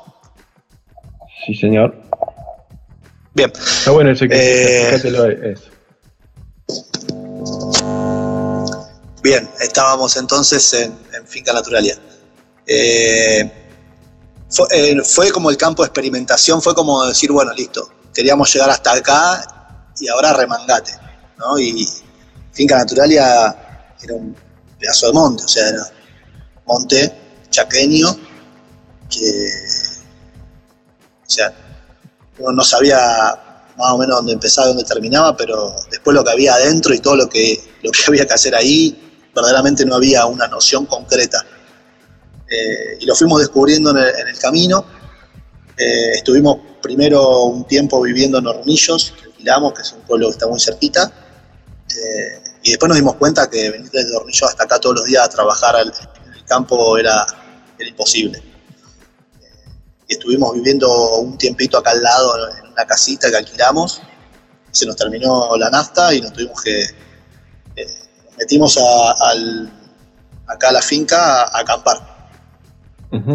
Sí, 1.45 1.55
señor. 1.55 1.95
Bien. 3.33 3.51
Está 3.55 3.91
bueno 3.91 4.11
ese 4.11 4.27
que 4.27 4.35
Eh, 4.35 5.53
eso. 5.53 5.69
Bien, 9.21 9.49
estábamos 9.59 10.15
entonces 10.17 10.73
en, 10.73 10.97
en 11.13 11.27
Finca 11.27 11.53
Naturalia. 11.53 11.97
Eh, 12.65 13.51
fue, 14.49 14.67
eh, 14.71 15.01
fue 15.03 15.31
como 15.31 15.49
el 15.49 15.57
campo 15.57 15.83
de 15.83 15.87
experimentación, 15.87 16.61
fue 16.61 16.73
como 16.73 17.05
decir, 17.05 17.31
bueno, 17.31 17.53
listo, 17.53 17.89
queríamos 18.13 18.53
llegar 18.53 18.69
hasta 18.69 18.93
acá 18.93 19.45
y 19.99 20.07
ahora 20.07 20.33
remangate. 20.33 20.93
¿no? 21.37 21.59
Y 21.59 21.87
Finca 22.53 22.77
Naturalia 22.77 23.55
era 24.01 24.13
un 24.13 24.35
pedazo 24.79 25.07
de 25.07 25.13
monte, 25.13 25.43
o 25.43 25.47
sea, 25.47 25.67
era 25.67 25.83
monte 26.65 27.13
chaqueño 27.49 28.26
que, 29.09 29.49
o 31.25 31.29
sea, 31.29 31.53
uno 32.39 32.51
no 32.51 32.63
sabía 32.63 32.97
más 33.77 33.91
o 33.91 33.97
menos 33.97 34.17
dónde 34.17 34.33
empezaba 34.33 34.67
y 34.67 34.69
dónde 34.71 34.83
terminaba, 34.83 35.37
pero 35.37 35.75
después 35.91 36.15
lo 36.15 36.23
que 36.23 36.31
había 36.31 36.55
adentro 36.55 36.93
y 36.93 36.99
todo 36.99 37.15
lo 37.15 37.29
que, 37.29 37.61
lo 37.83 37.91
que 37.91 37.99
había 38.07 38.25
que 38.25 38.33
hacer 38.33 38.55
ahí, 38.55 39.29
verdaderamente 39.33 39.85
no 39.85 39.95
había 39.95 40.25
una 40.25 40.47
noción 40.47 40.85
concreta. 40.85 41.45
Eh, 42.49 42.97
y 43.01 43.05
lo 43.05 43.15
fuimos 43.15 43.39
descubriendo 43.39 43.91
en 43.91 43.97
el, 43.97 44.39
camino. 44.39 44.85
Eh, 45.77 46.13
estuvimos 46.15 46.57
primero 46.81 47.43
un 47.43 47.65
tiempo 47.65 48.01
viviendo 48.01 48.39
en 48.39 48.47
Hornillos, 48.47 49.13
que 49.19 49.25
alquilamos, 49.25 49.73
que 49.73 49.81
es 49.81 49.91
un 49.91 50.01
pueblo 50.01 50.27
que 50.27 50.31
está 50.31 50.47
muy 50.47 50.59
cerquita. 50.59 51.11
Eh, 51.89 52.41
y 52.63 52.69
después 52.71 52.87
nos 52.87 52.97
dimos 52.97 53.15
cuenta 53.15 53.49
que 53.49 53.69
venir 53.69 53.91
desde 53.91 54.15
Hornillos 54.15 54.49
hasta 54.49 54.63
acá 54.63 54.79
todos 54.79 54.95
los 54.95 55.05
días 55.05 55.25
a 55.25 55.29
trabajar 55.29 55.75
al- 55.75 55.93
en 56.25 56.33
el 56.33 56.45
campo 56.45 56.97
era 56.97 57.25
imposible. 57.79 58.41
Y 60.07 60.13
estuvimos 60.13 60.53
viviendo 60.53 61.17
un 61.19 61.37
tiempito 61.37 61.77
acá 61.77 61.91
al 61.91 62.01
lado 62.01 62.33
en 62.57 62.67
una 62.71 62.85
casita 62.85 63.29
que 63.29 63.37
alquilamos. 63.37 64.01
Se 64.71 64.85
nos 64.85 64.95
terminó 64.95 65.55
la 65.57 65.69
nafta 65.69 66.13
y 66.13 66.21
nos 66.21 66.33
tuvimos 66.33 66.61
que. 66.61 66.81
eh, 66.81 67.85
nos 68.25 68.37
metimos 68.37 68.77
a- 68.77 69.11
al- 69.29 69.71
acá 70.47 70.69
a 70.69 70.71
la 70.71 70.81
finca 70.81 71.43
a, 71.43 71.57
a 71.57 71.59
acampar. 71.61 72.17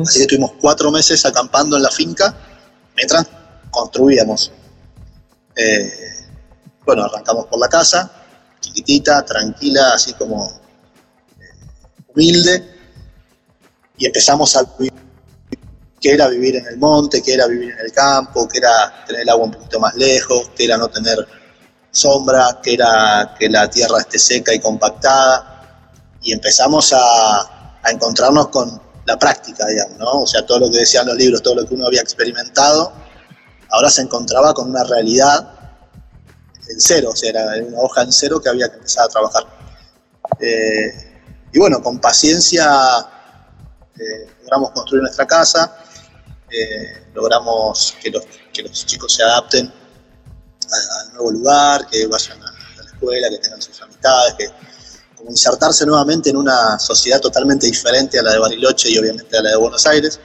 Así 0.02 0.18
que 0.18 0.22
estuvimos 0.22 0.52
cuatro 0.60 0.90
meses 0.90 1.24
acampando 1.24 1.76
en 1.76 1.82
la 1.82 1.90
finca 1.90 2.34
mientras 2.96 3.26
construíamos. 3.70 4.50
Eh, 5.56 6.26
bueno, 6.84 7.04
arrancamos 7.04 7.46
por 7.46 7.58
la 7.58 7.68
casa, 7.68 8.10
chiquitita, 8.60 9.24
tranquila, 9.24 9.92
así 9.94 10.12
como 10.14 10.50
eh, 11.40 11.44
humilde, 12.08 12.78
y 13.98 14.06
empezamos 14.06 14.56
a 14.56 14.62
vivir 14.78 14.92
qué 16.02 16.12
era 16.12 16.28
vivir 16.28 16.56
en 16.56 16.66
el 16.66 16.76
monte, 16.78 17.22
qué 17.22 17.34
era 17.34 17.46
vivir 17.46 17.70
en 17.70 17.78
el 17.78 17.92
campo, 17.92 18.48
qué 18.48 18.58
era 18.58 19.04
tener 19.06 19.22
el 19.22 19.28
agua 19.28 19.46
un 19.46 19.52
poquito 19.52 19.78
más 19.78 19.94
lejos, 19.94 20.50
qué 20.56 20.64
era 20.64 20.76
no 20.76 20.88
tener 20.88 21.16
sombra, 21.92 22.60
qué 22.62 22.74
era 22.74 23.34
que 23.38 23.48
la 23.48 23.70
tierra 23.70 24.00
esté 24.00 24.18
seca 24.18 24.52
y 24.52 24.58
compactada, 24.58 25.78
y 26.20 26.32
empezamos 26.32 26.92
a, 26.92 27.40
a 27.82 27.90
encontrarnos 27.90 28.48
con 28.48 28.82
la 29.06 29.18
práctica, 29.18 29.66
digamos, 29.66 29.98
¿no? 29.98 30.22
O 30.22 30.26
sea, 30.26 30.44
todo 30.44 30.58
lo 30.58 30.70
que 30.70 30.78
decían 30.78 31.06
los 31.06 31.16
libros, 31.16 31.42
todo 31.42 31.54
lo 31.54 31.66
que 31.66 31.74
uno 31.74 31.86
había 31.86 32.00
experimentado, 32.00 32.92
ahora 33.70 33.90
se 33.90 34.02
encontraba 34.02 34.52
con 34.54 34.70
una 34.70 34.84
realidad 34.84 35.48
en 36.68 36.80
cero, 36.80 37.10
o 37.12 37.16
sea, 37.16 37.30
era 37.30 37.46
una 37.64 37.78
hoja 37.78 38.02
en 38.02 38.12
cero 38.12 38.40
que 38.40 38.48
había 38.48 38.68
que 38.68 38.76
empezar 38.76 39.04
a 39.04 39.08
trabajar. 39.08 39.44
Eh, 40.40 41.12
y 41.52 41.58
bueno, 41.58 41.82
con 41.82 42.00
paciencia 42.00 42.66
eh, 43.96 44.26
logramos 44.42 44.70
construir 44.70 45.02
nuestra 45.02 45.26
casa, 45.26 45.81
eh, 46.52 47.06
logramos 47.14 47.96
que 48.02 48.10
los, 48.10 48.24
que 48.52 48.62
los 48.62 48.86
chicos 48.86 49.14
se 49.14 49.22
adapten 49.22 49.72
al 51.06 51.12
nuevo 51.14 51.30
lugar, 51.32 51.86
que 51.88 52.06
vayan 52.06 52.42
a, 52.42 52.48
a 52.48 52.82
la 52.82 52.90
escuela, 52.90 53.28
que 53.30 53.38
tengan 53.38 53.60
sus 53.60 53.80
amistades, 53.82 54.34
que 54.34 54.46
como 55.16 55.30
insertarse 55.30 55.86
nuevamente 55.86 56.30
en 56.30 56.36
una 56.36 56.78
sociedad 56.78 57.20
totalmente 57.20 57.66
diferente 57.66 58.18
a 58.18 58.22
la 58.22 58.32
de 58.32 58.38
Bariloche 58.38 58.90
y 58.90 58.98
obviamente 58.98 59.36
a 59.36 59.42
la 59.42 59.50
de 59.50 59.56
Buenos 59.56 59.86
Aires. 59.86 60.20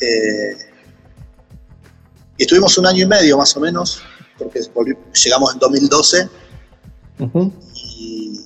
Eh, 0.00 0.56
y 2.36 2.42
estuvimos 2.42 2.76
un 2.78 2.86
año 2.86 3.04
y 3.04 3.06
medio 3.06 3.38
más 3.38 3.56
o 3.56 3.60
menos, 3.60 4.00
porque 4.72 4.96
llegamos 5.24 5.52
en 5.52 5.58
2012 5.58 6.28
Ujú. 7.20 7.52
y, 7.74 8.40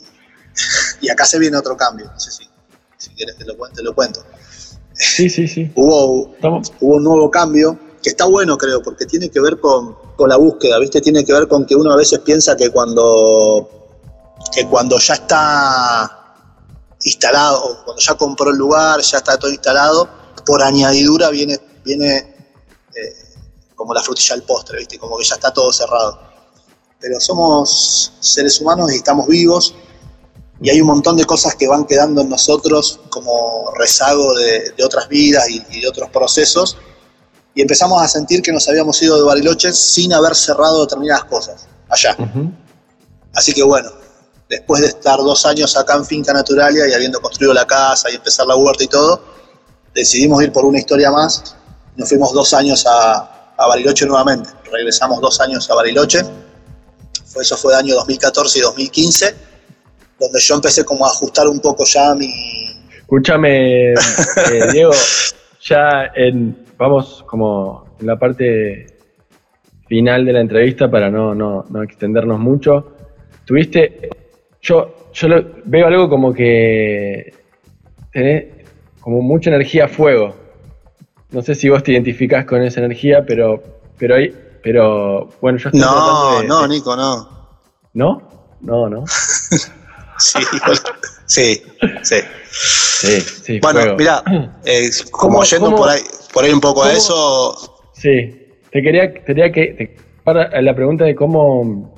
y 1.01 1.11
acá 1.11 1.25
se 1.25 1.39
viene 1.39 1.57
otro 1.57 1.77
cambio. 1.77 2.07
No 2.13 2.21
sé 2.21 2.31
si, 2.31 2.49
si 2.97 3.11
quieres 3.11 3.37
que 3.37 3.45
lo 3.45 3.57
cuente, 3.57 3.83
lo 3.83 3.95
cuento. 3.95 4.25
Sí, 4.99 5.31
sí, 5.31 5.47
sí. 5.47 5.71
Hubo, 5.75 6.35
Estamos, 6.35 6.73
hubo 6.81 6.97
un 6.97 7.05
nuevo 7.05 7.31
cambio 7.31 7.79
que 8.03 8.11
está 8.11 8.25
bueno, 8.27 8.59
creo, 8.59 8.83
porque 8.83 9.07
tiene 9.07 9.31
que 9.31 9.41
ver 9.41 9.61
con, 9.61 9.97
con 10.17 10.29
la 10.29 10.37
búsqueda, 10.37 10.79
¿viste? 10.79 11.01
Tiene 11.01 11.25
que 11.25 11.33
ver 11.33 11.49
con 11.49 11.65
que 11.65 11.77
uno 11.77 11.93
a 11.93 11.97
veces 11.97 12.19
piensa 12.21 12.57
que 12.57 12.71
cuando, 12.71 13.71
que 14.53 14.67
cuando 14.67 14.99
ya 14.99 15.15
está 15.15 16.35
instalado, 17.05 17.83
cuando 17.85 18.03
ya 18.03 18.15
compró 18.15 18.51
el 18.51 18.57
lugar, 18.57 19.01
ya 19.01 19.19
está 19.19 19.39
todo 19.39 19.51
instalado, 19.51 20.09
por 20.45 20.63
añadidura 20.63 21.31
viene, 21.31 21.59
viene 21.85 22.17
eh, 22.95 23.15
como 23.75 23.95
la 23.95 24.03
frutilla 24.03 24.35
del 24.35 24.45
postre, 24.45 24.79
¿viste? 24.79 24.99
Como 24.99 25.17
que 25.17 25.25
ya 25.25 25.37
está 25.37 25.53
todo 25.53 25.73
cerrado. 25.73 26.21
Pero 27.01 27.21
somos 27.21 28.13
seres 28.19 28.61
humanos 28.61 28.93
y 28.93 28.97
estamos 28.97 29.29
vivos 29.29 29.75
y 30.61 30.71
hay 30.71 30.81
un 30.81 30.89
montón 30.89 31.17
de 31.17 31.25
cosas 31.25 31.55
que 31.55 31.69
van 31.69 31.85
quedando 31.85 32.23
en 32.23 32.29
nosotros 32.29 33.01
como 33.11 33.71
rezago 33.79 34.35
de, 34.35 34.73
de 34.77 34.85
otras 34.85 35.09
vidas 35.09 35.49
y, 35.49 35.63
y 35.71 35.81
de 35.81 35.89
otros 35.89 36.11
procesos 36.11 36.77
y 37.59 37.63
empezamos 37.63 38.01
a 38.01 38.07
sentir 38.07 38.41
que 38.41 38.53
nos 38.53 38.69
habíamos 38.69 39.03
ido 39.03 39.17
de 39.17 39.25
Bariloche 39.25 39.73
sin 39.73 40.13
haber 40.13 40.37
cerrado 40.37 40.83
determinadas 40.83 41.25
cosas 41.25 41.67
allá. 41.89 42.17
Así 43.35 43.53
que 43.53 43.65
bueno, 43.65 43.91
después 44.49 44.81
de 44.81 44.87
estar 44.87 45.19
dos 45.19 45.45
años 45.45 45.77
acá 45.77 45.95
en 45.95 46.05
Finca 46.05 46.33
Naturalia 46.33 46.89
y 46.89 46.93
habiendo 46.93 47.21
construido 47.21 47.53
la 47.53 47.67
casa 47.67 48.13
y 48.13 48.15
empezar 48.15 48.47
la 48.47 48.55
huerta 48.55 48.85
y 48.85 48.87
todo, 48.87 49.21
decidimos 49.93 50.41
ir 50.43 50.53
por 50.53 50.65
una 50.65 50.79
historia 50.79 51.11
más. 51.11 51.57
Nos 51.97 52.09
fuimos 52.09 52.33
dos 52.33 52.55
años 52.55 52.87
a, 52.87 53.55
a 53.57 53.67
Bariloche 53.67 54.07
nuevamente. 54.07 54.51
Regresamos 54.71 55.21
dos 55.21 55.41
años 55.41 55.69
a 55.69 55.75
Bariloche. 55.75 56.23
Eso 57.41 57.57
fue 57.57 57.73
el 57.73 57.81
año 57.81 57.95
2014 57.97 58.59
y 58.59 58.63
2015, 58.63 59.37
donde 60.19 60.41
yo 60.41 60.55
empecé 60.57 60.85
como 60.85 61.05
a 61.07 61.09
ajustar 61.09 61.47
un 61.49 61.61
poco 61.61 61.85
ya 61.85 62.15
mi... 62.15 62.29
Escúchame, 62.99 63.93
eh, 63.93 63.95
Diego, 64.73 64.93
ya 65.63 66.11
en, 66.15 66.65
vamos 66.77 67.25
como 67.27 67.85
en 68.01 68.07
la 68.07 68.19
parte 68.19 68.87
final 69.87 70.25
de 70.27 70.33
la 70.35 70.41
entrevista 70.41 70.91
para 70.91 71.11
no, 71.11 71.35
no, 71.35 71.65
no 71.71 71.83
extendernos 71.83 72.39
mucho. 72.39 72.93
Tuviste, 73.47 74.11
yo, 74.61 75.09
yo 75.15 75.29
lo- 75.29 75.45
veo 75.65 75.87
algo 75.87 76.09
como 76.11 76.35
que 76.35 77.33
tenés 78.13 78.45
como 79.01 79.23
mucha 79.23 79.49
energía 79.51 79.87
a 79.87 79.89
fuego. 79.89 80.37
No 81.31 81.41
sé 81.43 81.55
si 81.55 81.69
vos 81.71 81.83
te 81.83 81.93
identificás 81.93 82.45
con 82.45 82.63
esa 82.63 82.81
energía, 82.81 83.25
pero, 83.27 83.63
pero 83.99 84.17
hay, 84.17 84.35
pero 84.63 85.31
bueno, 85.41 85.59
yo 85.59 85.69
estoy 85.71 85.81
No, 85.81 86.41
de- 86.43 86.47
no, 86.47 86.67
Nico, 86.69 86.95
no. 86.95 87.29
¿No? 87.95 88.23
No, 88.61 88.89
no. 88.91 89.05
Sí, 90.19 90.39
sí, 91.27 91.63
sí. 92.03 92.17
Sí, 92.51 93.21
sí, 93.21 93.61
Bueno, 93.61 93.81
fuego. 93.81 93.97
mira, 93.97 94.23
eh, 94.65 94.89
como 95.11 95.35
¿Cómo- 95.35 95.45
yendo 95.45 95.67
cómo- 95.67 95.77
por 95.77 95.89
ahí, 95.91 96.01
por 96.33 96.45
ahí 96.45 96.51
un 96.53 96.61
poco 96.61 96.83
a 96.83 96.87
cómo- 96.87 96.97
eso, 96.97 97.75
Sí, 97.93 98.47
te 98.73 98.83
quería, 98.83 99.13
te 99.13 99.21
quería 99.25 99.53
que 99.53 99.67
te- 99.75 99.97
para 100.25 100.61
la 100.61 100.75
pregunta 100.75 101.05
de 101.05 101.15
cómo, 101.15 101.95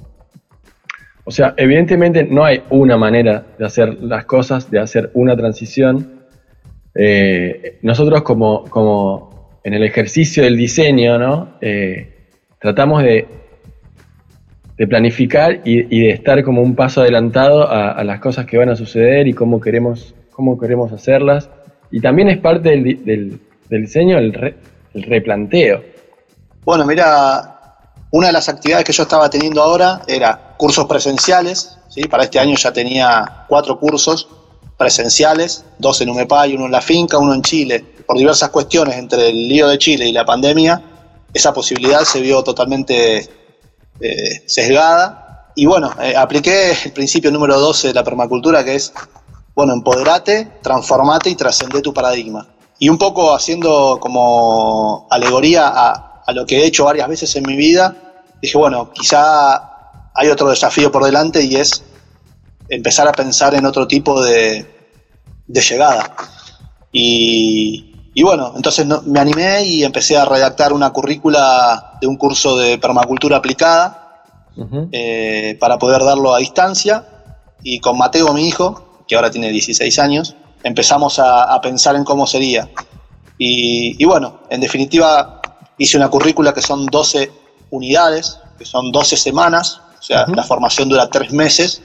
o 1.24 1.30
sea, 1.30 1.54
evidentemente 1.56 2.24
no 2.24 2.44
hay 2.44 2.62
una 2.70 2.96
manera 2.96 3.46
de 3.58 3.64
hacer 3.66 3.94
las 4.02 4.24
cosas, 4.26 4.70
de 4.70 4.78
hacer 4.80 5.10
una 5.14 5.36
transición, 5.36 6.24
eh, 6.94 7.78
nosotros 7.82 8.22
como, 8.22 8.64
como 8.64 9.58
en 9.64 9.74
el 9.74 9.84
ejercicio 9.84 10.42
del 10.42 10.56
diseño, 10.56 11.18
¿no? 11.18 11.56
Eh, 11.60 12.26
tratamos 12.60 13.02
de, 13.02 13.26
de 14.80 14.86
planificar 14.86 15.60
y, 15.62 16.00
de 16.00 16.08
estar 16.08 16.42
como 16.42 16.62
un 16.62 16.74
paso 16.74 17.02
adelantado 17.02 17.70
a, 17.70 18.02
las 18.02 18.18
cosas 18.18 18.46
que 18.46 18.56
van 18.56 18.70
a 18.70 18.76
suceder 18.76 19.28
y 19.28 19.34
cómo 19.34 19.60
queremos, 19.60 20.14
cómo 20.30 20.58
queremos 20.58 20.90
hacerlas. 20.90 21.50
Y 21.90 22.00
también 22.00 22.30
es 22.30 22.38
parte 22.38 22.70
del, 22.70 23.04
del, 23.04 23.40
diseño 23.68 24.16
el, 24.16 24.54
replanteo. 24.94 25.82
Bueno, 26.64 26.86
mira, 26.86 27.58
una 28.10 28.28
de 28.28 28.32
las 28.32 28.48
actividades 28.48 28.86
que 28.86 28.94
yo 28.94 29.02
estaba 29.02 29.28
teniendo 29.28 29.62
ahora 29.62 30.00
era 30.08 30.54
cursos 30.56 30.86
presenciales, 30.86 31.76
¿sí? 31.90 32.04
para 32.04 32.22
este 32.22 32.38
año 32.38 32.56
ya 32.56 32.72
tenía 32.72 33.44
cuatro 33.48 33.78
cursos 33.78 34.28
presenciales, 34.78 35.62
dos 35.78 36.00
en 36.00 36.08
y 36.08 36.54
uno 36.54 36.64
en 36.64 36.72
la 36.72 36.80
finca, 36.80 37.18
uno 37.18 37.34
en 37.34 37.42
Chile. 37.42 37.84
Por 38.06 38.16
diversas 38.16 38.48
cuestiones 38.48 38.96
entre 38.96 39.28
el 39.28 39.46
lío 39.46 39.68
de 39.68 39.76
Chile 39.76 40.08
y 40.08 40.12
la 40.12 40.24
pandemia, 40.24 40.80
esa 41.34 41.52
posibilidad 41.52 42.00
se 42.00 42.22
vio 42.22 42.42
totalmente 42.42 43.39
eh, 44.00 44.42
sesgada. 44.46 45.52
Y 45.54 45.66
bueno, 45.66 45.92
eh, 46.00 46.16
apliqué 46.16 46.72
el 46.84 46.92
principio 46.92 47.30
número 47.30 47.58
12 47.58 47.88
de 47.88 47.94
la 47.94 48.04
permacultura, 48.04 48.64
que 48.64 48.76
es, 48.76 48.92
bueno, 49.54 49.72
empoderate, 49.72 50.58
transformate 50.62 51.30
y 51.30 51.34
trascende 51.34 51.82
tu 51.82 51.92
paradigma. 51.92 52.46
Y 52.78 52.88
un 52.88 52.98
poco 52.98 53.34
haciendo 53.34 53.98
como 54.00 55.06
alegoría 55.10 55.68
a, 55.68 56.22
a 56.26 56.32
lo 56.32 56.46
que 56.46 56.60
he 56.60 56.66
hecho 56.66 56.84
varias 56.84 57.08
veces 57.08 57.34
en 57.36 57.44
mi 57.46 57.56
vida, 57.56 57.94
dije, 58.40 58.56
bueno, 58.56 58.90
quizá 58.92 59.70
hay 60.14 60.28
otro 60.28 60.48
desafío 60.48 60.90
por 60.90 61.04
delante 61.04 61.42
y 61.42 61.56
es 61.56 61.82
empezar 62.68 63.08
a 63.08 63.12
pensar 63.12 63.54
en 63.54 63.66
otro 63.66 63.86
tipo 63.86 64.22
de, 64.22 64.66
llegada. 65.46 66.14
Y, 66.92 67.89
bueno, 68.22 68.52
entonces 68.56 68.86
me 69.06 69.20
animé 69.20 69.64
y 69.64 69.84
empecé 69.84 70.16
a 70.16 70.24
redactar 70.24 70.72
una 70.72 70.90
currícula 70.90 71.98
de 72.00 72.06
un 72.06 72.16
curso 72.16 72.56
de 72.56 72.78
permacultura 72.78 73.36
aplicada 73.36 74.24
eh, 74.92 75.56
para 75.60 75.78
poder 75.78 76.02
darlo 76.02 76.34
a 76.34 76.38
distancia. 76.38 77.06
Y 77.62 77.78
con 77.80 77.96
Mateo, 77.96 78.32
mi 78.32 78.48
hijo, 78.48 79.02
que 79.06 79.16
ahora 79.16 79.30
tiene 79.30 79.50
16 79.50 79.98
años, 79.98 80.34
empezamos 80.62 81.18
a, 81.18 81.58
pensar 81.60 81.94
en 81.96 82.04
cómo 82.04 82.26
sería. 82.26 82.68
y, 83.38 84.04
bueno, 84.04 84.40
en 84.50 84.60
definitiva, 84.60 85.40
hice 85.78 85.96
una 85.96 86.08
currícula 86.08 86.52
que 86.52 86.62
son 86.62 86.86
12 86.86 87.30
unidades, 87.70 88.38
que 88.58 88.64
son 88.64 88.92
12 88.92 89.16
semanas, 89.16 89.80
o 89.98 90.02
sea, 90.02 90.26
la 90.26 90.42
formación 90.42 90.88
dura 90.88 91.08
tres 91.08 91.32
meses, 91.32 91.82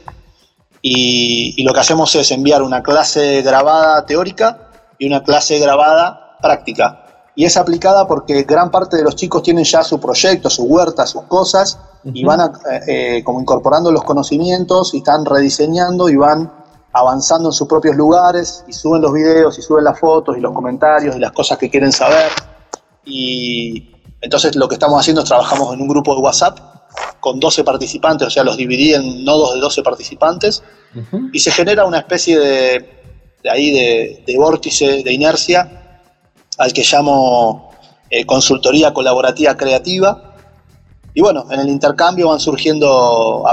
y, 0.82 1.64
lo 1.64 1.74
que 1.74 1.80
hacemos 1.80 2.14
es 2.16 2.30
enviar 2.32 2.62
una 2.62 2.84
clase 2.84 3.42
grabada 3.42 4.06
teórica 4.06 4.70
y 4.98 5.08
una 5.08 5.24
clase 5.24 5.60
grabada 5.60 6.38
práctica. 6.42 7.02
Y 7.36 7.44
es 7.44 7.58
aplicada 7.58 8.08
porque 8.08 8.44
gran 8.44 8.72
parte 8.72 8.96
de 8.96 9.04
los 9.04 9.16
chicos 9.16 9.44
tienen 9.44 9.66
ya 9.66 9.84
su 9.84 10.00
proyecto, 10.00 10.50
su 10.50 10.64
huerta, 10.64 11.06
sus 11.06 11.24
cosas, 11.24 11.78
y 12.06 12.24
van 12.24 12.40
eh, 12.40 12.82
eh, 12.88 13.24
como 13.24 13.42
incorporando 13.42 13.92
los 13.92 14.04
conocimientos 14.04 14.94
y 14.94 14.98
están 14.98 15.26
rediseñando 15.26 16.08
y 16.08 16.16
van 16.16 16.52
avanzando 16.94 17.50
en 17.50 17.54
sus 17.54 17.68
propios 17.68 17.96
lugares 17.96 18.64
y 18.68 18.74
suben 18.74 19.02
los 19.02 19.12
videos 19.12 19.58
y 19.60 19.62
suben 19.62 19.84
las 19.84 20.00
fotos 20.00 20.38
y 20.38 20.40
los 20.40 20.54
comentarios 20.54 21.16
y 21.16 21.20
las 21.20 21.34
cosas 21.34 21.58
que 21.58 21.70
quieren 21.70 21.92
saber. 21.92 22.32
Y 23.04 23.92
entonces 24.22 24.56
lo 24.56 24.70
que 24.70 24.76
estamos 24.76 25.00
haciendo 25.00 25.24
es 25.24 25.28
trabajamos 25.28 25.74
en 25.74 25.82
un 25.82 25.90
grupo 25.90 26.16
de 26.16 26.22
WhatsApp 26.22 26.58
con 27.20 27.40
12 27.40 27.64
participantes, 27.64 28.28
o 28.28 28.32
sea, 28.32 28.44
los 28.44 28.56
dividí 28.56 28.94
en 28.94 29.26
nodos 29.26 29.56
de 29.56 29.60
12 29.60 29.82
participantes 29.82 30.64
y 31.34 31.40
se 31.40 31.52
genera 31.52 31.86
una 31.86 32.00
especie 32.00 32.40
de, 32.40 32.95
ahí 33.50 33.72
de, 34.26 34.36
vórtice, 34.38 35.04
de 35.04 35.14
inercia, 35.14 36.02
al 36.58 36.74
que 36.74 36.84
llamo 36.84 37.72
eh, 38.10 38.26
consultoría 38.26 38.94
colaborativa 38.94 39.56
creativa. 39.56 40.36
Y 41.14 41.22
bueno, 41.22 41.46
en 41.50 41.60
el 41.62 41.70
intercambio 41.70 42.30
van 42.30 42.40
surgiendo 42.40 43.44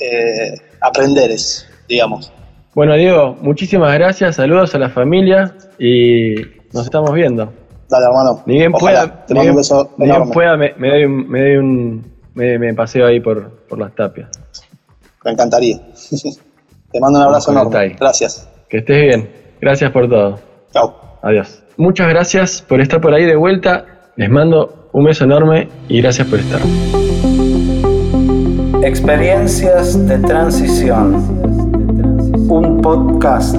eh, 0.00 0.54
aprenderes, 0.80 1.66
digamos. 1.88 2.32
Bueno, 2.74 2.94
Diego, 2.94 3.36
muchísimas 3.40 3.94
gracias, 3.94 4.36
saludos 4.36 4.74
a 4.74 4.78
la 4.78 4.90
familia 4.90 5.54
y 5.78 6.34
nos 6.72 6.84
estamos 6.84 7.12
viendo. 7.12 7.50
Dale, 7.88 8.06
hermano. 8.06 8.42
Ni 8.46 8.58
bien 8.58 8.72
pueda, 8.72 9.24
te 9.24 9.34
mando 9.34 9.52
un 9.52 9.56
beso 9.56 9.90
ni 9.96 10.06
bien 10.06 10.30
pueda 10.30 10.56
me, 10.56 10.74
doy 10.76 11.04
un, 11.04 11.28
me 11.28 11.40
doy 11.40 11.56
un 11.56 12.16
me, 12.34 12.74
paseo 12.74 13.06
ahí 13.06 13.20
por, 13.20 13.50
por 13.66 13.78
las 13.78 13.94
tapias. 13.94 14.28
Me 15.24 15.30
encantaría. 15.30 15.80
te 16.92 17.00
mando 17.00 17.18
un 17.18 17.24
abrazo 17.24 17.52
enorme. 17.52 17.96
Gracias. 17.98 18.46
Que 18.68 18.78
estés 18.78 19.02
bien. 19.02 19.30
Gracias 19.60 19.90
por 19.92 20.08
todo. 20.08 20.38
Chao. 20.72 20.96
Adiós. 21.22 21.62
Muchas 21.76 22.08
gracias 22.08 22.62
por 22.62 22.80
estar 22.80 23.00
por 23.00 23.14
ahí 23.14 23.24
de 23.24 23.36
vuelta. 23.36 23.84
Les 24.16 24.30
mando 24.30 24.88
un 24.92 25.04
beso 25.04 25.24
enorme 25.24 25.68
y 25.88 26.00
gracias 26.00 26.26
por 26.26 26.38
estar. 26.38 26.60
Experiencias 28.82 30.06
de 30.08 30.18
transición. 30.18 31.14
Un 32.48 32.80
podcast 32.80 33.56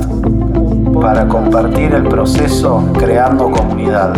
para 1.01 1.28
compartir 1.28 1.93
el 1.93 2.03
proceso 2.03 2.91
creando 2.97 3.51
comunidad. 3.51 4.14